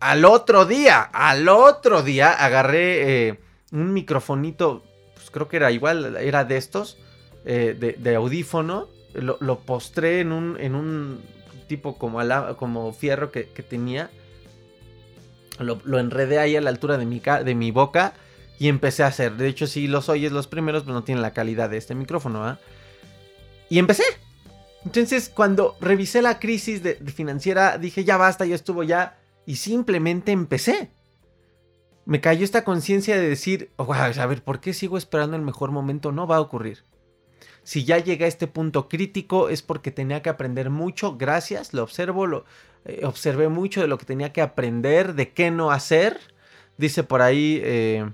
al 0.00 0.24
otro 0.24 0.64
día, 0.64 1.02
al 1.02 1.48
otro 1.48 2.02
día, 2.02 2.32
agarré 2.32 3.28
eh, 3.28 3.40
un 3.72 3.92
microfonito, 3.92 4.82
pues 5.14 5.30
creo 5.30 5.48
que 5.48 5.56
era 5.56 5.70
igual, 5.72 6.16
era 6.16 6.44
de 6.44 6.56
estos, 6.56 6.98
eh, 7.44 7.96
de, 7.98 8.14
audífono. 8.14 8.88
Lo, 9.14 9.60
postré 9.60 10.20
en 10.20 10.32
un, 10.32 10.58
en 10.60 10.74
un 10.74 11.22
tipo 11.68 11.98
como, 11.98 12.18
como 12.58 12.92
fierro 12.92 13.30
que 13.32 13.44
tenía 13.44 14.10
lo, 15.64 15.98
enredé 15.98 16.38
ahí 16.38 16.56
a 16.56 16.60
la 16.60 16.70
altura 16.70 16.98
de 16.98 17.06
mi, 17.06 17.20
de 17.20 17.54
mi 17.54 17.70
boca 17.70 18.14
y 18.58 18.68
empecé 18.68 19.02
a 19.02 19.08
hacer. 19.08 19.36
De 19.36 19.48
hecho, 19.48 19.66
si 19.66 19.86
los 19.86 20.08
oyes 20.08 20.32
los 20.32 20.46
primeros, 20.46 20.82
pero 20.82 20.94
no 20.94 21.04
tienen 21.04 21.22
la 21.22 21.32
calidad 21.32 21.70
de 21.70 21.76
este 21.76 21.94
micrófono. 21.94 22.44
¿ah? 22.44 22.58
Y 23.68 23.78
empecé. 23.78 24.04
Entonces, 24.84 25.28
cuando 25.28 25.76
revisé 25.80 26.22
la 26.22 26.38
crisis 26.38 26.80
financiera, 27.14 27.78
dije, 27.78 28.04
ya 28.04 28.16
basta, 28.16 28.46
ya 28.46 28.54
estuvo 28.54 28.82
ya. 28.82 29.18
Y 29.44 29.56
simplemente 29.56 30.32
empecé. 30.32 30.90
Me 32.04 32.20
cayó 32.20 32.44
esta 32.44 32.64
conciencia 32.64 33.16
de 33.16 33.28
decir, 33.28 33.70
a 33.76 34.26
ver, 34.26 34.42
¿por 34.42 34.60
qué 34.60 34.72
sigo 34.72 34.96
esperando 34.96 35.36
el 35.36 35.42
mejor 35.42 35.72
momento? 35.72 36.12
No 36.12 36.26
va 36.26 36.36
a 36.36 36.40
ocurrir. 36.40 36.84
Si 37.66 37.84
ya 37.84 37.98
llegué 37.98 38.26
a 38.26 38.28
este 38.28 38.46
punto 38.46 38.88
crítico 38.88 39.48
es 39.48 39.60
porque 39.60 39.90
tenía 39.90 40.22
que 40.22 40.28
aprender 40.28 40.70
mucho. 40.70 41.16
Gracias, 41.16 41.74
lo 41.74 41.82
observo, 41.82 42.28
lo, 42.28 42.44
eh, 42.84 43.00
observé 43.04 43.48
mucho 43.48 43.80
de 43.80 43.88
lo 43.88 43.98
que 43.98 44.04
tenía 44.04 44.32
que 44.32 44.40
aprender, 44.40 45.14
de 45.14 45.32
qué 45.32 45.50
no 45.50 45.72
hacer. 45.72 46.16
Dice 46.78 47.02
por 47.02 47.22
ahí 47.22 47.60
eh, 47.64 48.08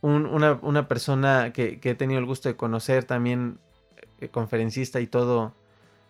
una, 0.00 0.88
persona 0.88 1.52
que, 1.52 1.80
he 1.82 1.94
tenido 1.94 2.18
el 2.18 2.24
gusto 2.24 2.48
de 2.48 2.56
conocer, 2.56 3.04
también 3.04 3.58
eh, 4.22 4.28
conferencista 4.30 5.00
y 5.00 5.06
todo, 5.06 5.52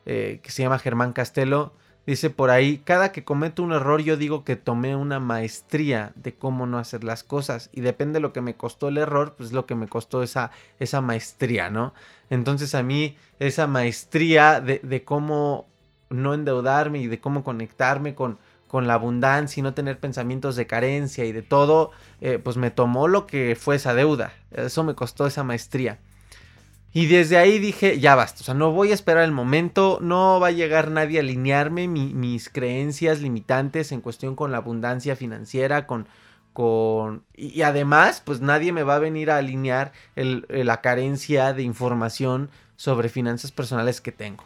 que 0.04 0.40
se 0.44 0.62
llama 0.62 0.78
Germán 0.78 1.12
Castelo. 1.12 1.72
Dice 2.04 2.30
por 2.30 2.50
ahí, 2.50 2.78
cada 2.78 3.12
que 3.12 3.22
cometo 3.22 3.62
un 3.62 3.72
error 3.72 4.02
yo 4.02 4.16
digo 4.16 4.44
que 4.44 4.56
tomé 4.56 4.96
una 4.96 5.20
maestría 5.20 6.12
de 6.16 6.34
cómo 6.34 6.66
no 6.66 6.78
hacer 6.78 7.04
las 7.04 7.22
cosas 7.22 7.70
y 7.72 7.80
depende 7.80 8.14
de 8.14 8.20
lo 8.20 8.32
que 8.32 8.40
me 8.40 8.56
costó 8.56 8.88
el 8.88 8.98
error, 8.98 9.34
pues 9.36 9.52
lo 9.52 9.66
que 9.66 9.76
me 9.76 9.86
costó 9.86 10.24
esa, 10.24 10.50
esa 10.80 11.00
maestría, 11.00 11.70
¿no? 11.70 11.94
Entonces 12.28 12.74
a 12.74 12.82
mí 12.82 13.16
esa 13.38 13.68
maestría 13.68 14.60
de, 14.60 14.80
de 14.82 15.04
cómo 15.04 15.68
no 16.10 16.34
endeudarme 16.34 16.98
y 16.98 17.06
de 17.06 17.20
cómo 17.20 17.44
conectarme 17.44 18.16
con, 18.16 18.38
con 18.72 18.86
la 18.86 18.94
abundancia 18.94 19.60
y 19.60 19.62
no 19.62 19.74
tener 19.74 19.98
pensamientos 19.98 20.56
de 20.56 20.66
carencia 20.66 21.26
y 21.26 21.32
de 21.32 21.42
todo, 21.42 21.90
eh, 22.22 22.38
pues 22.42 22.56
me 22.56 22.70
tomó 22.70 23.06
lo 23.06 23.26
que 23.26 23.54
fue 23.54 23.76
esa 23.76 23.94
deuda. 23.94 24.32
Eso 24.50 24.82
me 24.82 24.94
costó 24.94 25.26
esa 25.26 25.44
maestría. 25.44 25.98
Y 26.92 27.06
desde 27.06 27.38
ahí 27.38 27.58
dije, 27.58 27.98
ya 28.00 28.14
basta, 28.14 28.40
o 28.42 28.44
sea, 28.44 28.54
no 28.54 28.70
voy 28.72 28.90
a 28.90 28.94
esperar 28.94 29.24
el 29.24 29.32
momento, 29.32 29.98
no 30.02 30.38
va 30.40 30.48
a 30.48 30.52
llegar 30.52 30.90
nadie 30.90 31.18
a 31.18 31.22
alinearme 31.22 31.88
mis 31.88 32.50
creencias 32.50 33.20
limitantes 33.20 33.92
en 33.92 34.02
cuestión 34.02 34.36
con 34.36 34.52
la 34.52 34.58
abundancia 34.58 35.16
financiera, 35.16 35.86
con... 35.86 36.06
con 36.52 37.24
y, 37.34 37.62
además, 37.62 38.22
pues 38.24 38.42
nadie 38.42 38.72
me 38.72 38.82
va 38.82 38.96
a 38.96 38.98
venir 38.98 39.30
a 39.30 39.38
alinear 39.38 39.92
la 40.14 40.80
carencia 40.82 41.54
de 41.54 41.62
información 41.62 42.50
sobre 42.76 43.08
finanzas 43.08 43.52
personales 43.52 44.00
que 44.00 44.12
tengo 44.12 44.44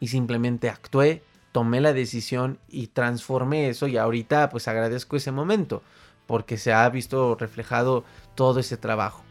y 0.00 0.08
simplemente 0.08 0.68
actué, 0.68 1.22
tomé 1.52 1.80
la 1.80 1.92
decisión 1.92 2.58
y 2.68 2.88
transformé 2.88 3.68
eso 3.68 3.86
y 3.86 3.98
ahorita 3.98 4.48
pues 4.48 4.66
agradezco 4.66 5.16
ese 5.16 5.30
momento 5.30 5.82
porque 6.26 6.56
se 6.56 6.72
ha 6.72 6.88
visto 6.88 7.36
reflejado 7.36 8.04
todo 8.34 8.60
ese 8.60 8.76
trabajo. 8.76 9.22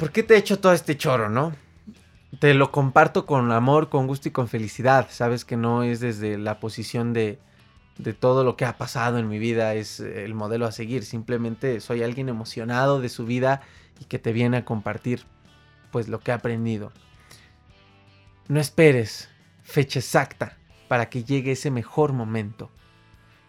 ¿Por 0.00 0.12
qué 0.12 0.22
te 0.22 0.34
he 0.34 0.38
hecho 0.38 0.58
todo 0.58 0.72
este 0.72 0.96
choro, 0.96 1.28
no? 1.28 1.52
Te 2.38 2.54
lo 2.54 2.72
comparto 2.72 3.26
con 3.26 3.52
amor, 3.52 3.90
con 3.90 4.06
gusto 4.06 4.28
y 4.28 4.32
con 4.32 4.48
felicidad. 4.48 5.08
Sabes 5.10 5.44
que 5.44 5.58
no 5.58 5.82
es 5.82 6.00
desde 6.00 6.38
la 6.38 6.58
posición 6.58 7.12
de, 7.12 7.38
de 7.98 8.14
todo 8.14 8.42
lo 8.42 8.56
que 8.56 8.64
ha 8.64 8.78
pasado 8.78 9.18
en 9.18 9.28
mi 9.28 9.38
vida, 9.38 9.74
es 9.74 10.00
el 10.00 10.32
modelo 10.32 10.64
a 10.64 10.72
seguir. 10.72 11.04
Simplemente 11.04 11.80
soy 11.80 12.02
alguien 12.02 12.30
emocionado 12.30 12.98
de 13.02 13.10
su 13.10 13.26
vida 13.26 13.60
y 14.00 14.06
que 14.06 14.18
te 14.18 14.32
viene 14.32 14.56
a 14.56 14.64
compartir 14.64 15.24
pues 15.92 16.08
lo 16.08 16.20
que 16.20 16.32
ha 16.32 16.36
aprendido. 16.36 16.92
No 18.48 18.58
esperes 18.58 19.28
fecha 19.62 19.98
exacta 19.98 20.56
para 20.88 21.10
que 21.10 21.24
llegue 21.24 21.52
ese 21.52 21.70
mejor 21.70 22.14
momento. 22.14 22.70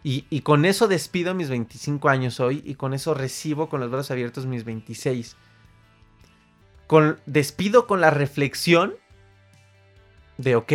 Y, 0.03 0.41
con 0.41 0.65
eso 0.65 0.89
despido 0.89 1.33
mis 1.33 1.47
25 1.47 2.09
años 2.09 2.41
hoy 2.41 2.61
y 2.65 2.75
con 2.75 2.93
eso 2.93 3.13
recibo 3.13 3.69
con 3.69 3.79
los 3.79 3.89
brazos 3.89 4.11
abiertos 4.11 4.47
mis 4.47 4.65
26. 4.65 5.37
Despido 7.25 7.87
con 7.87 8.01
la 8.01 8.09
reflexión 8.09 8.95
de, 10.37 10.55
ok, 10.55 10.73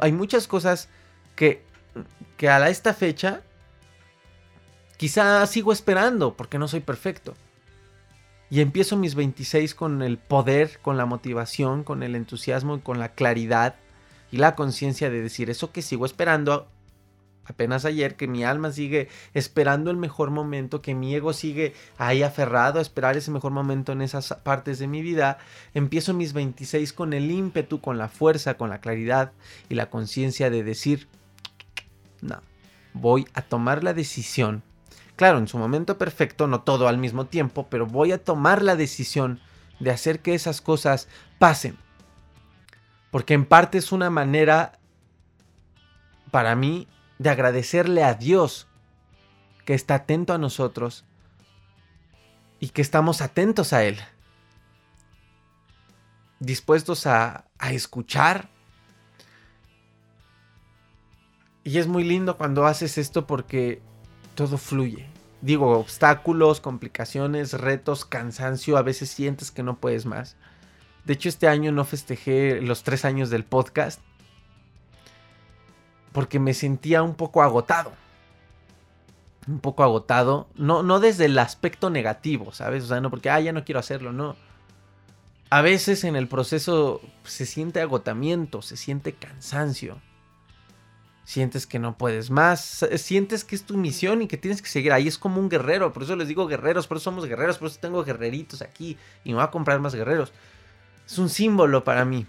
hay 0.00 0.12
muchas 0.12 0.46
cosas 0.46 0.88
que, 1.36 1.62
que 2.36 2.48
a 2.48 2.68
esta 2.68 2.94
fecha 2.94 3.42
quizá 4.96 5.46
sigo 5.46 5.72
esperando 5.72 6.36
porque 6.36 6.58
no 6.58 6.68
soy 6.68 6.80
perfecto. 6.80 7.34
Y 8.50 8.60
empiezo 8.60 8.96
mis 8.96 9.14
26 9.14 9.74
con 9.74 10.02
el 10.02 10.18
poder, 10.18 10.80
con 10.82 10.96
la 10.96 11.06
motivación, 11.06 11.84
con 11.84 12.02
el 12.02 12.16
entusiasmo 12.16 12.76
y 12.76 12.80
con 12.80 12.98
la 12.98 13.12
claridad 13.12 13.76
y 14.32 14.38
la 14.38 14.54
conciencia 14.54 15.08
de 15.08 15.22
decir 15.22 15.50
eso 15.50 15.70
que 15.72 15.82
sigo 15.82 16.04
esperando 16.04 16.68
apenas 17.50 17.84
ayer, 17.84 18.16
que 18.16 18.26
mi 18.26 18.44
alma 18.44 18.72
sigue 18.72 19.08
esperando 19.34 19.90
el 19.90 19.96
mejor 19.96 20.30
momento, 20.30 20.82
que 20.82 20.94
mi 20.94 21.14
ego 21.14 21.32
sigue 21.32 21.74
ahí 21.98 22.22
aferrado 22.22 22.78
a 22.78 22.82
esperar 22.82 23.16
ese 23.16 23.30
mejor 23.30 23.52
momento 23.52 23.92
en 23.92 24.02
esas 24.02 24.34
partes 24.42 24.78
de 24.78 24.86
mi 24.86 25.02
vida, 25.02 25.38
empiezo 25.74 26.14
mis 26.14 26.32
26 26.32 26.92
con 26.92 27.12
el 27.12 27.30
ímpetu, 27.30 27.80
con 27.80 27.98
la 27.98 28.08
fuerza, 28.08 28.54
con 28.54 28.70
la 28.70 28.80
claridad 28.80 29.32
y 29.68 29.74
la 29.74 29.90
conciencia 29.90 30.50
de 30.50 30.62
decir, 30.62 31.08
no, 32.20 32.40
voy 32.94 33.26
a 33.34 33.42
tomar 33.42 33.84
la 33.84 33.94
decisión 33.94 34.62
Claro, 35.20 35.36
en 35.36 35.48
su 35.48 35.58
momento 35.58 35.98
perfecto, 35.98 36.46
no 36.46 36.62
todo 36.62 36.88
al 36.88 36.96
mismo 36.96 37.26
tiempo, 37.26 37.66
pero 37.68 37.84
voy 37.84 38.10
a 38.10 38.24
tomar 38.24 38.62
la 38.62 38.74
decisión 38.74 39.38
de 39.78 39.90
hacer 39.90 40.20
que 40.20 40.34
esas 40.34 40.62
cosas 40.62 41.08
pasen. 41.38 41.76
Porque 43.10 43.34
en 43.34 43.44
parte 43.44 43.76
es 43.76 43.92
una 43.92 44.08
manera 44.08 44.78
para 46.30 46.56
mí 46.56 46.88
de 47.20 47.28
agradecerle 47.28 48.02
a 48.02 48.14
Dios 48.14 48.66
que 49.66 49.74
está 49.74 49.96
atento 49.96 50.32
a 50.32 50.38
nosotros 50.38 51.04
y 52.60 52.70
que 52.70 52.80
estamos 52.80 53.20
atentos 53.20 53.74
a 53.74 53.84
Él. 53.84 53.98
Dispuestos 56.38 57.06
a, 57.06 57.44
a 57.58 57.72
escuchar. 57.72 58.48
Y 61.62 61.76
es 61.76 61.86
muy 61.86 62.04
lindo 62.04 62.38
cuando 62.38 62.64
haces 62.64 62.96
esto 62.96 63.26
porque 63.26 63.82
todo 64.34 64.56
fluye. 64.56 65.06
Digo, 65.42 65.78
obstáculos, 65.78 66.62
complicaciones, 66.62 67.52
retos, 67.52 68.06
cansancio, 68.06 68.78
a 68.78 68.82
veces 68.82 69.10
sientes 69.10 69.50
que 69.50 69.62
no 69.62 69.78
puedes 69.78 70.06
más. 70.06 70.36
De 71.04 71.12
hecho, 71.12 71.28
este 71.28 71.48
año 71.48 71.70
no 71.70 71.84
festejé 71.84 72.62
los 72.62 72.82
tres 72.82 73.04
años 73.04 73.28
del 73.28 73.44
podcast 73.44 74.00
porque 76.12 76.38
me 76.38 76.54
sentía 76.54 77.02
un 77.02 77.14
poco 77.14 77.42
agotado. 77.42 77.92
Un 79.48 79.60
poco 79.60 79.82
agotado, 79.82 80.48
no, 80.54 80.82
no 80.82 81.00
desde 81.00 81.24
el 81.24 81.38
aspecto 81.38 81.90
negativo, 81.90 82.52
¿sabes? 82.52 82.84
O 82.84 82.86
sea, 82.88 83.00
no 83.00 83.10
porque, 83.10 83.30
ah, 83.30 83.40
ya 83.40 83.52
no 83.52 83.64
quiero 83.64 83.80
hacerlo, 83.80 84.12
no. 84.12 84.36
A 85.48 85.62
veces 85.62 86.04
en 86.04 86.14
el 86.14 86.28
proceso 86.28 87.00
se 87.24 87.46
siente 87.46 87.80
agotamiento, 87.80 88.62
se 88.62 88.76
siente 88.76 89.14
cansancio 89.14 90.00
sientes 91.30 91.64
que 91.64 91.78
no 91.78 91.96
puedes 91.96 92.28
más, 92.28 92.84
sientes 92.96 93.44
que 93.44 93.54
es 93.54 93.62
tu 93.62 93.76
misión 93.76 94.20
y 94.20 94.26
que 94.26 94.36
tienes 94.36 94.60
que 94.60 94.68
seguir 94.68 94.92
ahí, 94.92 95.06
es 95.06 95.16
como 95.16 95.40
un 95.40 95.48
guerrero, 95.48 95.92
por 95.92 96.02
eso 96.02 96.16
les 96.16 96.26
digo 96.26 96.48
guerreros, 96.48 96.88
por 96.88 96.96
eso 96.96 97.04
somos 97.04 97.24
guerreros, 97.24 97.58
por 97.58 97.68
eso 97.68 97.78
tengo 97.80 98.02
guerreritos 98.02 98.62
aquí 98.62 98.98
y 99.22 99.28
me 99.28 99.36
voy 99.36 99.44
a 99.44 99.52
comprar 99.52 99.78
más 99.78 99.94
guerreros. 99.94 100.32
Es 101.06 101.18
un 101.18 101.28
símbolo 101.28 101.84
para 101.84 102.04
mí. 102.04 102.26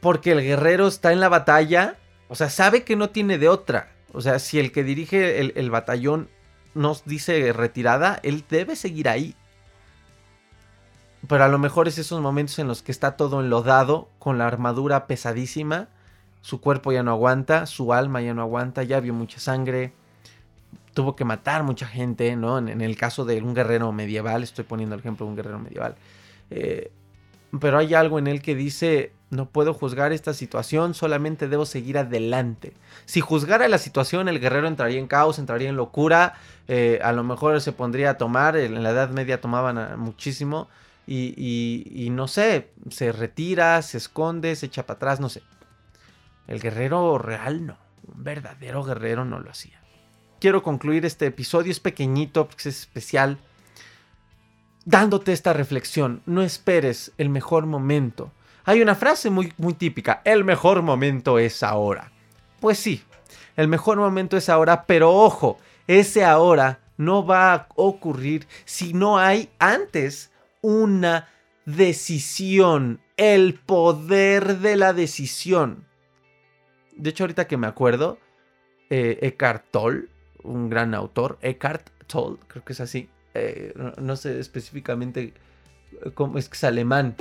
Porque 0.00 0.32
el 0.32 0.42
guerrero 0.42 0.86
está 0.86 1.12
en 1.12 1.20
la 1.20 1.30
batalla 1.30 1.96
O 2.28 2.34
sea, 2.34 2.50
sabe 2.50 2.84
que 2.84 2.96
no 2.96 3.10
tiene 3.10 3.38
de 3.38 3.48
otra. 3.48 3.92
O 4.12 4.20
sea, 4.20 4.38
si 4.38 4.58
el 4.58 4.72
que 4.72 4.84
dirige 4.84 5.40
el, 5.40 5.70
batallón 5.70 6.28
nos 6.74 7.04
dice 7.04 7.52
retirada, 7.52 8.20
él 8.22 8.44
debe 8.48 8.76
seguir 8.76 9.08
ahí. 9.08 9.34
Pero 11.28 11.44
a 11.44 11.48
lo 11.48 11.58
mejor 11.58 11.88
es 11.88 11.98
esos 11.98 12.20
momentos 12.20 12.58
en 12.58 12.68
los 12.68 12.82
que 12.82 12.92
está 12.92 13.16
todo 13.16 13.40
enlodado, 13.40 14.08
con 14.18 14.38
la 14.38 14.46
armadura 14.46 15.06
pesadísima, 15.06 15.88
su 16.40 16.60
cuerpo 16.60 16.92
ya 16.92 17.02
no 17.02 17.10
aguanta, 17.10 17.66
su 17.66 17.92
alma 17.92 18.22
ya 18.22 18.32
no 18.32 18.42
aguanta, 18.42 18.84
ya 18.84 19.00
vio 19.00 19.12
mucha 19.12 19.40
sangre, 19.40 19.92
tuvo 20.94 21.16
que 21.16 21.24
matar 21.24 21.62
mucha 21.64 21.86
gente, 21.86 22.36
¿no? 22.36 22.58
En, 22.58 22.80
el 22.80 22.96
caso 22.96 23.24
de 23.24 23.42
un 23.42 23.54
guerrero 23.54 23.90
medieval, 23.92 24.42
estoy 24.42 24.64
poniendo 24.64 24.94
el 24.94 25.00
ejemplo 25.00 25.26
de 25.26 25.30
un 25.30 25.36
guerrero 25.36 25.58
medieval. 25.58 25.96
Eh, 26.50 26.90
pero 27.60 27.78
hay 27.78 27.94
algo 27.94 28.18
en 28.18 28.26
él 28.26 28.42
que 28.42 28.54
dice, 28.54 29.12
no 29.30 29.48
puedo 29.48 29.74
juzgar 29.74 30.12
esta 30.12 30.34
situación, 30.34 30.94
solamente 30.94 31.48
debo 31.48 31.66
seguir 31.66 31.98
adelante. 31.98 32.72
Si 33.04 33.20
juzgara 33.20 33.68
la 33.68 33.78
situación, 33.78 34.28
el 34.28 34.40
guerrero 34.40 34.68
entraría 34.68 34.98
en 34.98 35.06
caos, 35.06 35.38
entraría 35.38 35.68
en 35.68 35.76
locura, 35.76 36.34
eh, 36.68 37.00
a 37.02 37.12
lo 37.12 37.24
mejor 37.24 37.60
se 37.60 37.72
pondría 37.72 38.10
a 38.10 38.18
tomar, 38.18 38.56
en 38.56 38.82
la 38.82 38.90
Edad 38.90 39.10
Media 39.10 39.40
tomaban 39.40 39.98
muchísimo, 39.98 40.68
y, 41.08 42.08
no 42.10 42.26
sé, 42.26 42.70
se 42.90 43.12
retira, 43.12 43.80
se 43.82 43.98
esconde, 43.98 44.56
se 44.56 44.66
echa 44.66 44.86
para 44.86 44.96
atrás, 44.96 45.20
no 45.20 45.28
sé. 45.28 45.42
El 46.48 46.60
guerrero 46.60 47.18
real 47.18 47.66
no, 47.66 47.76
un 48.12 48.24
verdadero 48.24 48.82
guerrero 48.82 49.24
no 49.24 49.38
lo 49.38 49.50
hacía. 49.50 49.80
Quiero 50.40 50.62
concluir 50.62 51.04
este 51.06 51.26
episodio, 51.26 51.70
es 51.70 51.80
pequeñito, 51.80 52.48
es 52.58 52.66
especial, 52.66 53.38
dándote 54.86 55.32
esta 55.32 55.52
reflexión. 55.52 56.22
No 56.24 56.40
esperes 56.42 57.12
el 57.18 57.28
mejor 57.28 57.66
momento. 57.66 58.32
Hay 58.64 58.80
una 58.80 58.94
frase 58.94 59.28
muy, 59.28 59.52
muy 59.58 59.74
típica, 59.74 60.22
el 60.24 60.44
mejor 60.44 60.80
momento 60.80 61.38
es 61.38 61.62
ahora. 61.62 62.10
Pues 62.60 62.78
sí, 62.78 63.02
el 63.56 63.68
mejor 63.68 63.98
momento 63.98 64.36
es 64.38 64.48
ahora, 64.48 64.84
pero 64.86 65.12
ojo, 65.12 65.58
ese 65.86 66.24
ahora 66.24 66.80
no 66.96 67.24
va 67.26 67.52
a 67.52 67.68
ocurrir 67.74 68.48
si 68.64 68.94
no 68.94 69.18
hay 69.18 69.50
antes 69.58 70.32
una 70.62 71.28
decisión, 71.64 73.00
el 73.16 73.54
poder 73.54 74.58
de 74.58 74.76
la 74.76 74.92
decisión. 74.92 75.84
De 76.96 77.10
hecho, 77.10 77.24
ahorita 77.24 77.46
que 77.46 77.56
me 77.56 77.66
acuerdo, 77.66 78.18
eh, 78.90 79.18
Eckhart 79.22 79.64
Tolle, 79.70 80.08
un 80.42 80.70
gran 80.70 80.94
autor, 80.94 81.38
Eckhart 81.40 81.90
Tolle, 82.06 82.38
creo 82.48 82.64
que 82.64 82.72
es 82.72 82.80
así, 82.80 83.08
eh, 83.36 83.74
no, 83.98 84.16
sé 84.16 84.38
específicamente 84.38 85.32
cómo 86.14 86.38
es 86.38 86.48
que 86.48 86.56
es 86.56 86.64
alemán, 86.64 87.16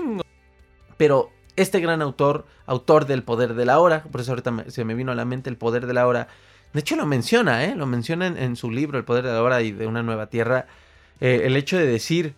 pero 0.98 1.32
este 1.56 1.80
gran 1.80 2.02
autor, 2.02 2.46
autor 2.66 3.06
del 3.06 3.24
poder 3.24 3.54
de 3.54 3.66
la 3.66 3.80
hora, 3.80 4.04
por 4.04 4.22
eso 4.22 4.32
ahorita 4.32 4.66
se 4.68 4.86
me 4.86 4.94
vino 4.94 5.12
a 5.12 5.16
la 5.16 5.26
mente 5.26 5.50
el 5.50 5.58
poder 5.58 5.88
de 5.88 5.94
la 5.94 6.08
hora, 6.08 6.28
de 6.74 6.80
hecho 6.80 6.96
lo 6.96 7.06
menciona, 7.06 7.64
¿eh? 7.64 7.76
lo 7.76 7.86
menciona 7.86 8.28
en, 8.28 8.56
su 8.56 8.70
libro 8.70 8.98
El 8.98 9.06
poder 9.06 9.24
de 9.24 9.32
la 9.32 9.42
hora 9.42 9.62
y 9.62 9.72
de 9.72 9.88
una 9.88 10.04
nueva 10.04 10.28
tierra, 10.28 10.68
eh, 11.22 11.44
el 11.46 11.56
hecho 11.56 11.78
de 11.78 11.86
decir, 11.86 12.36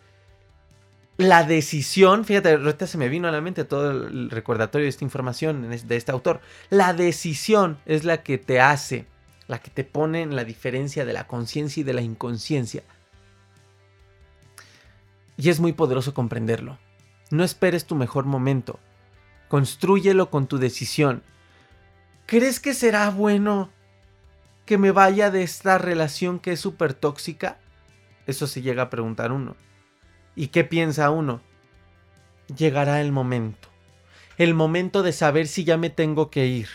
la 1.17 1.43
decisión, 1.43 2.25
fíjate, 2.25 2.53
ahorita 2.53 2.85
se 2.85 2.99
me 2.99 3.09
vino 3.09 3.27
a 3.27 3.31
la 3.31 3.41
mente 3.41 3.63
todo 3.63 3.89
el 3.89 4.29
recordatorio 4.29 4.85
de 4.85 4.89
esta 4.89 5.03
información 5.03 5.67
de 5.69 5.95
este 5.95 6.11
autor. 6.11 6.41
La 6.69 6.93
decisión 6.93 7.79
es 7.87 8.03
la 8.03 8.21
que 8.21 8.37
te 8.37 8.61
hace, 8.61 9.07
la 9.47 9.57
que 9.59 9.71
te 9.71 9.83
pone 9.83 10.21
en 10.21 10.35
la 10.35 10.43
diferencia 10.43 11.05
de 11.05 11.13
la 11.13 11.25
conciencia 11.25 11.81
y 11.81 11.83
de 11.83 11.93
la 11.93 12.01
inconsciencia. 12.01 12.83
Y 15.37 15.49
es 15.49 15.59
muy 15.59 15.73
poderoso 15.73 16.13
comprenderlo. 16.13 16.79
No 17.29 17.43
esperes 17.43 17.85
tu 17.85 17.95
mejor 17.95 18.25
momento. 18.25 18.79
Construyelo 19.47 20.29
con 20.29 20.47
tu 20.47 20.57
decisión. 20.57 21.23
¿Crees 22.25 22.59
que 22.59 22.73
será 22.73 23.09
bueno 23.09 23.69
que 24.65 24.77
me 24.77 24.91
vaya 24.91 25.31
de 25.31 25.43
esta 25.43 25.77
relación 25.77 26.39
que 26.39 26.53
es 26.53 26.59
súper 26.59 26.93
tóxica? 26.93 27.59
Eso 28.25 28.47
se 28.47 28.61
llega 28.61 28.83
a 28.83 28.89
preguntar 28.89 29.31
uno. 29.31 29.55
¿Y 30.35 30.47
qué 30.47 30.63
piensa 30.63 31.09
uno? 31.09 31.41
Llegará 32.55 33.01
el 33.01 33.11
momento. 33.11 33.69
El 34.37 34.53
momento 34.53 35.03
de 35.03 35.13
saber 35.13 35.47
si 35.47 35.63
ya 35.63 35.77
me 35.77 35.89
tengo 35.89 36.29
que 36.29 36.45
ir. 36.47 36.67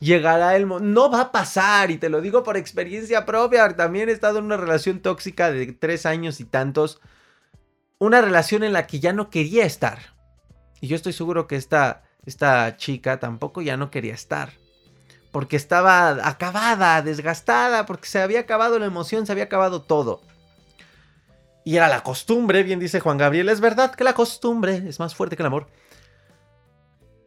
Llegará 0.00 0.56
el 0.56 0.66
momento. 0.66 0.88
No 0.92 1.10
va 1.10 1.20
a 1.22 1.32
pasar, 1.32 1.90
y 1.90 1.98
te 1.98 2.08
lo 2.08 2.20
digo 2.20 2.42
por 2.42 2.56
experiencia 2.56 3.24
propia. 3.24 3.74
También 3.76 4.08
he 4.08 4.12
estado 4.12 4.38
en 4.38 4.44
una 4.46 4.56
relación 4.56 5.00
tóxica 5.00 5.50
de 5.50 5.72
tres 5.72 6.06
años 6.06 6.40
y 6.40 6.44
tantos. 6.44 7.00
Una 7.98 8.20
relación 8.20 8.62
en 8.62 8.74
la 8.74 8.86
que 8.86 9.00
ya 9.00 9.12
no 9.12 9.30
quería 9.30 9.64
estar. 9.64 9.98
Y 10.80 10.88
yo 10.88 10.96
estoy 10.96 11.14
seguro 11.14 11.46
que 11.46 11.56
esta, 11.56 12.02
esta 12.26 12.76
chica 12.76 13.18
tampoco 13.18 13.62
ya 13.62 13.78
no 13.78 13.90
quería 13.90 14.12
estar. 14.12 14.52
Porque 15.32 15.56
estaba 15.56 16.28
acabada, 16.28 17.00
desgastada, 17.00 17.86
porque 17.86 18.08
se 18.08 18.20
había 18.20 18.40
acabado 18.40 18.78
la 18.78 18.86
emoción, 18.86 19.24
se 19.24 19.32
había 19.32 19.44
acabado 19.44 19.82
todo. 19.82 20.20
Y 21.64 21.76
era 21.76 21.88
la 21.88 22.02
costumbre, 22.02 22.62
bien 22.62 22.78
dice 22.78 23.00
Juan 23.00 23.18
Gabriel, 23.18 23.48
es 23.48 23.60
verdad 23.60 23.94
que 23.94 24.04
la 24.04 24.12
costumbre 24.12 24.84
es 24.86 25.00
más 25.00 25.14
fuerte 25.14 25.36
que 25.36 25.42
el 25.42 25.48
amor. 25.48 25.66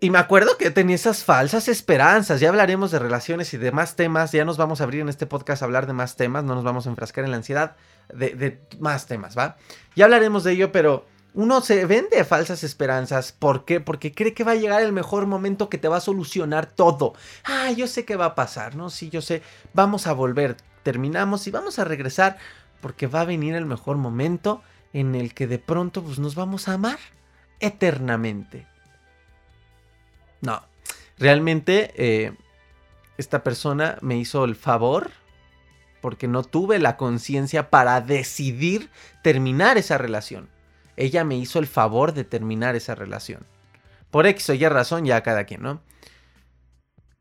Y 0.02 0.12
me 0.12 0.18
acuerdo 0.18 0.58
que 0.58 0.72
tenía 0.72 0.96
esas 0.96 1.26
falsas 1.26 1.68
esperanzas. 1.68 2.40
Ya 2.40 2.48
hablaremos 2.48 2.92
de 2.92 3.00
relaciones 3.00 3.54
y 3.54 3.58
de 3.58 3.74
más 3.74 3.98
temas. 3.98 4.32
Ya 4.32 4.46
nos 4.46 4.56
vamos 4.56 4.80
a 4.80 4.86
abrir 4.86 5.02
en 5.02 5.10
este 5.10 5.26
podcast 5.26 5.62
a 5.62 5.66
hablar 5.66 5.88
de 5.88 5.94
más 5.94 6.16
temas. 6.16 6.46
No 6.46 6.56
nos 6.56 6.64
vamos 6.64 6.88
a 6.88 6.90
enfrascar 6.90 7.26
en 7.26 7.32
la 7.32 7.38
ansiedad 7.38 7.76
de, 8.08 8.62
más 8.80 9.08
temas, 9.08 9.38
¿va? 9.38 9.58
Ya 9.98 10.06
hablaremos 10.06 10.46
de 10.46 10.54
ello, 10.54 10.72
pero 10.72 11.06
uno 11.34 11.60
se 11.60 11.86
vende 11.86 12.24
falsas 12.24 12.64
esperanzas. 12.64 13.34
¿Por 13.34 13.66
qué? 13.66 13.82
Porque 13.82 14.14
cree 14.14 14.34
que 14.34 14.46
va 14.46 14.54
a 14.54 14.56
llegar 14.56 14.82
el 14.82 14.94
mejor 14.94 15.28
momento 15.28 15.68
que 15.68 15.78
te 15.78 15.90
va 15.90 15.98
a 15.98 16.02
solucionar 16.02 16.66
todo. 16.68 17.14
Ah, 17.44 17.72
yo 17.72 17.86
sé 17.86 18.06
qué 18.06 18.16
va 18.16 18.26
a 18.26 18.36
pasar, 18.36 18.78
¿no? 18.78 18.90
Sí, 18.90 19.10
yo 19.10 19.22
sé. 19.22 19.42
Vamos 19.74 20.08
a 20.08 20.14
volver. 20.14 20.56
Terminamos 20.84 21.46
y 21.46 21.52
vamos 21.52 21.78
a 21.78 21.84
regresar 21.84 22.38
porque 22.80 23.08
va 23.08 23.22
a 23.22 23.26
venir 23.26 23.54
el 23.54 23.66
mejor 23.66 23.98
momento 23.98 24.62
en 24.94 25.14
el 25.16 25.34
que 25.34 25.46
de 25.46 25.60
pronto 25.60 26.02
pues, 26.02 26.20
nos 26.20 26.36
vamos 26.36 26.70
a 26.70 26.74
amar 26.76 27.00
eternamente. 27.60 28.66
No, 30.42 30.64
realmente 31.18 31.94
eh, 31.96 32.34
esta 33.18 33.44
persona 33.44 33.98
me 34.02 34.18
hizo 34.18 34.46
el 34.46 34.56
favor 34.56 35.12
porque 36.02 36.28
no 36.28 36.44
tuve 36.44 36.80
la 36.80 36.98
conciencia 36.98 37.70
para 37.70 38.00
decidir 38.02 38.90
terminar 39.22 39.78
esa 39.78 39.98
relación. 39.98 40.50
Ella 40.96 41.24
me 41.24 41.38
hizo 41.38 41.60
el 41.60 41.68
favor 41.68 42.14
de 42.14 42.24
terminar 42.24 42.76
esa 42.76 42.96
relación. 42.96 43.46
Por 44.12 44.26
X 44.26 44.50
o 44.50 44.54
Y 44.54 44.68
razón, 44.68 45.06
ya 45.06 45.22
cada 45.22 45.44
quien, 45.44 45.62
¿no? 45.62 45.82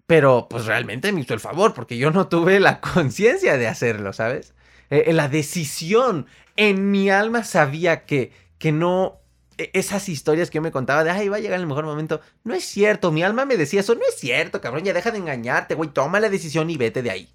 Pero 0.06 0.46
pues 0.48 0.64
realmente 0.64 1.12
me 1.12 1.20
hizo 1.20 1.34
el 1.34 1.40
favor 1.40 1.74
porque 1.74 1.98
yo 1.98 2.10
no 2.10 2.28
tuve 2.28 2.60
la 2.60 2.80
conciencia 2.94 3.56
de 3.56 3.68
hacerlo, 3.68 4.12
¿sabes? 4.12 4.54
Eh, 4.90 5.12
la 5.12 5.28
decisión. 5.28 6.26
En 6.56 6.90
mi 6.90 7.10
alma 7.10 7.44
sabía 7.44 8.04
que, 8.04 8.32
que 8.58 8.72
no 8.72 9.20
esas 9.58 10.08
historias 10.08 10.50
que 10.50 10.56
yo 10.56 10.62
me 10.62 10.72
contaba 10.72 11.04
de, 11.04 11.10
ay, 11.10 11.28
va 11.28 11.36
a 11.36 11.40
llegar 11.40 11.58
el 11.58 11.66
mejor 11.66 11.84
momento. 11.84 12.20
No 12.44 12.54
es 12.54 12.64
cierto, 12.64 13.10
mi 13.12 13.22
alma 13.22 13.44
me 13.44 13.56
decía 13.56 13.80
eso, 13.80 13.94
no 13.94 14.02
es 14.08 14.16
cierto, 14.16 14.60
cabrón, 14.60 14.84
ya 14.84 14.92
deja 14.92 15.10
de 15.10 15.18
engañarte, 15.18 15.74
güey, 15.74 15.90
toma 15.90 16.20
la 16.20 16.30
decisión 16.30 16.70
y 16.70 16.76
vete 16.76 17.02
de 17.02 17.10
ahí. 17.10 17.28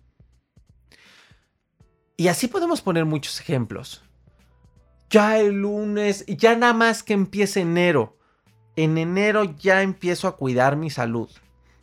Y 2.17 2.27
así 2.29 2.47
podemos 2.47 2.81
poner 2.81 3.05
muchos 3.05 3.39
ejemplos. 3.39 4.03
Ya 5.09 5.39
el 5.39 5.61
lunes, 5.61 6.25
ya 6.27 6.55
nada 6.55 6.73
más 6.73 7.03
que 7.03 7.13
empiece 7.13 7.61
enero. 7.61 8.17
En 8.75 8.97
enero 8.97 9.43
ya 9.43 9.81
empiezo 9.81 10.27
a 10.27 10.37
cuidar 10.37 10.75
mi 10.75 10.89
salud. 10.89 11.29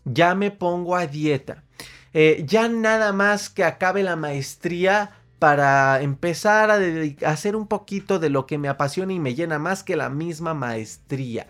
Ya 0.05 0.35
me 0.35 0.50
pongo 0.50 0.96
a 0.96 1.07
dieta. 1.07 1.64
Eh, 2.12 2.42
ya 2.46 2.68
nada 2.68 3.12
más 3.12 3.50
que 3.50 3.62
acabe 3.62 4.03
la 4.03 4.16
maestría, 4.16 5.19
para 5.40 6.03
empezar 6.03 6.70
a, 6.70 6.79
hacer 7.26 7.57
un 7.57 7.66
poquito 7.66 8.18
de 8.20 8.29
lo 8.29 8.46
que 8.46 8.59
me 8.59 8.68
apasiona 8.68 9.14
y 9.14 9.18
me 9.18 9.35
llena 9.35 9.59
más 9.59 9.83
que 9.83 9.96
la 9.96 10.11
misma 10.11 10.55
maestría. 10.55 11.48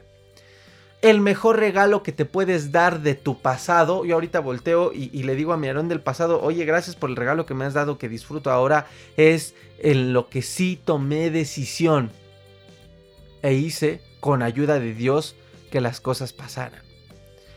El 1.03 1.20
mejor 1.20 1.59
regalo 1.59 2.03
que 2.03 2.12
te 2.12 2.24
puedes 2.24 2.72
dar 2.72 3.00
de 3.00 3.14
tu 3.14 3.40
pasado, 3.40 4.05
yo 4.05 4.14
ahorita 4.14 4.38
volteo 4.40 4.92
y, 4.94 5.22
le 5.24 5.35
digo 5.35 5.53
a 5.53 5.57
mi 5.57 5.66
Aarón 5.66 5.88
del 5.88 6.00
pasado, 6.03 6.40
oye, 6.40 6.64
gracias 6.64 6.94
por 6.94 7.11
el 7.11 7.16
regalo 7.16 7.46
que 7.46 7.55
me 7.55 7.64
has 7.64 7.74
dado 7.74 7.98
que 7.98 8.09
disfruto 8.09 8.50
ahora, 8.50 8.87
es 9.16 9.55
en 9.79 10.12
lo 10.12 10.29
que 10.29 10.42
sí 10.42 10.81
tomé 10.83 11.31
decisión 11.31 12.11
e 13.42 13.55
hice 13.55 14.03
con 14.20 14.42
ayuda 14.42 14.79
de 14.79 14.94
Dios 14.94 15.35
que 15.72 15.81
las 15.81 16.00
cosas 16.00 16.33
pasaran. 16.33 16.83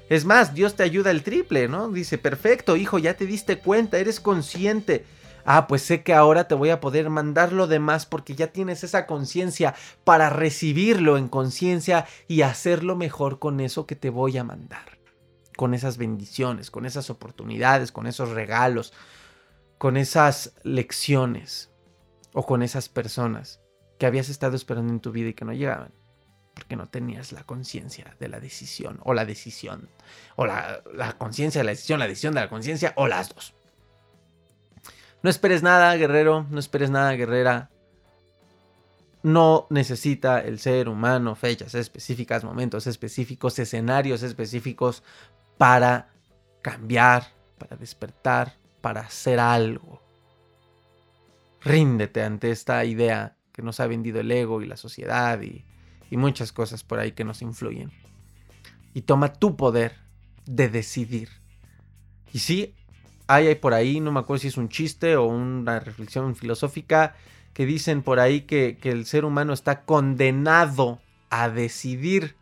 Es 0.10 0.26
más, 0.26 0.56
Dios 0.56 0.76
te 0.76 0.84
ayuda 0.84 1.12
el 1.12 1.22
triple, 1.22 1.68
¿no? 1.68 1.90
Dice, 1.90 2.18
perfecto, 2.18 2.76
hijo, 2.76 2.98
ya 2.98 3.16
te 3.16 3.28
diste 3.28 3.60
cuenta, 3.60 4.00
eres 4.00 4.20
consciente 4.20 5.06
ah, 5.46 5.68
pues 5.68 5.82
sé 5.82 6.04
que 6.04 6.14
ahora 6.14 6.48
te 6.48 6.56
voy 6.56 6.70
a 6.70 6.80
poder 6.80 7.10
mandar 7.10 7.52
lo 7.54 7.68
demás 7.68 8.06
porque 8.06 8.36
ya 8.36 8.48
tienes 8.48 8.84
esa 8.84 9.06
conciencia 9.06 9.76
para 10.04 10.30
recibirlo 10.30 11.18
en 11.18 11.28
conciencia 11.28 12.06
y 12.28 12.42
hacerlo 12.42 12.96
mejor 12.96 13.40
con 13.40 13.60
eso 13.60 13.86
que 13.86 13.96
te 13.96 14.10
voy 14.10 14.38
a 14.38 14.44
mandar. 14.44 15.00
Con 15.56 15.74
esas 15.74 15.98
bendiciones, 15.98 16.72
con 16.72 16.86
esas 16.86 17.10
oportunidades, 17.10 17.92
con 17.92 18.08
esos 18.08 18.30
regalos, 18.30 18.94
con 19.78 19.98
esas 19.98 20.54
lecciones 20.64 21.72
o 22.34 22.46
con 22.46 22.64
esas 22.64 22.90
personas 22.90 23.62
que 24.00 24.06
habías 24.06 24.30
estado 24.30 24.56
esperando 24.56 24.92
en 24.92 25.00
tu 25.00 25.12
vida 25.12 25.30
y 25.30 25.34
que 25.34 25.46
no 25.46 25.54
llegaban. 25.54 25.94
porque 26.56 26.76
no 26.76 26.88
tenías 26.88 27.32
la 27.32 27.44
conciencia 27.44 28.16
de 28.20 28.28
la 28.28 28.40
decisión 28.40 29.00
o 29.04 29.16
la 29.16 29.26
decisión 29.26 29.90
o 30.36 30.46
la, 30.46 30.84
la 30.94 31.18
conciencia 31.18 31.60
de 31.60 31.66
la 31.66 31.72
decisión, 31.72 32.00
la 32.00 32.08
decisión 32.08 32.36
de 32.36 32.42
la 32.42 32.50
conciencia 32.50 32.94
o 32.96 33.08
las 33.08 33.34
dos. 33.34 33.56
No 35.24 35.30
esperes 35.30 35.64
nada, 35.64 35.96
guerrero, 35.96 36.46
no 36.50 36.60
esperes 36.60 36.90
nada, 36.90 37.14
guerrera. 37.14 37.72
No 39.24 39.68
necesita 39.70 40.42
el 40.42 40.60
ser 40.60 40.90
humano 40.90 41.36
fechas 41.36 41.74
específicas, 41.76 42.44
momentos 42.44 42.88
específicos, 42.88 43.58
escenarios 43.58 44.22
específicos 44.22 45.02
para 45.58 46.10
cambiar, 46.62 47.24
para 47.58 47.78
despertar, 47.78 48.58
para 48.82 49.02
hacer 49.02 49.40
algo. 49.40 50.02
Ríndete 51.62 52.22
ante 52.22 52.52
esta 52.52 52.84
idea 52.84 53.38
que 53.54 53.62
nos 53.62 53.80
ha 53.80 53.88
vendido 53.88 54.20
el 54.20 54.30
ego 54.30 54.62
y 54.62 54.66
la 54.66 54.76
sociedad 54.76 55.42
y, 55.42 55.66
muchas 56.12 56.52
cosas 56.52 56.84
por 56.84 57.00
ahí 57.00 57.14
que 57.14 57.24
nos 57.24 57.42
influyen. 57.42 57.92
Y 58.94 59.02
toma 59.02 59.34
tu 59.34 59.56
poder 59.56 59.96
de 60.46 60.70
decidir. 60.70 61.30
Y 62.32 62.40
sí, 62.40 62.76
hay, 63.28 63.56
por 63.56 63.74
ahí, 63.74 64.00
no 64.00 64.12
me 64.12 64.20
acuerdo 64.20 64.42
si 64.42 64.48
es 64.50 64.58
un 64.58 64.70
chiste 64.70 65.16
o 65.16 65.26
una 65.26 65.80
reflexión 65.80 66.36
filosófica, 66.36 67.16
que 67.54 67.66
dicen 67.66 68.02
por 68.02 68.20
ahí 68.20 68.42
que, 68.42 68.78
el 68.84 69.06
ser 69.06 69.26
humano 69.26 69.54
está 69.54 69.82
condenado 69.82 71.00
a 71.30 71.50
decidir. 71.50 72.36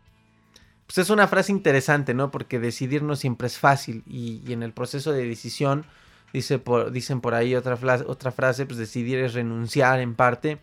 Pues 0.86 0.98
es 0.98 1.10
una 1.10 1.28
frase 1.28 1.52
interesante, 1.52 2.14
¿no? 2.14 2.30
Porque 2.30 2.58
decidir 2.58 3.02
no 3.02 3.16
siempre 3.16 3.46
es 3.46 3.58
fácil 3.58 4.02
y, 4.06 4.52
en 4.52 4.62
el 4.62 4.72
proceso 4.72 5.12
de 5.12 5.26
decisión, 5.26 5.84
dice 6.32 6.60
dicen 6.90 7.20
por 7.20 7.34
ahí 7.34 7.54
otra, 7.54 7.78
otra 8.06 8.32
frase, 8.32 8.66
pues 8.66 8.78
decidir 8.78 9.18
es 9.18 9.34
renunciar 9.34 10.00
en 10.00 10.14
parte. 10.14 10.58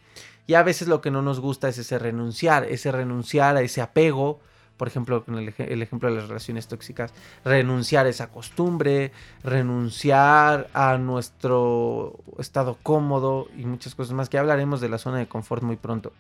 Y 0.48 0.56
a 0.56 0.64
veces 0.64 0.88
lo 0.88 1.00
que 1.00 1.12
no 1.12 1.22
nos 1.22 1.40
gusta 1.40 1.70
es 1.70 1.78
ese 1.78 2.00
renunciar, 2.00 2.66
ese 2.66 2.92
renunciar 2.92 3.56
a 3.56 3.62
ese 3.62 3.82
apego, 3.82 4.40
por 4.80 4.88
ejemplo, 4.88 5.26
con 5.26 5.38
el, 5.38 5.50
ejemplo 5.50 6.10
de 6.10 6.16
las 6.16 6.30
relaciones 6.30 6.70
tóxicas, 6.70 7.14
renunciar 7.44 8.06
a 8.06 8.10
esa 8.10 8.30
costumbre, 8.30 9.12
renunciar 9.44 10.70
a 10.74 10.98
nuestro 10.98 12.18
estado 12.38 12.78
cómodo 12.82 13.50
y 13.58 13.66
muchas 13.66 13.94
cosas 13.94 14.14
más 14.14 14.30
que 14.30 14.38
hablaremos 14.38 14.80
de 14.80 14.88
la 14.88 14.98
zona 14.98 15.18
de 15.18 15.28
confort 15.28 15.64
muy 15.64 15.76
pronto. 15.76 16.14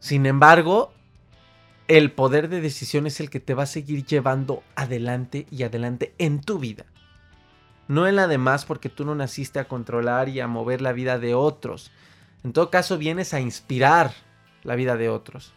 Sin 0.00 0.26
embargo, 0.26 0.92
el 1.88 2.12
poder 2.12 2.50
de 2.50 2.60
decisión 2.60 3.06
es 3.06 3.20
el 3.20 3.30
que 3.30 3.40
te 3.40 3.54
va 3.54 3.62
a 3.62 3.66
seguir 3.66 4.04
llevando 4.04 4.62
adelante 4.74 5.46
y 5.50 5.62
adelante 5.62 6.14
en 6.18 6.42
tu 6.42 6.58
vida. 6.58 6.84
No 7.88 8.06
en 8.06 8.16
la 8.16 8.26
demás 8.26 8.66
porque 8.66 8.90
tú 8.90 9.06
no 9.06 9.14
naciste 9.14 9.60
a 9.60 9.66
controlar 9.66 10.28
y 10.28 10.40
a 10.40 10.46
mover 10.46 10.82
la 10.82 10.92
vida 10.92 11.18
de 11.18 11.32
otros. 11.32 11.90
En 12.44 12.52
todo 12.52 12.70
caso 12.70 12.98
vienes 12.98 13.32
a 13.32 13.40
inspirar 13.40 14.12
la 14.62 14.76
vida 14.76 14.98
de 14.98 15.08
otros 15.08 15.55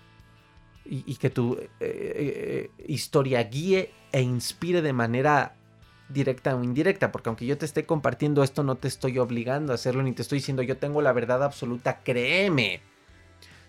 y, 0.91 1.15
que 1.15 1.29
tu 1.29 1.53
eh, 1.53 1.69
eh, 1.79 2.71
historia 2.87 3.43
guíe 3.43 3.91
e 4.11 4.21
inspire 4.21 4.81
de 4.81 4.91
manera 4.91 5.55
directa 6.09 6.55
o 6.55 6.63
indirecta, 6.63 7.11
porque 7.11 7.29
aunque 7.29 7.45
yo 7.45 7.57
te 7.59 7.65
esté 7.65 7.85
compartiendo 7.85 8.41
esto, 8.41 8.63
no 8.63 8.75
te 8.75 8.87
estoy 8.87 9.19
obligando 9.19 9.71
a 9.71 9.75
hacerlo, 9.75 10.01
ni 10.01 10.13
te 10.13 10.23
estoy 10.23 10.39
diciendo 10.39 10.63
yo 10.63 10.77
tengo 10.77 11.03
la 11.03 11.13
verdad 11.13 11.43
absoluta, 11.43 11.99
créeme. 12.03 12.81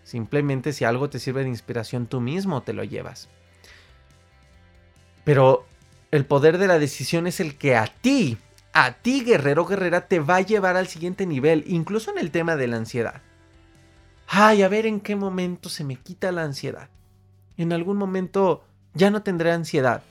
Simplemente 0.03 0.73
si 0.73 0.85
algo 0.85 1.11
te 1.11 1.19
sirve 1.19 1.43
de 1.43 1.51
inspiración, 1.51 2.07
tú 2.07 2.23
mismo 2.23 2.63
te 2.63 2.73
lo 2.73 2.85
llevas. 2.85 3.29
Pero 5.25 5.67
el 6.11 6.25
poder 6.25 6.57
de 6.57 6.69
la 6.69 6.79
decisión 6.79 7.27
es 7.27 7.39
el 7.39 7.59
que 7.59 7.77
a 7.77 7.87
ti, 7.87 8.39
a 8.73 8.93
ti 8.95 9.23
guerrero 9.23 9.67
guerrera, 9.67 10.09
te 10.09 10.21
va 10.21 10.37
a 10.37 10.41
llevar 10.41 10.79
al 10.79 10.89
siguiente 10.89 11.27
nivel, 11.27 11.65
incluso 11.67 12.11
en 12.11 12.17
el 12.17 12.31
tema 12.31 12.57
de 12.57 12.67
la 12.67 12.79
ansiedad. 12.79 13.21
Ay, 14.27 14.63
a 14.63 14.69
ver 14.69 14.87
en 14.87 15.01
qué 15.01 15.17
momento 15.17 15.69
se 15.69 15.85
me 15.85 15.97
quita 15.97 16.33
la 16.33 16.45
ansiedad 16.45 16.89
en 17.57 17.73
algún 17.73 17.97
momento 17.97 18.65
ya 18.95 19.11
no 19.11 19.23
tendré 19.23 19.53
ansiedad. 19.53 20.03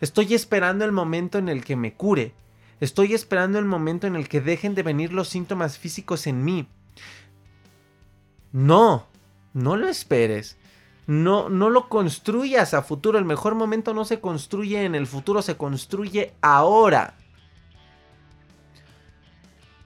Estoy 0.00 0.34
esperando 0.34 0.84
el 0.84 0.92
momento 0.92 1.38
en 1.38 1.48
el 1.48 1.64
que 1.64 1.76
me 1.76 1.94
cure. 1.94 2.34
Estoy 2.80 3.14
esperando 3.14 3.58
el 3.58 3.64
momento 3.64 4.06
en 4.06 4.16
el 4.16 4.28
que 4.28 4.40
dejen 4.40 4.74
de 4.74 4.82
venir 4.82 5.12
los 5.12 5.28
síntomas 5.28 5.78
físicos 5.78 6.26
en 6.26 6.44
mí. 6.44 6.68
No, 8.52 9.06
no 9.52 9.76
lo 9.76 9.88
esperes. 9.88 10.56
No, 11.06 11.48
no 11.48 11.70
lo 11.70 11.88
construyas 11.88 12.74
a 12.74 12.82
futuro. 12.82 13.18
El 13.18 13.24
mejor 13.24 13.54
momento 13.54 13.94
no 13.94 14.04
se 14.04 14.20
construye 14.20 14.84
en 14.84 14.94
el 14.94 15.06
futuro, 15.06 15.42
se 15.42 15.56
construye 15.56 16.34
ahora. 16.40 17.16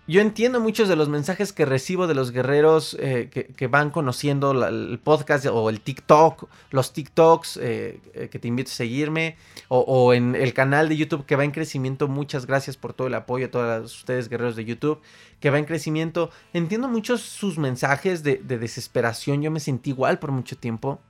Yo 0.09 0.23
entiendo 0.23 0.59
muchos 0.59 0.89
de 0.89 0.97
los 0.97 1.11
mensajes 1.11 1.53
que 1.53 1.67
recibo 1.67 2.07
de 2.07 2.15
los 2.15 2.31
guerreros 2.31 2.97
eh, 2.99 3.29
que, 3.29 3.67
van 3.67 3.91
conociendo 3.91 4.53
el 4.67 4.99
podcast 4.99 5.45
o 5.45 5.69
el 5.69 5.83
TikTok, 5.83 6.49
los 6.71 6.95
TikToks 6.95 7.59
eh, 7.59 8.01
eh, 8.15 8.31
que 8.31 8.39
te 8.39 8.49
invito 8.49 8.71
a 8.71 8.75
seguirme, 8.75 9.37
o, 9.69 10.15
en 10.15 10.35
el 10.35 10.55
canal 10.55 10.89
de 10.89 10.97
YouTube 10.97 11.27
que 11.27 11.37
va 11.37 11.45
en 11.45 11.51
crecimiento. 11.51 12.09
Muchas 12.09 12.47
gracias 12.47 12.79
por 12.79 12.95
todo 12.95 13.07
el 13.07 13.13
apoyo 13.13 13.47
a 13.47 13.51
todos 13.51 13.95
ustedes, 13.95 14.31
guerreros 14.31 14.57
de 14.57 14.65
YouTube, 14.65 14.99
que 15.41 15.51
va 15.51 15.59
en 15.59 15.67
crecimiento. 15.67 16.31
Entiendo 16.55 16.89
muchos 16.89 17.21
sus 17.21 17.59
mensajes 17.59 18.23
de, 18.23 18.37
de 18.37 18.57
desesperación. 18.57 19.43
Yo 19.43 19.51
me 19.51 19.61
sentí 19.61 19.91
igual 19.91 20.19
por 20.19 20.33
mucho 20.33 20.57
tiempo. 20.57 21.01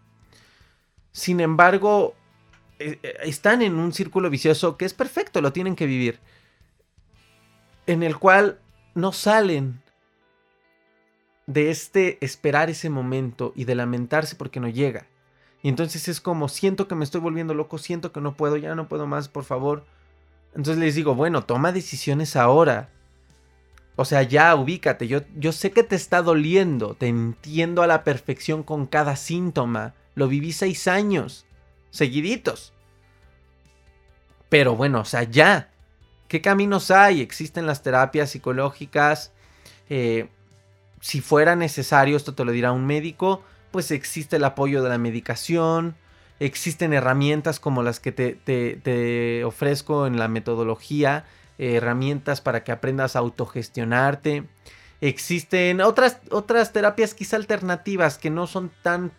Sin 1.13 1.39
embargo, 1.39 2.17
están 2.81 3.63
en 3.63 3.77
un 3.77 3.93
círculo 3.93 4.29
vicioso 4.29 4.77
que 4.77 4.87
es 4.87 4.93
perfecto, 4.93 5.41
lo 5.41 5.53
tienen 5.53 5.77
que 5.77 5.87
vivir. 5.87 6.19
En 7.87 8.03
el 8.03 8.19
cual 8.19 8.59
no 8.95 9.13
salen 9.13 9.83
de 11.47 11.71
este 11.71 12.23
esperar 12.25 12.69
ese 12.69 12.91
momento 12.91 13.53
y 13.57 13.65
de 13.65 13.75
lamentarse 13.75 14.37
porque 14.37 14.61
no 14.61 14.69
llega. 14.69 15.07
Y 15.63 15.69
entonces 15.69 16.09
es 16.09 16.21
como, 16.21 16.49
siento 16.49 16.87
que 16.87 16.95
me 16.95 17.05
estoy 17.05 17.21
volviendo 17.21 17.55
loco, 17.55 17.79
siento 17.79 18.13
que 18.13 18.21
no 18.21 18.37
puedo, 18.37 18.57
ya 18.57 18.75
no 18.75 18.89
puedo 18.89 19.07
más, 19.07 19.29
por 19.29 19.45
favor. 19.45 19.85
Entonces 20.55 20.79
les 20.79 20.95
digo, 20.95 21.15
bueno, 21.15 21.45
toma 21.45 21.73
decisiones 21.73 22.37
ahora. 22.37 22.91
O 23.97 24.05
sea, 24.05 24.23
ya 24.23 24.55
ubícate, 24.55 25.09
yo, 25.09 25.23
yo 25.37 25.53
sé 25.53 25.73
que 25.73 25.83
te 25.83 25.97
está 25.97 26.23
doliendo, 26.23 26.95
te 26.95 27.09
entiendo 27.09 27.83
a 27.83 27.89
la 27.89 28.05
perfección 28.05 28.63
con 28.63 28.87
cada 28.87 29.17
síntoma. 29.17 29.95
Lo 30.15 30.29
viví 30.29 30.53
seis 30.53 30.87
años, 30.87 31.47
seguiditos. 31.91 32.75
Pero 34.49 34.77
bueno, 34.77 35.01
o 35.01 35.05
sea, 35.05 35.25
ya, 35.25 35.71
¿Qué 36.29 36.43
caminos 36.43 36.91
hay? 36.91 37.23
Existen 37.23 37.67
las 37.67 37.83
terapias 37.83 38.31
psicológicas. 38.31 39.33
Eh, 39.89 40.29
si 41.01 41.23
fuera 41.23 41.57
necesario, 41.57 42.17
esto 42.17 42.35
te 42.35 42.45
lo 42.45 42.53
dirá 42.53 42.73
un 42.73 42.87
médico, 42.87 43.43
pues 43.71 43.91
existe 43.91 44.37
el 44.37 44.45
apoyo 44.45 44.83
de 44.83 44.91
la 44.91 44.99
medicación. 44.99 45.97
Existen 46.39 46.93
herramientas 46.93 47.59
como 47.59 47.83
las 47.83 47.99
que 47.99 48.13
te, 48.13 49.45
ofrezco 49.45 50.07
en 50.07 50.19
la 50.19 50.29
metodología, 50.29 51.25
eh, 51.59 51.77
herramientas 51.77 52.43
para 52.43 52.63
que 52.63 52.73
aprendas 52.73 53.17
a 53.17 53.21
autogestionarte. 53.21 54.45
Existen 55.01 55.81
otras, 55.81 56.19
otras 56.31 56.73
terapias 56.73 57.15
quizá 57.15 57.37
alternativas 57.37 58.19
que 58.19 58.31
no 58.31 58.47
son 58.47 58.71
tan 58.83 59.13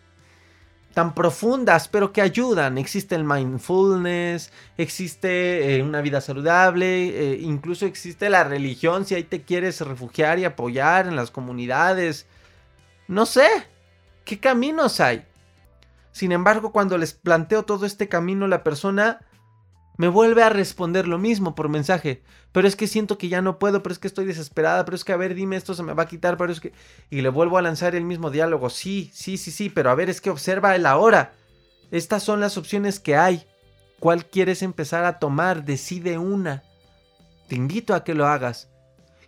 tan 0.94 1.14
profundas, 1.14 1.88
pero 1.88 2.12
que 2.12 2.20
ayudan. 2.20 2.78
Existe 2.78 3.14
el 3.14 3.24
mindfulness, 3.24 4.52
existe 4.76 5.76
eh, 5.76 5.82
una 5.82 6.00
vida 6.00 6.20
saludable, 6.20 7.08
eh, 7.08 7.38
incluso 7.40 7.86
existe 7.86 8.28
la 8.28 8.44
religión 8.44 9.04
si 9.04 9.14
ahí 9.14 9.24
te 9.24 9.42
quieres 9.42 9.80
refugiar 9.80 10.38
y 10.38 10.44
apoyar 10.44 11.06
en 11.06 11.16
las 11.16 11.30
comunidades. 11.30 12.26
No 13.08 13.26
sé, 13.26 13.48
¿qué 14.24 14.38
caminos 14.40 15.00
hay? 15.00 15.24
Sin 16.12 16.32
embargo, 16.32 16.72
cuando 16.72 16.98
les 16.98 17.12
planteo 17.12 17.64
todo 17.64 17.86
este 17.86 18.08
camino, 18.08 18.48
la 18.48 18.64
persona 18.64 19.20
me 20.00 20.08
vuelve 20.08 20.42
a 20.42 20.48
responder 20.48 21.06
lo 21.06 21.18
mismo 21.18 21.54
por 21.54 21.68
mensaje. 21.68 22.22
Pero 22.52 22.66
es 22.66 22.74
que 22.74 22.86
siento 22.86 23.18
que 23.18 23.28
ya 23.28 23.42
no 23.42 23.58
puedo, 23.58 23.82
pero 23.82 23.92
es 23.92 23.98
que 23.98 24.08
estoy 24.08 24.24
desesperada, 24.24 24.86
pero 24.86 24.94
es 24.94 25.04
que 25.04 25.12
a 25.12 25.18
ver, 25.18 25.34
dime 25.34 25.56
esto 25.56 25.74
se 25.74 25.82
me 25.82 25.92
va 25.92 26.04
a 26.04 26.08
quitar, 26.08 26.38
pero 26.38 26.50
es 26.50 26.58
que... 26.58 26.72
Y 27.10 27.20
le 27.20 27.28
vuelvo 27.28 27.58
a 27.58 27.62
lanzar 27.62 27.94
el 27.94 28.04
mismo 28.04 28.30
diálogo. 28.30 28.70
Sí, 28.70 29.10
sí, 29.12 29.36
sí, 29.36 29.50
sí, 29.50 29.68
pero 29.68 29.90
a 29.90 29.94
ver, 29.94 30.08
es 30.08 30.22
que 30.22 30.30
observa 30.30 30.74
el 30.74 30.86
ahora. 30.86 31.34
Estas 31.90 32.22
son 32.22 32.40
las 32.40 32.56
opciones 32.56 32.98
que 32.98 33.14
hay. 33.14 33.44
¿Cuál 33.98 34.24
quieres 34.24 34.62
empezar 34.62 35.04
a 35.04 35.18
tomar? 35.18 35.66
Decide 35.66 36.16
una. 36.16 36.62
Te 37.48 37.56
invito 37.56 37.92
a 37.94 38.02
que 38.02 38.14
lo 38.14 38.26
hagas. 38.26 38.70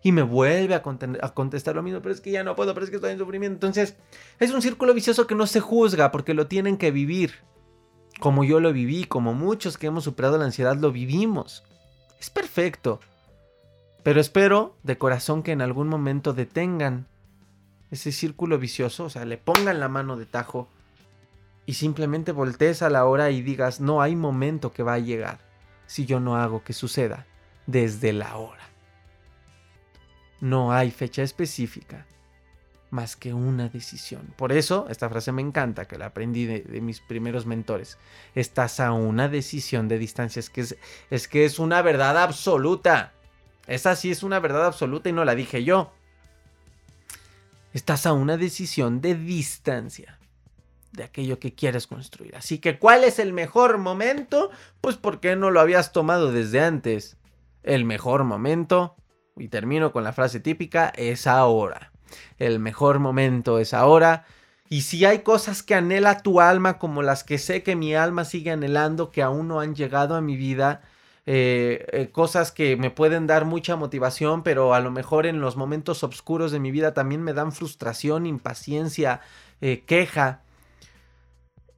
Y 0.02 0.12
me 0.12 0.22
vuelve 0.22 0.74
a, 0.74 0.82
a 1.20 1.34
contestar 1.34 1.74
lo 1.74 1.82
mismo, 1.82 2.00
pero 2.00 2.14
es 2.14 2.22
que 2.22 2.30
ya 2.30 2.44
no 2.44 2.56
puedo, 2.56 2.72
pero 2.72 2.84
es 2.84 2.88
que 2.88 2.96
estoy 2.96 3.12
en 3.12 3.18
sufrimiento. 3.18 3.56
Entonces, 3.56 3.96
es 4.38 4.50
un 4.52 4.62
círculo 4.62 4.94
vicioso 4.94 5.26
que 5.26 5.34
no 5.34 5.46
se 5.46 5.60
juzga 5.60 6.10
porque 6.10 6.32
lo 6.32 6.46
tienen 6.46 6.78
que 6.78 6.90
vivir 6.92 7.51
como 8.22 8.44
yo 8.44 8.60
lo 8.60 8.72
viví, 8.72 9.02
como 9.02 9.34
muchos 9.34 9.76
que 9.76 9.88
hemos 9.88 10.04
superado 10.04 10.38
la 10.38 10.44
ansiedad 10.44 10.76
lo 10.76 10.92
vivimos. 10.92 11.64
Es 12.20 12.30
perfecto. 12.30 13.00
Pero 14.04 14.20
espero 14.20 14.76
de 14.84 14.96
corazón 14.96 15.42
que 15.42 15.50
en 15.50 15.60
algún 15.60 15.88
momento 15.88 16.32
detengan 16.32 17.08
ese 17.90 18.12
círculo 18.12 18.60
vicioso, 18.60 19.06
o 19.06 19.10
sea, 19.10 19.24
le 19.24 19.38
pongan 19.38 19.80
la 19.80 19.88
mano 19.88 20.16
de 20.16 20.26
tajo 20.26 20.68
y 21.66 21.74
simplemente 21.74 22.30
voltees 22.30 22.82
a 22.82 22.90
la 22.90 23.06
hora 23.06 23.28
y 23.30 23.42
digas, 23.42 23.80
no 23.80 24.02
hay 24.02 24.14
momento 24.14 24.72
que 24.72 24.84
va 24.84 24.94
a 24.94 25.00
llegar 25.00 25.40
si 25.88 26.06
yo 26.06 26.20
no 26.20 26.36
hago 26.36 26.62
que 26.62 26.74
suceda 26.74 27.26
desde 27.66 28.12
la 28.12 28.36
hora. 28.36 28.62
No 30.40 30.72
hay 30.72 30.92
fecha 30.92 31.24
específica. 31.24 32.06
Más 32.92 33.16
que 33.16 33.32
una 33.32 33.70
decisión. 33.70 34.34
Por 34.36 34.52
eso, 34.52 34.86
esta 34.90 35.08
frase 35.08 35.32
me 35.32 35.40
encanta, 35.40 35.86
que 35.86 35.96
la 35.96 36.06
aprendí 36.06 36.44
de, 36.44 36.80
mis 36.82 37.00
primeros 37.00 37.46
mentores. 37.46 37.96
Estás 38.34 38.80
a 38.80 38.92
una 38.92 39.28
decisión 39.28 39.88
de 39.88 39.98
distancia. 39.98 40.40
Es 40.40 40.50
que 40.50 40.60
es, 40.60 40.76
es 41.10 41.58
una 41.58 41.80
verdad 41.80 42.18
absoluta. 42.18 43.12
Esa 43.66 43.96
sí 43.96 44.10
es 44.10 44.22
una 44.22 44.40
verdad 44.40 44.66
absoluta 44.66 45.08
y 45.08 45.12
no 45.12 45.24
la 45.24 45.34
dije 45.34 45.64
yo. 45.64 45.90
Estás 47.72 48.04
a 48.04 48.12
una 48.12 48.36
decisión 48.36 49.00
de 49.00 49.14
distancia 49.14 50.18
de 50.92 51.04
aquello 51.04 51.38
que 51.38 51.54
quieres 51.54 51.86
construir. 51.86 52.36
Así 52.36 52.58
que, 52.58 52.78
¿cuál 52.78 53.04
es 53.04 53.18
el 53.18 53.32
mejor 53.32 53.78
momento? 53.78 54.50
Pues, 54.82 54.96
¿por 54.96 55.18
qué 55.20 55.34
no 55.34 55.50
lo 55.50 55.60
habías 55.60 55.92
tomado 55.92 56.30
desde 56.30 56.60
antes? 56.60 57.16
El 57.62 57.86
mejor 57.86 58.24
momento, 58.24 58.96
y 59.34 59.48
termino 59.48 59.92
con 59.92 60.04
la 60.04 60.12
frase 60.12 60.40
típica, 60.40 60.92
es 60.94 61.26
ahora. 61.26 61.91
El 62.38 62.58
mejor 62.58 62.98
momento 62.98 63.58
es 63.58 63.74
ahora. 63.74 64.24
Y 64.68 64.82
si 64.82 65.04
hay 65.04 65.18
cosas 65.18 65.62
que 65.62 65.74
anhela 65.74 66.22
tu 66.22 66.40
alma, 66.40 66.78
como 66.78 67.02
las 67.02 67.24
que 67.24 67.38
sé 67.38 67.62
que 67.62 67.76
mi 67.76 67.94
alma 67.94 68.24
sigue 68.24 68.50
anhelando, 68.50 69.10
que 69.10 69.22
aún 69.22 69.48
no 69.48 69.60
han 69.60 69.74
llegado 69.74 70.14
a 70.14 70.22
mi 70.22 70.36
vida, 70.36 70.80
eh, 71.24 71.86
eh, 71.92 72.10
cosas 72.10 72.50
que 72.50 72.76
me 72.76 72.90
pueden 72.90 73.28
dar 73.28 73.44
mucha 73.44 73.76
motivación, 73.76 74.42
pero 74.42 74.74
a 74.74 74.80
lo 74.80 74.90
mejor 74.90 75.26
en 75.26 75.40
los 75.40 75.56
momentos 75.56 76.02
oscuros 76.02 76.50
de 76.50 76.58
mi 76.58 76.72
vida 76.72 76.94
también 76.94 77.22
me 77.22 77.32
dan 77.32 77.52
frustración, 77.52 78.26
impaciencia, 78.26 79.20
eh, 79.60 79.84
queja. 79.86 80.42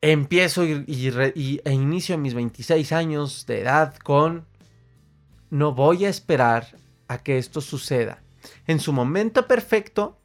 Empiezo 0.00 0.64
y, 0.64 1.60
e 1.64 1.72
inicio 1.72 2.16
mis 2.16 2.34
26 2.34 2.92
años 2.92 3.46
de 3.46 3.60
edad 3.62 3.96
con 3.96 4.46
no 5.50 5.72
voy 5.72 6.04
a 6.04 6.08
esperar 6.08 6.76
a 7.08 7.18
que 7.18 7.38
esto 7.38 7.60
suceda. 7.60 8.22
En 8.66 8.80
su 8.80 8.92
momento 8.92 9.46
perfecto 9.46 10.18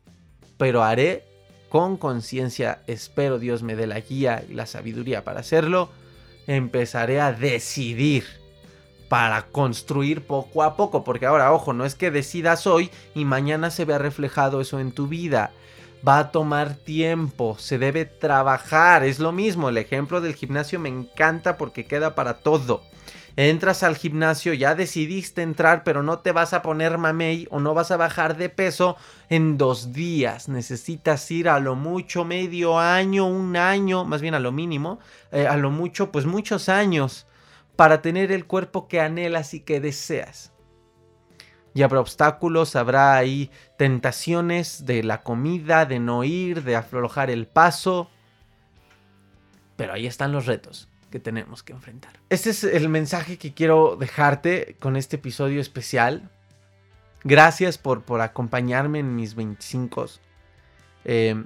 pero 0.60 0.84
haré 0.84 1.24
con 1.70 1.96
conciencia, 1.96 2.84
espero 2.86 3.40
Dios 3.40 3.64
me 3.64 3.78
dé 3.78 3.88
la 3.88 4.02
guía 4.02 4.44
y 4.48 4.54
la 4.54 4.66
sabiduría 4.66 5.24
para 5.24 5.40
hacerlo, 5.40 5.90
empezaré 6.48 7.22
a 7.22 7.32
decidir 7.32 8.26
para 9.08 9.44
construir 9.44 10.22
poco 10.22 10.62
a 10.62 10.76
poco, 10.76 11.06
porque 11.06 11.26
ahora, 11.26 11.54
ojo, 11.54 11.72
no 11.72 11.86
es 11.86 11.96
que 11.96 12.12
decidas 12.12 12.68
hoy 12.68 12.92
y 13.16 13.24
mañana 13.24 13.72
se 13.72 13.86
vea 13.86 14.00
reflejado 14.00 14.60
eso 14.60 14.80
en 14.80 14.92
tu 14.92 15.08
vida. 15.08 15.52
Va 16.06 16.20
a 16.20 16.32
tomar 16.32 16.76
tiempo, 16.76 17.56
se 17.58 17.78
debe 17.78 18.06
trabajar, 18.06 19.04
es 19.04 19.20
lo 19.20 19.32
mismo, 19.32 19.70
el 19.70 19.78
ejemplo 19.78 20.20
del 20.20 20.36
gimnasio 20.36 20.78
me 20.80 20.90
encanta 20.90 21.58
porque 21.58 21.86
queda 21.86 22.16
para 22.16 22.40
todo 22.40 22.84
entras 23.36 23.84
al 23.84 23.96
gimnasio, 23.96 24.54
ya 24.54 24.76
decidiste 24.76 25.42
entrar, 25.42 25.84
pero 25.84 26.04
no 26.04 26.20
te 26.20 26.32
vas 26.32 26.54
a 26.54 26.62
poner 26.62 26.98
mamey 26.98 27.48
o 27.52 27.60
no 27.60 27.74
vas 27.74 27.92
a 27.92 27.98
bajar 27.98 28.38
de 28.38 28.50
peso 28.50 28.98
en 29.30 29.58
dos 29.58 29.94
días. 29.94 30.50
Necesitas 30.50 31.30
ir 31.32 31.50
a 31.50 31.60
lo 31.60 31.76
mucho 31.76 32.26
medio 32.26 32.80
año, 32.80 33.28
un 33.28 33.56
año, 33.56 34.06
más 34.06 34.22
bien 34.22 34.34
a 34.34 34.40
lo 34.40 34.52
mínimo, 34.52 35.00
eh, 35.32 35.48
a 35.48 35.58
lo 35.58 35.72
mucho, 35.72 36.12
pues 36.12 36.26
muchos 36.26 36.70
años 36.70 37.28
para 37.76 38.02
tener 38.02 38.32
el 38.32 38.46
cuerpo 38.46 38.88
que 38.88 39.00
anhelas 39.00 39.54
y 39.54 39.62
que 39.62 39.80
deseas. 39.80 40.52
Y 41.74 41.84
habrá 41.84 42.00
obstáculos, 42.00 42.76
habrá 42.76 43.16
ahí 43.16 43.52
tentaciones 43.78 44.86
de 44.86 45.04
la 45.04 45.22
comida, 45.22 45.86
de 45.86 46.00
no 46.00 46.24
ir, 46.24 46.64
de 46.64 46.76
aflojar 46.76 47.30
el 47.30 47.48
paso. 47.48 48.10
Pero 49.78 49.94
ahí 49.94 50.08
están 50.08 50.32
los 50.32 50.46
retos 50.46 50.90
que 51.10 51.20
tenemos 51.20 51.64
que 51.64 51.74
enfrentar. 51.74 52.14
Este 52.30 52.50
es 52.52 52.64
el 52.64 52.90
mensaje 52.90 53.38
que 53.38 53.54
quiero 53.54 53.96
dejarte 53.96 54.76
con 54.80 54.96
este 54.96 55.18
episodio 55.18 55.62
especial. 55.62 56.30
Gracias 57.24 57.78
por, 57.78 58.04
por 58.04 58.22
acompañarme 58.22 59.00
en 59.00 59.16
mis 59.16 59.36
25, 59.36 60.06
eh, 61.06 61.44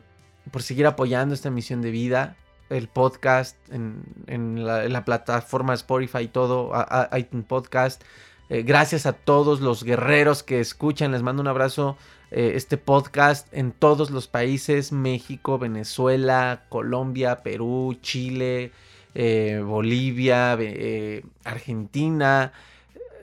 por 0.52 0.62
seguir 0.62 0.86
apoyando 0.86 1.34
esta 1.34 1.50
misión 1.50 1.82
de 1.82 1.92
vida, 1.92 2.36
el 2.70 2.88
podcast 2.88 3.58
en, 3.70 4.66
la, 4.66 5.06
plataforma 5.06 5.74
Spotify 5.74 6.20
y 6.20 6.28
todo, 6.28 6.72
iTunes 7.18 7.46
Podcast. 7.46 8.04
Eh, 8.50 8.64
gracias 8.64 9.06
a 9.06 9.14
todos 9.14 9.62
los 9.62 9.84
guerreros 9.84 10.44
que 10.44 10.60
escuchan, 10.60 11.12
les 11.12 11.24
mando 11.24 11.42
un 11.42 11.48
abrazo. 11.48 11.98
Eh, 12.36 12.54
este 12.56 12.78
podcast 12.78 13.48
en 13.54 13.72
todos 13.72 14.10
los 14.10 14.28
países, 14.28 14.92
México, 14.92 15.60
Venezuela, 15.60 16.64
Colombia, 16.70 17.44
Perú, 17.44 17.96
Chile, 18.02 18.72
eh, 19.16 19.62
Bolivia, 19.64 20.58
eh, 20.60 21.24
Argentina. 21.44 22.52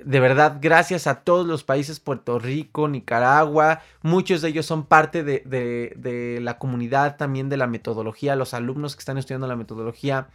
De 0.05 0.21
verdad, 0.21 0.59
gracias 0.61 1.07
a 1.07 1.23
todos 1.23 1.47
los 1.47 1.63
países, 1.63 2.01
Puerto 2.01 2.39
Rico, 2.39 2.89
Nicaragua, 2.89 3.83
muchos 4.03 4.41
de 4.41 4.49
ellos 4.49 4.65
son 4.65 4.87
parte 4.87 5.23
de, 5.25 6.39
la 6.41 6.59
comunidad 6.59 7.17
también 7.17 7.49
de 7.51 7.59
la 7.59 7.67
metodología, 7.67 8.35
los 8.35 8.55
alumnos 8.55 8.97
que 8.97 9.01
están 9.01 9.19
estudiando 9.19 9.47
la 9.47 9.57
metodología. 9.57 10.29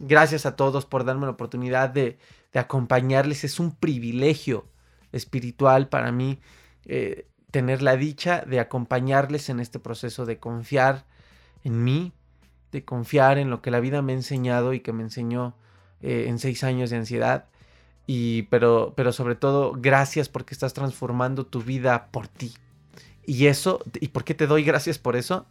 Gracias 0.00 0.44
a 0.44 0.56
todos 0.56 0.86
por 0.86 1.04
darme 1.04 1.26
la 1.26 1.32
oportunidad 1.32 1.90
de, 1.90 2.18
acompañarles. 2.52 3.44
Es 3.44 3.60
un 3.60 3.72
privilegio 3.76 4.66
espiritual 5.12 5.88
para 5.88 6.10
mí 6.10 6.40
eh, 6.86 7.26
tener 7.50 7.82
la 7.82 7.96
dicha 7.96 8.42
de 8.46 8.60
acompañarles 8.60 9.50
en 9.50 9.60
este 9.60 9.78
proceso 9.78 10.26
de 10.26 10.38
confiar 10.38 11.04
en 11.64 11.84
mí, 11.84 12.12
confiar 12.84 13.38
en 13.38 13.50
lo 13.50 13.62
que 13.62 13.70
la 13.70 13.80
vida 13.80 14.02
me 14.02 14.12
ha 14.12 14.16
enseñado 14.16 14.72
y 14.72 14.80
que 14.80 14.92
me 14.92 15.02
enseñó 15.02 15.54
eh, 16.02 16.26
en 16.28 16.38
seis 16.38 16.64
años 16.64 16.90
de 16.90 16.96
ansiedad. 16.96 17.46
Y, 18.06 18.42
pero, 18.42 18.94
pero 18.96 19.12
sobre 19.12 19.34
todo, 19.34 19.72
gracias 19.76 20.28
porque 20.28 20.54
estás 20.54 20.74
transformando 20.74 21.46
tu 21.46 21.62
vida 21.62 22.08
por 22.10 22.28
ti. 22.28 22.52
Y 23.24 23.46
eso, 23.46 23.82
¿y 24.00 24.08
por 24.08 24.24
qué 24.24 24.34
te 24.34 24.46
doy 24.46 24.62
gracias 24.62 24.98
por 24.98 25.16
eso? 25.16 25.46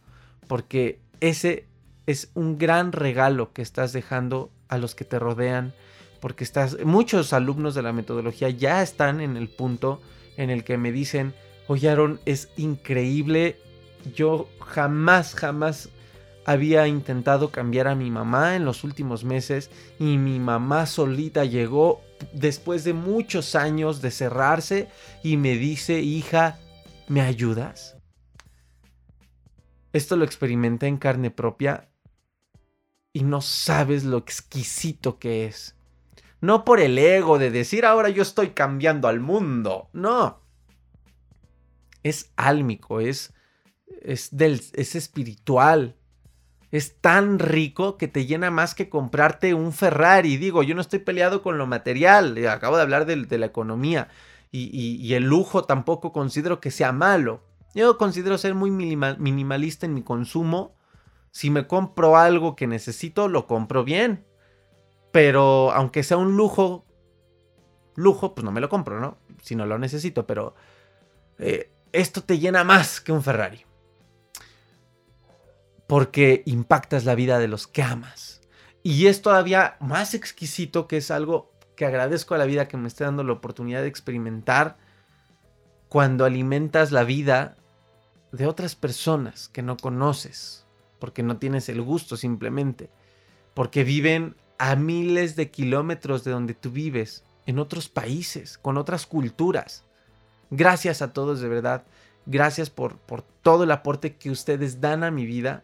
Porque 0.48 0.98
ese 1.20 1.66
es 2.06 2.30
un 2.34 2.56
gran 2.56 2.92
regalo 2.92 3.52
que 3.52 3.62
estás 3.62 3.92
dejando 3.92 4.50
a 4.68 4.78
los 4.78 4.94
que 4.94 5.04
te 5.04 5.18
rodean. 5.18 5.74
Porque 6.20 6.44
estás, 6.44 6.78
muchos 6.84 7.32
alumnos 7.34 7.74
de 7.74 7.82
la 7.82 7.92
metodología 7.92 8.48
ya 8.48 8.82
están 8.82 9.20
en 9.20 9.36
el 9.36 9.48
punto 9.48 10.00
en 10.38 10.48
el 10.48 10.64
que 10.64 10.78
me 10.78 10.92
dicen, 10.92 11.34
oye 11.66 11.90
Aaron, 11.90 12.20
es 12.24 12.48
increíble. 12.56 13.58
Yo 14.14 14.48
jamás, 14.60 15.34
jamás 15.34 15.90
había 16.46 16.86
intentado 16.86 17.50
cambiar 17.50 17.88
a 17.88 17.96
mi 17.96 18.08
mamá 18.08 18.54
en 18.54 18.64
los 18.64 18.84
últimos 18.84 19.24
meses 19.24 19.68
y 19.98 20.16
mi 20.16 20.38
mamá 20.38 20.86
solita 20.86 21.44
llegó 21.44 22.00
después 22.32 22.84
de 22.84 22.92
muchos 22.92 23.56
años 23.56 24.00
de 24.00 24.12
cerrarse 24.12 24.88
y 25.24 25.36
me 25.38 25.56
dice, 25.56 26.00
hija, 26.00 26.60
¿me 27.08 27.20
ayudas? 27.20 27.96
Esto 29.92 30.14
lo 30.14 30.24
experimenté 30.24 30.86
en 30.86 30.98
carne 30.98 31.32
propia 31.32 31.88
y 33.12 33.24
no 33.24 33.40
sabes 33.40 34.04
lo 34.04 34.18
exquisito 34.18 35.18
que 35.18 35.46
es. 35.46 35.74
No 36.40 36.64
por 36.64 36.78
el 36.78 36.96
ego 36.96 37.40
de 37.40 37.50
decir 37.50 37.84
ahora 37.84 38.08
yo 38.08 38.22
estoy 38.22 38.50
cambiando 38.50 39.08
al 39.08 39.18
mundo, 39.18 39.90
no. 39.92 40.42
Es 42.04 42.30
álmico, 42.36 43.00
es, 43.00 43.34
es, 44.00 44.30
es 44.32 44.94
espiritual 44.94 45.95
es 46.76 46.96
tan 47.00 47.38
rico 47.38 47.96
que 47.96 48.08
te 48.08 48.26
llena 48.26 48.50
más 48.50 48.74
que 48.74 48.88
comprarte 48.88 49.54
un 49.54 49.72
Ferrari. 49.72 50.36
Digo, 50.36 50.62
yo 50.62 50.74
no 50.74 50.80
estoy 50.80 50.98
peleado 50.98 51.42
con 51.42 51.58
lo 51.58 51.66
material, 51.66 52.36
eh, 52.38 52.48
acabo 52.48 52.76
de 52.76 52.82
hablar 52.82 53.06
de, 53.06 53.38
la 53.38 53.46
economía 53.46 54.08
y, 54.50 55.12
el 55.14 55.24
lujo 55.24 55.64
tampoco 55.64 56.12
considero 56.12 56.60
que 56.60 56.70
sea 56.70 56.92
malo. 56.92 57.42
Yo 57.74 57.98
considero 57.98 58.38
ser 58.38 58.54
muy 58.54 58.70
minimalista 58.70 59.84
en 59.84 59.94
mi 59.94 60.02
consumo. 60.02 60.74
Si 61.30 61.50
me 61.50 61.66
compro 61.66 62.16
algo 62.16 62.56
que 62.56 62.66
necesito, 62.66 63.28
lo 63.28 63.46
compro 63.46 63.84
bien. 63.84 64.24
Pero 65.12 65.72
aunque 65.72 66.02
sea 66.02 66.16
un 66.16 66.36
lujo, 66.36 66.86
lujo, 67.94 68.34
pues 68.34 68.44
no 68.44 68.52
me 68.52 68.62
lo 68.62 68.70
compro, 68.70 68.98
¿no? 68.98 69.18
Si 69.42 69.54
no 69.56 69.66
lo 69.66 69.78
necesito, 69.78 70.26
pero 70.26 70.54
eh, 71.38 71.70
esto 71.92 72.22
te 72.22 72.38
llena 72.38 72.64
más 72.64 73.02
que 73.02 73.12
un 73.12 73.22
Ferrari 73.22 73.66
porque 75.86 76.42
impactas 76.46 77.04
la 77.04 77.14
vida 77.14 77.38
de 77.38 77.48
los 77.48 77.66
que 77.66 77.82
amas. 77.82 78.40
Y 78.82 79.06
es 79.06 79.22
todavía 79.22 79.76
más 79.80 80.14
exquisito 80.14 80.86
que 80.86 80.98
es 80.98 81.10
algo 81.10 81.52
que 81.76 81.86
agradezco 81.86 82.34
a 82.34 82.38
la 82.38 82.46
vida 82.46 82.68
que 82.68 82.76
me 82.76 82.88
esté 82.88 83.04
dando 83.04 83.22
la 83.22 83.32
oportunidad 83.32 83.82
de 83.82 83.88
experimentar 83.88 84.76
cuando 85.88 86.24
alimentas 86.24 86.92
la 86.92 87.04
vida 87.04 87.56
de 88.32 88.46
otras 88.46 88.74
personas 88.74 89.48
que 89.48 89.62
no 89.62 89.76
conoces, 89.76 90.66
porque 90.98 91.22
no 91.22 91.38
tienes 91.38 91.68
el 91.68 91.82
gusto 91.82 92.16
simplemente, 92.16 92.90
porque 93.54 93.84
viven 93.84 94.36
a 94.58 94.74
miles 94.74 95.36
de 95.36 95.50
kilómetros 95.50 96.24
de 96.24 96.32
donde 96.32 96.54
tú 96.54 96.70
vives, 96.70 97.24
en 97.46 97.58
otros 97.58 97.88
países, 97.88 98.58
con 98.58 98.76
otras 98.76 99.06
culturas. 99.06 99.84
Gracias 100.50 101.02
a 101.02 101.12
todos 101.12 101.40
de 101.40 101.48
verdad, 101.48 101.84
gracias 102.24 102.70
por, 102.70 102.98
por 102.98 103.22
todo 103.22 103.64
el 103.64 103.70
aporte 103.70 104.16
que 104.16 104.30
ustedes 104.30 104.80
dan 104.80 105.04
a 105.04 105.10
mi 105.10 105.26
vida 105.26 105.62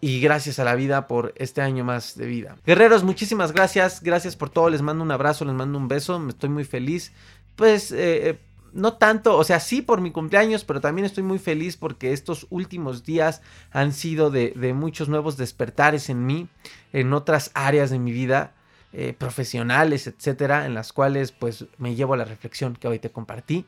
y 0.00 0.20
gracias 0.20 0.58
a 0.58 0.64
la 0.64 0.74
vida 0.74 1.06
por 1.06 1.34
este 1.36 1.60
año 1.60 1.84
más 1.84 2.16
de 2.16 2.26
vida. 2.26 2.56
Guerreros, 2.64 3.04
muchísimas 3.04 3.52
gracias, 3.52 4.02
gracias 4.02 4.34
por 4.34 4.48
todo, 4.48 4.70
les 4.70 4.82
mando 4.82 5.04
un 5.04 5.10
abrazo, 5.10 5.44
les 5.44 5.54
mando 5.54 5.78
un 5.78 5.88
beso, 5.88 6.18
me 6.18 6.30
estoy 6.30 6.48
muy 6.48 6.64
feliz. 6.64 7.12
Pues 7.56 7.92
eh, 7.92 8.30
eh, 8.30 8.38
no 8.72 8.94
tanto, 8.94 9.36
o 9.36 9.44
sea, 9.44 9.60
sí 9.60 9.82
por 9.82 10.00
mi 10.00 10.10
cumpleaños, 10.10 10.64
pero 10.64 10.80
también 10.80 11.04
estoy 11.04 11.22
muy 11.22 11.38
feliz 11.38 11.76
porque 11.76 12.12
estos 12.12 12.46
últimos 12.48 13.04
días 13.04 13.42
han 13.72 13.92
sido 13.92 14.30
de, 14.30 14.54
muchos 14.74 15.08
nuevos 15.08 15.36
despertares 15.36 16.08
en 16.08 16.24
mí, 16.24 16.48
en 16.92 17.12
otras 17.12 17.50
áreas 17.54 17.90
de 17.90 17.98
mi 17.98 18.12
vida. 18.12 18.54
Eh, 18.92 19.14
profesionales, 19.16 20.08
etcétera, 20.08 20.66
en 20.66 20.74
las 20.74 20.92
cuales 20.92 21.30
pues 21.30 21.66
me 21.78 21.94
llevo 21.94 22.14
a 22.14 22.16
la 22.16 22.24
reflexión 22.24 22.74
que 22.74 22.88
hoy 22.88 22.98
te 22.98 23.12
compartí 23.12 23.64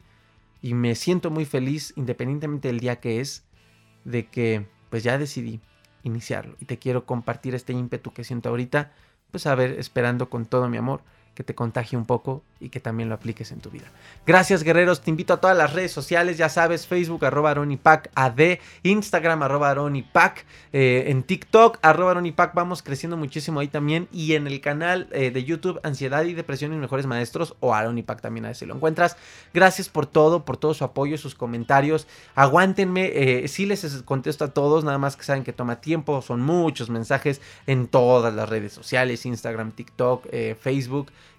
y 0.61 0.75
me 0.75 0.97
siento 0.97 1.31
muy 1.31 1.45
feliz 1.45 1.93
independientemente 1.95 2.67
del 2.67 2.81
día 2.81 2.97
que 2.97 3.21
es 3.21 3.45
de 4.05 4.27
que 4.27 4.67
pues 4.91 5.05
ya 5.05 5.19
decidí 5.19 5.61
iniciarlo. 6.03 6.57
Y 6.61 6.65
te 6.67 6.79
quiero 6.79 7.07
compartir 7.07 7.55
este 7.55 7.73
ímpetu 7.73 8.13
que 8.13 8.25
siento 8.25 8.49
ahorita, 8.49 8.93
pues 9.31 9.47
a 9.47 9.55
ver, 9.55 9.79
esperando 9.79 10.29
con 10.29 10.47
todo 10.47 10.69
mi 10.69 10.77
amor 10.77 11.03
que 11.35 11.45
te 11.45 11.55
contagie 11.55 11.97
un 11.97 12.05
poco 12.05 12.43
y 12.61 12.69
que 12.69 12.79
también 12.79 13.09
lo 13.09 13.15
apliques 13.15 13.51
en 13.53 13.61
tu 13.61 13.71
vida. 13.71 13.87
Gracias 14.27 14.63
guerreros, 14.63 15.01
te 15.01 15.11
invito 15.11 15.33
a 15.35 15.41
todas 15.41 15.57
las 15.57 15.73
redes 15.73 15.91
sociales, 15.91 16.39
ya 16.39 16.49
sabes, 16.49 16.87
Facebook 16.87 17.25
arroba 17.25 17.51
aronipac 17.51 18.11
AD, 18.15 18.59
Instagram 18.83 19.43
arroba 19.43 19.71
aronipac, 19.71 20.45
eh, 20.73 21.05
en 21.09 21.23
TikTok 21.23 21.79
arroba 21.83 22.13
aronipac, 22.13 22.55
vamos 22.55 22.83
creciendo 22.83 23.17
muchísimo 23.17 23.61
ahí 23.61 23.69
también. 23.69 24.09
Y 24.13 24.35
en 24.35 24.47
el 24.47 24.61
canal 24.61 25.09
eh, 25.13 25.31
de 25.31 25.45
YouTube 25.45 25.81
Ansiedad 25.83 26.25
y 26.25 26.35
Depresión 26.35 26.73
y 26.73 26.77
Mejores 26.77 27.07
Maestros 27.07 27.57
o 27.61 27.75
aronipac 27.75 28.21
también 28.21 28.47
a 28.47 28.55
si 28.55 28.67
lo 28.67 28.75
encuentras. 28.75 29.17
Gracias 29.55 29.89
por 29.89 30.07
todo, 30.07 30.45
por 30.45 30.57
todo 30.57 30.75
su 30.75 30.85
apoyo, 30.85 31.19
sus 31.19 31.35
comentarios, 31.35 32.07
aguántenme, 32.35 33.11
eh, 33.15 33.49
si 33.49 33.67
les 33.67 34.03
contesto 34.03 34.45
a 34.45 34.49
todos, 34.49 34.85
nada 34.85 34.99
más 34.99 35.17
que 35.17 35.25
saben 35.25 35.43
que 35.43 35.53
toma 35.53 35.81
tiempo, 35.81 36.23
son 36.23 36.43
muchos 36.43 36.91
mensajes 36.91 37.41
en 37.67 37.89
todas 37.89 38.33
las 38.35 38.49
redes 38.49 38.73
sociales, 38.73 39.27
Instagram, 39.27 39.73
TikTok, 39.73 40.27
Facebook 40.61 41.11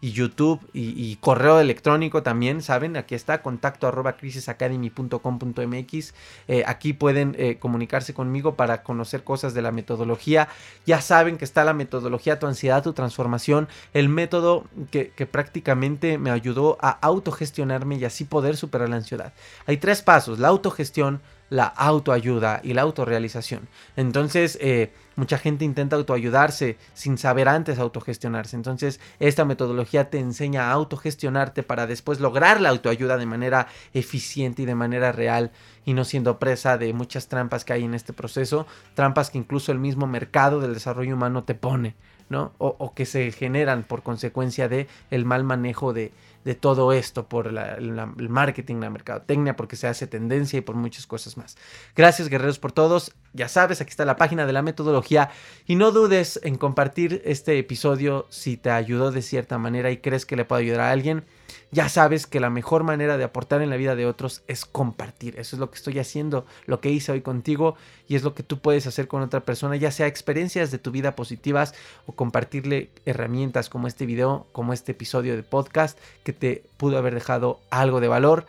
y 0.00 0.12
YouTube 0.12 0.60
y, 0.72 1.16
correo 1.16 1.60
electrónico 1.60 2.22
también, 2.22 2.62
¿saben? 2.62 2.96
Aquí 2.96 3.14
está, 3.14 3.42
contacto 3.42 3.86
arroba 3.86 4.16
crisisacademy.com.mx. 4.16 6.14
Eh, 6.48 6.62
aquí 6.66 6.94
pueden 6.94 7.36
eh, 7.38 7.58
comunicarse 7.58 8.14
conmigo 8.14 8.54
para 8.54 8.82
conocer 8.82 9.24
cosas 9.24 9.52
de 9.52 9.60
la 9.60 9.72
metodología. 9.72 10.48
Ya 10.86 11.02
saben 11.02 11.36
que 11.36 11.44
está 11.44 11.64
la 11.64 11.74
metodología 11.74 12.38
Tu 12.38 12.46
ansiedad, 12.46 12.82
tu 12.82 12.94
transformación, 12.94 13.68
el 13.92 14.08
método 14.08 14.64
que, 14.90 15.10
prácticamente 15.30 16.16
me 16.16 16.30
ayudó 16.30 16.78
a 16.80 16.90
autogestionarme 16.90 17.96
y 17.96 18.04
así 18.04 18.24
poder 18.24 18.56
superar 18.56 18.88
la 18.88 18.96
ansiedad. 18.96 19.34
Hay 19.66 19.76
tres 19.76 20.00
pasos, 20.02 20.38
la 20.38 20.48
autogestión, 20.48 21.20
la 21.50 21.64
autoayuda 21.64 22.60
y 22.62 22.72
la 22.72 22.82
autorrealización. 22.82 23.68
Entonces, 23.96 24.56
eh, 24.60 24.92
mucha 25.16 25.36
gente 25.36 25.64
intenta 25.64 25.96
autoayudarse 25.96 26.78
sin 26.94 27.18
saber 27.18 27.48
antes 27.48 27.78
autogestionarse. 27.78 28.56
Entonces, 28.56 29.00
esta 29.18 29.44
metodología 29.44 29.89
te 29.90 30.18
enseña 30.18 30.68
a 30.68 30.72
autogestionarte 30.72 31.62
para 31.62 31.86
después 31.86 32.20
lograr 32.20 32.60
la 32.60 32.68
autoayuda 32.68 33.18
de 33.18 33.26
manera 33.26 33.66
eficiente 33.92 34.62
y 34.62 34.66
de 34.66 34.74
manera 34.74 35.12
real 35.12 35.50
y 35.84 35.94
no 35.94 36.04
siendo 36.04 36.38
presa 36.38 36.78
de 36.78 36.92
muchas 36.92 37.28
trampas 37.28 37.64
que 37.64 37.72
hay 37.72 37.84
en 37.84 37.94
este 37.94 38.12
proceso, 38.12 38.66
trampas 38.94 39.30
que 39.30 39.38
incluso 39.38 39.72
el 39.72 39.78
mismo 39.78 40.06
mercado 40.06 40.60
del 40.60 40.74
desarrollo 40.74 41.14
humano 41.14 41.44
te 41.44 41.54
pone, 41.54 41.94
¿no? 42.28 42.52
O, 42.58 42.94
que 42.94 43.06
se 43.06 43.32
generan 43.32 43.82
por 43.82 44.02
consecuencia 44.02 44.68
de 44.68 44.86
el 45.10 45.24
mal 45.24 45.42
manejo 45.42 45.92
de, 45.92 46.12
de 46.44 46.54
todo 46.54 46.92
esto, 46.92 47.28
por 47.28 47.48
el 47.48 48.28
marketing, 48.28 48.76
la 48.76 48.90
mercadotecnia, 48.90 49.56
porque 49.56 49.76
se 49.76 49.88
hace 49.88 50.06
tendencia 50.06 50.58
y 50.58 50.62
por 50.62 50.76
muchas 50.76 51.06
cosas 51.06 51.36
más. 51.36 51.56
Gracias 51.96 52.28
guerreros 52.28 52.58
por 52.58 52.72
todos. 52.72 53.14
Ya 53.32 53.48
sabes, 53.48 53.80
aquí 53.80 53.90
está 53.90 54.04
la 54.04 54.16
página 54.16 54.46
de 54.46 54.52
la 54.52 54.62
metodología 54.62 55.30
y 55.66 55.76
no 55.76 55.90
dudes 55.90 56.38
en 56.44 56.56
compartir 56.56 57.22
este 57.24 57.58
episodio 57.58 58.26
si 58.30 58.56
te 58.56 58.70
ayudó 58.70 59.10
de 59.10 59.22
cierta 59.22 59.58
manera 59.58 59.90
y 59.90 59.98
crees 59.98 60.26
que 60.26 60.36
le 60.36 60.44
puede 60.44 60.62
ayudar 60.62 60.80
a 60.80 60.90
alguien 60.90 61.24
ya 61.70 61.88
sabes 61.88 62.26
que 62.26 62.40
la 62.40 62.50
mejor 62.50 62.84
manera 62.84 63.16
de 63.16 63.24
aportar 63.24 63.62
en 63.62 63.70
la 63.70 63.76
vida 63.76 63.94
de 63.94 64.06
otros 64.06 64.42
es 64.48 64.64
compartir. 64.64 65.38
Eso 65.38 65.56
es 65.56 65.60
lo 65.60 65.70
que 65.70 65.76
estoy 65.76 65.98
haciendo, 65.98 66.46
lo 66.66 66.80
que 66.80 66.90
hice 66.90 67.12
hoy 67.12 67.20
contigo 67.20 67.76
y 68.08 68.16
es 68.16 68.22
lo 68.22 68.34
que 68.34 68.42
tú 68.42 68.58
puedes 68.58 68.86
hacer 68.86 69.08
con 69.08 69.22
otra 69.22 69.40
persona, 69.40 69.76
ya 69.76 69.90
sea 69.90 70.06
experiencias 70.06 70.70
de 70.70 70.78
tu 70.78 70.90
vida 70.90 71.16
positivas 71.16 71.74
o 72.06 72.12
compartirle 72.12 72.90
herramientas 73.06 73.68
como 73.68 73.86
este 73.86 74.06
video, 74.06 74.46
como 74.52 74.72
este 74.72 74.92
episodio 74.92 75.36
de 75.36 75.42
podcast 75.42 75.98
que 76.24 76.32
te 76.32 76.64
pudo 76.76 76.98
haber 76.98 77.14
dejado 77.14 77.60
algo 77.70 78.00
de 78.00 78.08
valor. 78.08 78.46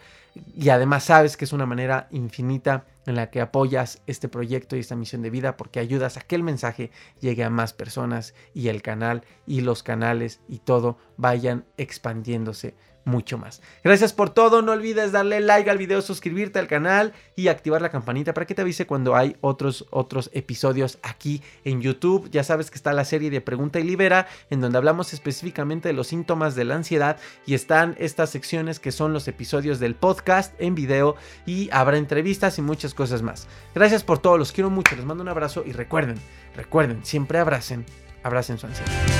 Y 0.55 0.69
además 0.69 1.03
sabes 1.03 1.35
que 1.35 1.45
es 1.45 1.53
una 1.53 1.65
manera 1.65 2.07
infinita 2.11 2.85
en 3.05 3.15
la 3.15 3.29
que 3.29 3.41
apoyas 3.41 4.01
este 4.07 4.29
proyecto 4.29 4.75
y 4.75 4.79
esta 4.79 4.95
misión 4.95 5.21
de 5.21 5.29
vida 5.29 5.57
porque 5.57 5.79
ayudas 5.79 6.17
a 6.17 6.21
que 6.21 6.35
el 6.35 6.43
mensaje 6.43 6.91
llegue 7.19 7.43
a 7.43 7.49
más 7.49 7.73
personas 7.73 8.33
y 8.53 8.67
el 8.67 8.81
canal 8.81 9.23
y 9.47 9.61
los 9.61 9.83
canales 9.83 10.39
y 10.47 10.59
todo 10.59 10.97
vayan 11.17 11.65
expandiéndose 11.77 12.75
mucho 13.05 13.37
más. 13.37 13.61
Gracias 13.83 14.13
por 14.13 14.29
todo, 14.29 14.61
no 14.61 14.71
olvides 14.71 15.11
darle 15.11 15.39
like 15.39 15.69
al 15.69 15.77
video, 15.77 16.01
suscribirte 16.01 16.59
al 16.59 16.67
canal 16.67 17.13
y 17.35 17.47
activar 17.47 17.81
la 17.81 17.89
campanita 17.89 18.33
para 18.33 18.45
que 18.45 18.55
te 18.55 18.61
avise 18.61 18.85
cuando 18.85 19.15
hay 19.15 19.35
otros, 19.41 19.87
otros 19.89 20.29
episodios 20.33 20.99
aquí 21.01 21.41
en 21.63 21.81
YouTube. 21.81 22.29
Ya 22.31 22.43
sabes 22.43 22.69
que 22.69 22.75
está 22.75 22.93
la 22.93 23.05
serie 23.05 23.29
de 23.29 23.41
Pregunta 23.41 23.79
y 23.79 23.83
Libera, 23.83 24.27
en 24.49 24.61
donde 24.61 24.77
hablamos 24.77 25.13
específicamente 25.13 25.89
de 25.89 25.93
los 25.93 26.07
síntomas 26.07 26.55
de 26.55 26.65
la 26.65 26.75
ansiedad 26.75 27.17
y 27.45 27.53
están 27.53 27.95
estas 27.99 28.29
secciones 28.29 28.79
que 28.79 28.91
son 28.91 29.13
los 29.13 29.27
episodios 29.27 29.79
del 29.79 29.95
podcast 29.95 30.53
en 30.59 30.75
video 30.75 31.15
y 31.45 31.69
habrá 31.71 31.97
entrevistas 31.97 32.57
y 32.57 32.61
muchas 32.61 32.93
cosas 32.93 33.21
más. 33.21 33.47
Gracias 33.73 34.03
por 34.03 34.19
todo, 34.19 34.37
los 34.37 34.51
quiero 34.51 34.69
mucho, 34.69 34.95
les 34.95 35.05
mando 35.05 35.23
un 35.23 35.29
abrazo 35.29 35.63
y 35.65 35.71
recuerden, 35.71 36.17
recuerden, 36.55 37.03
siempre 37.03 37.39
abracen, 37.39 37.85
abracen 38.23 38.57
su 38.57 38.67
ansiedad. 38.67 39.11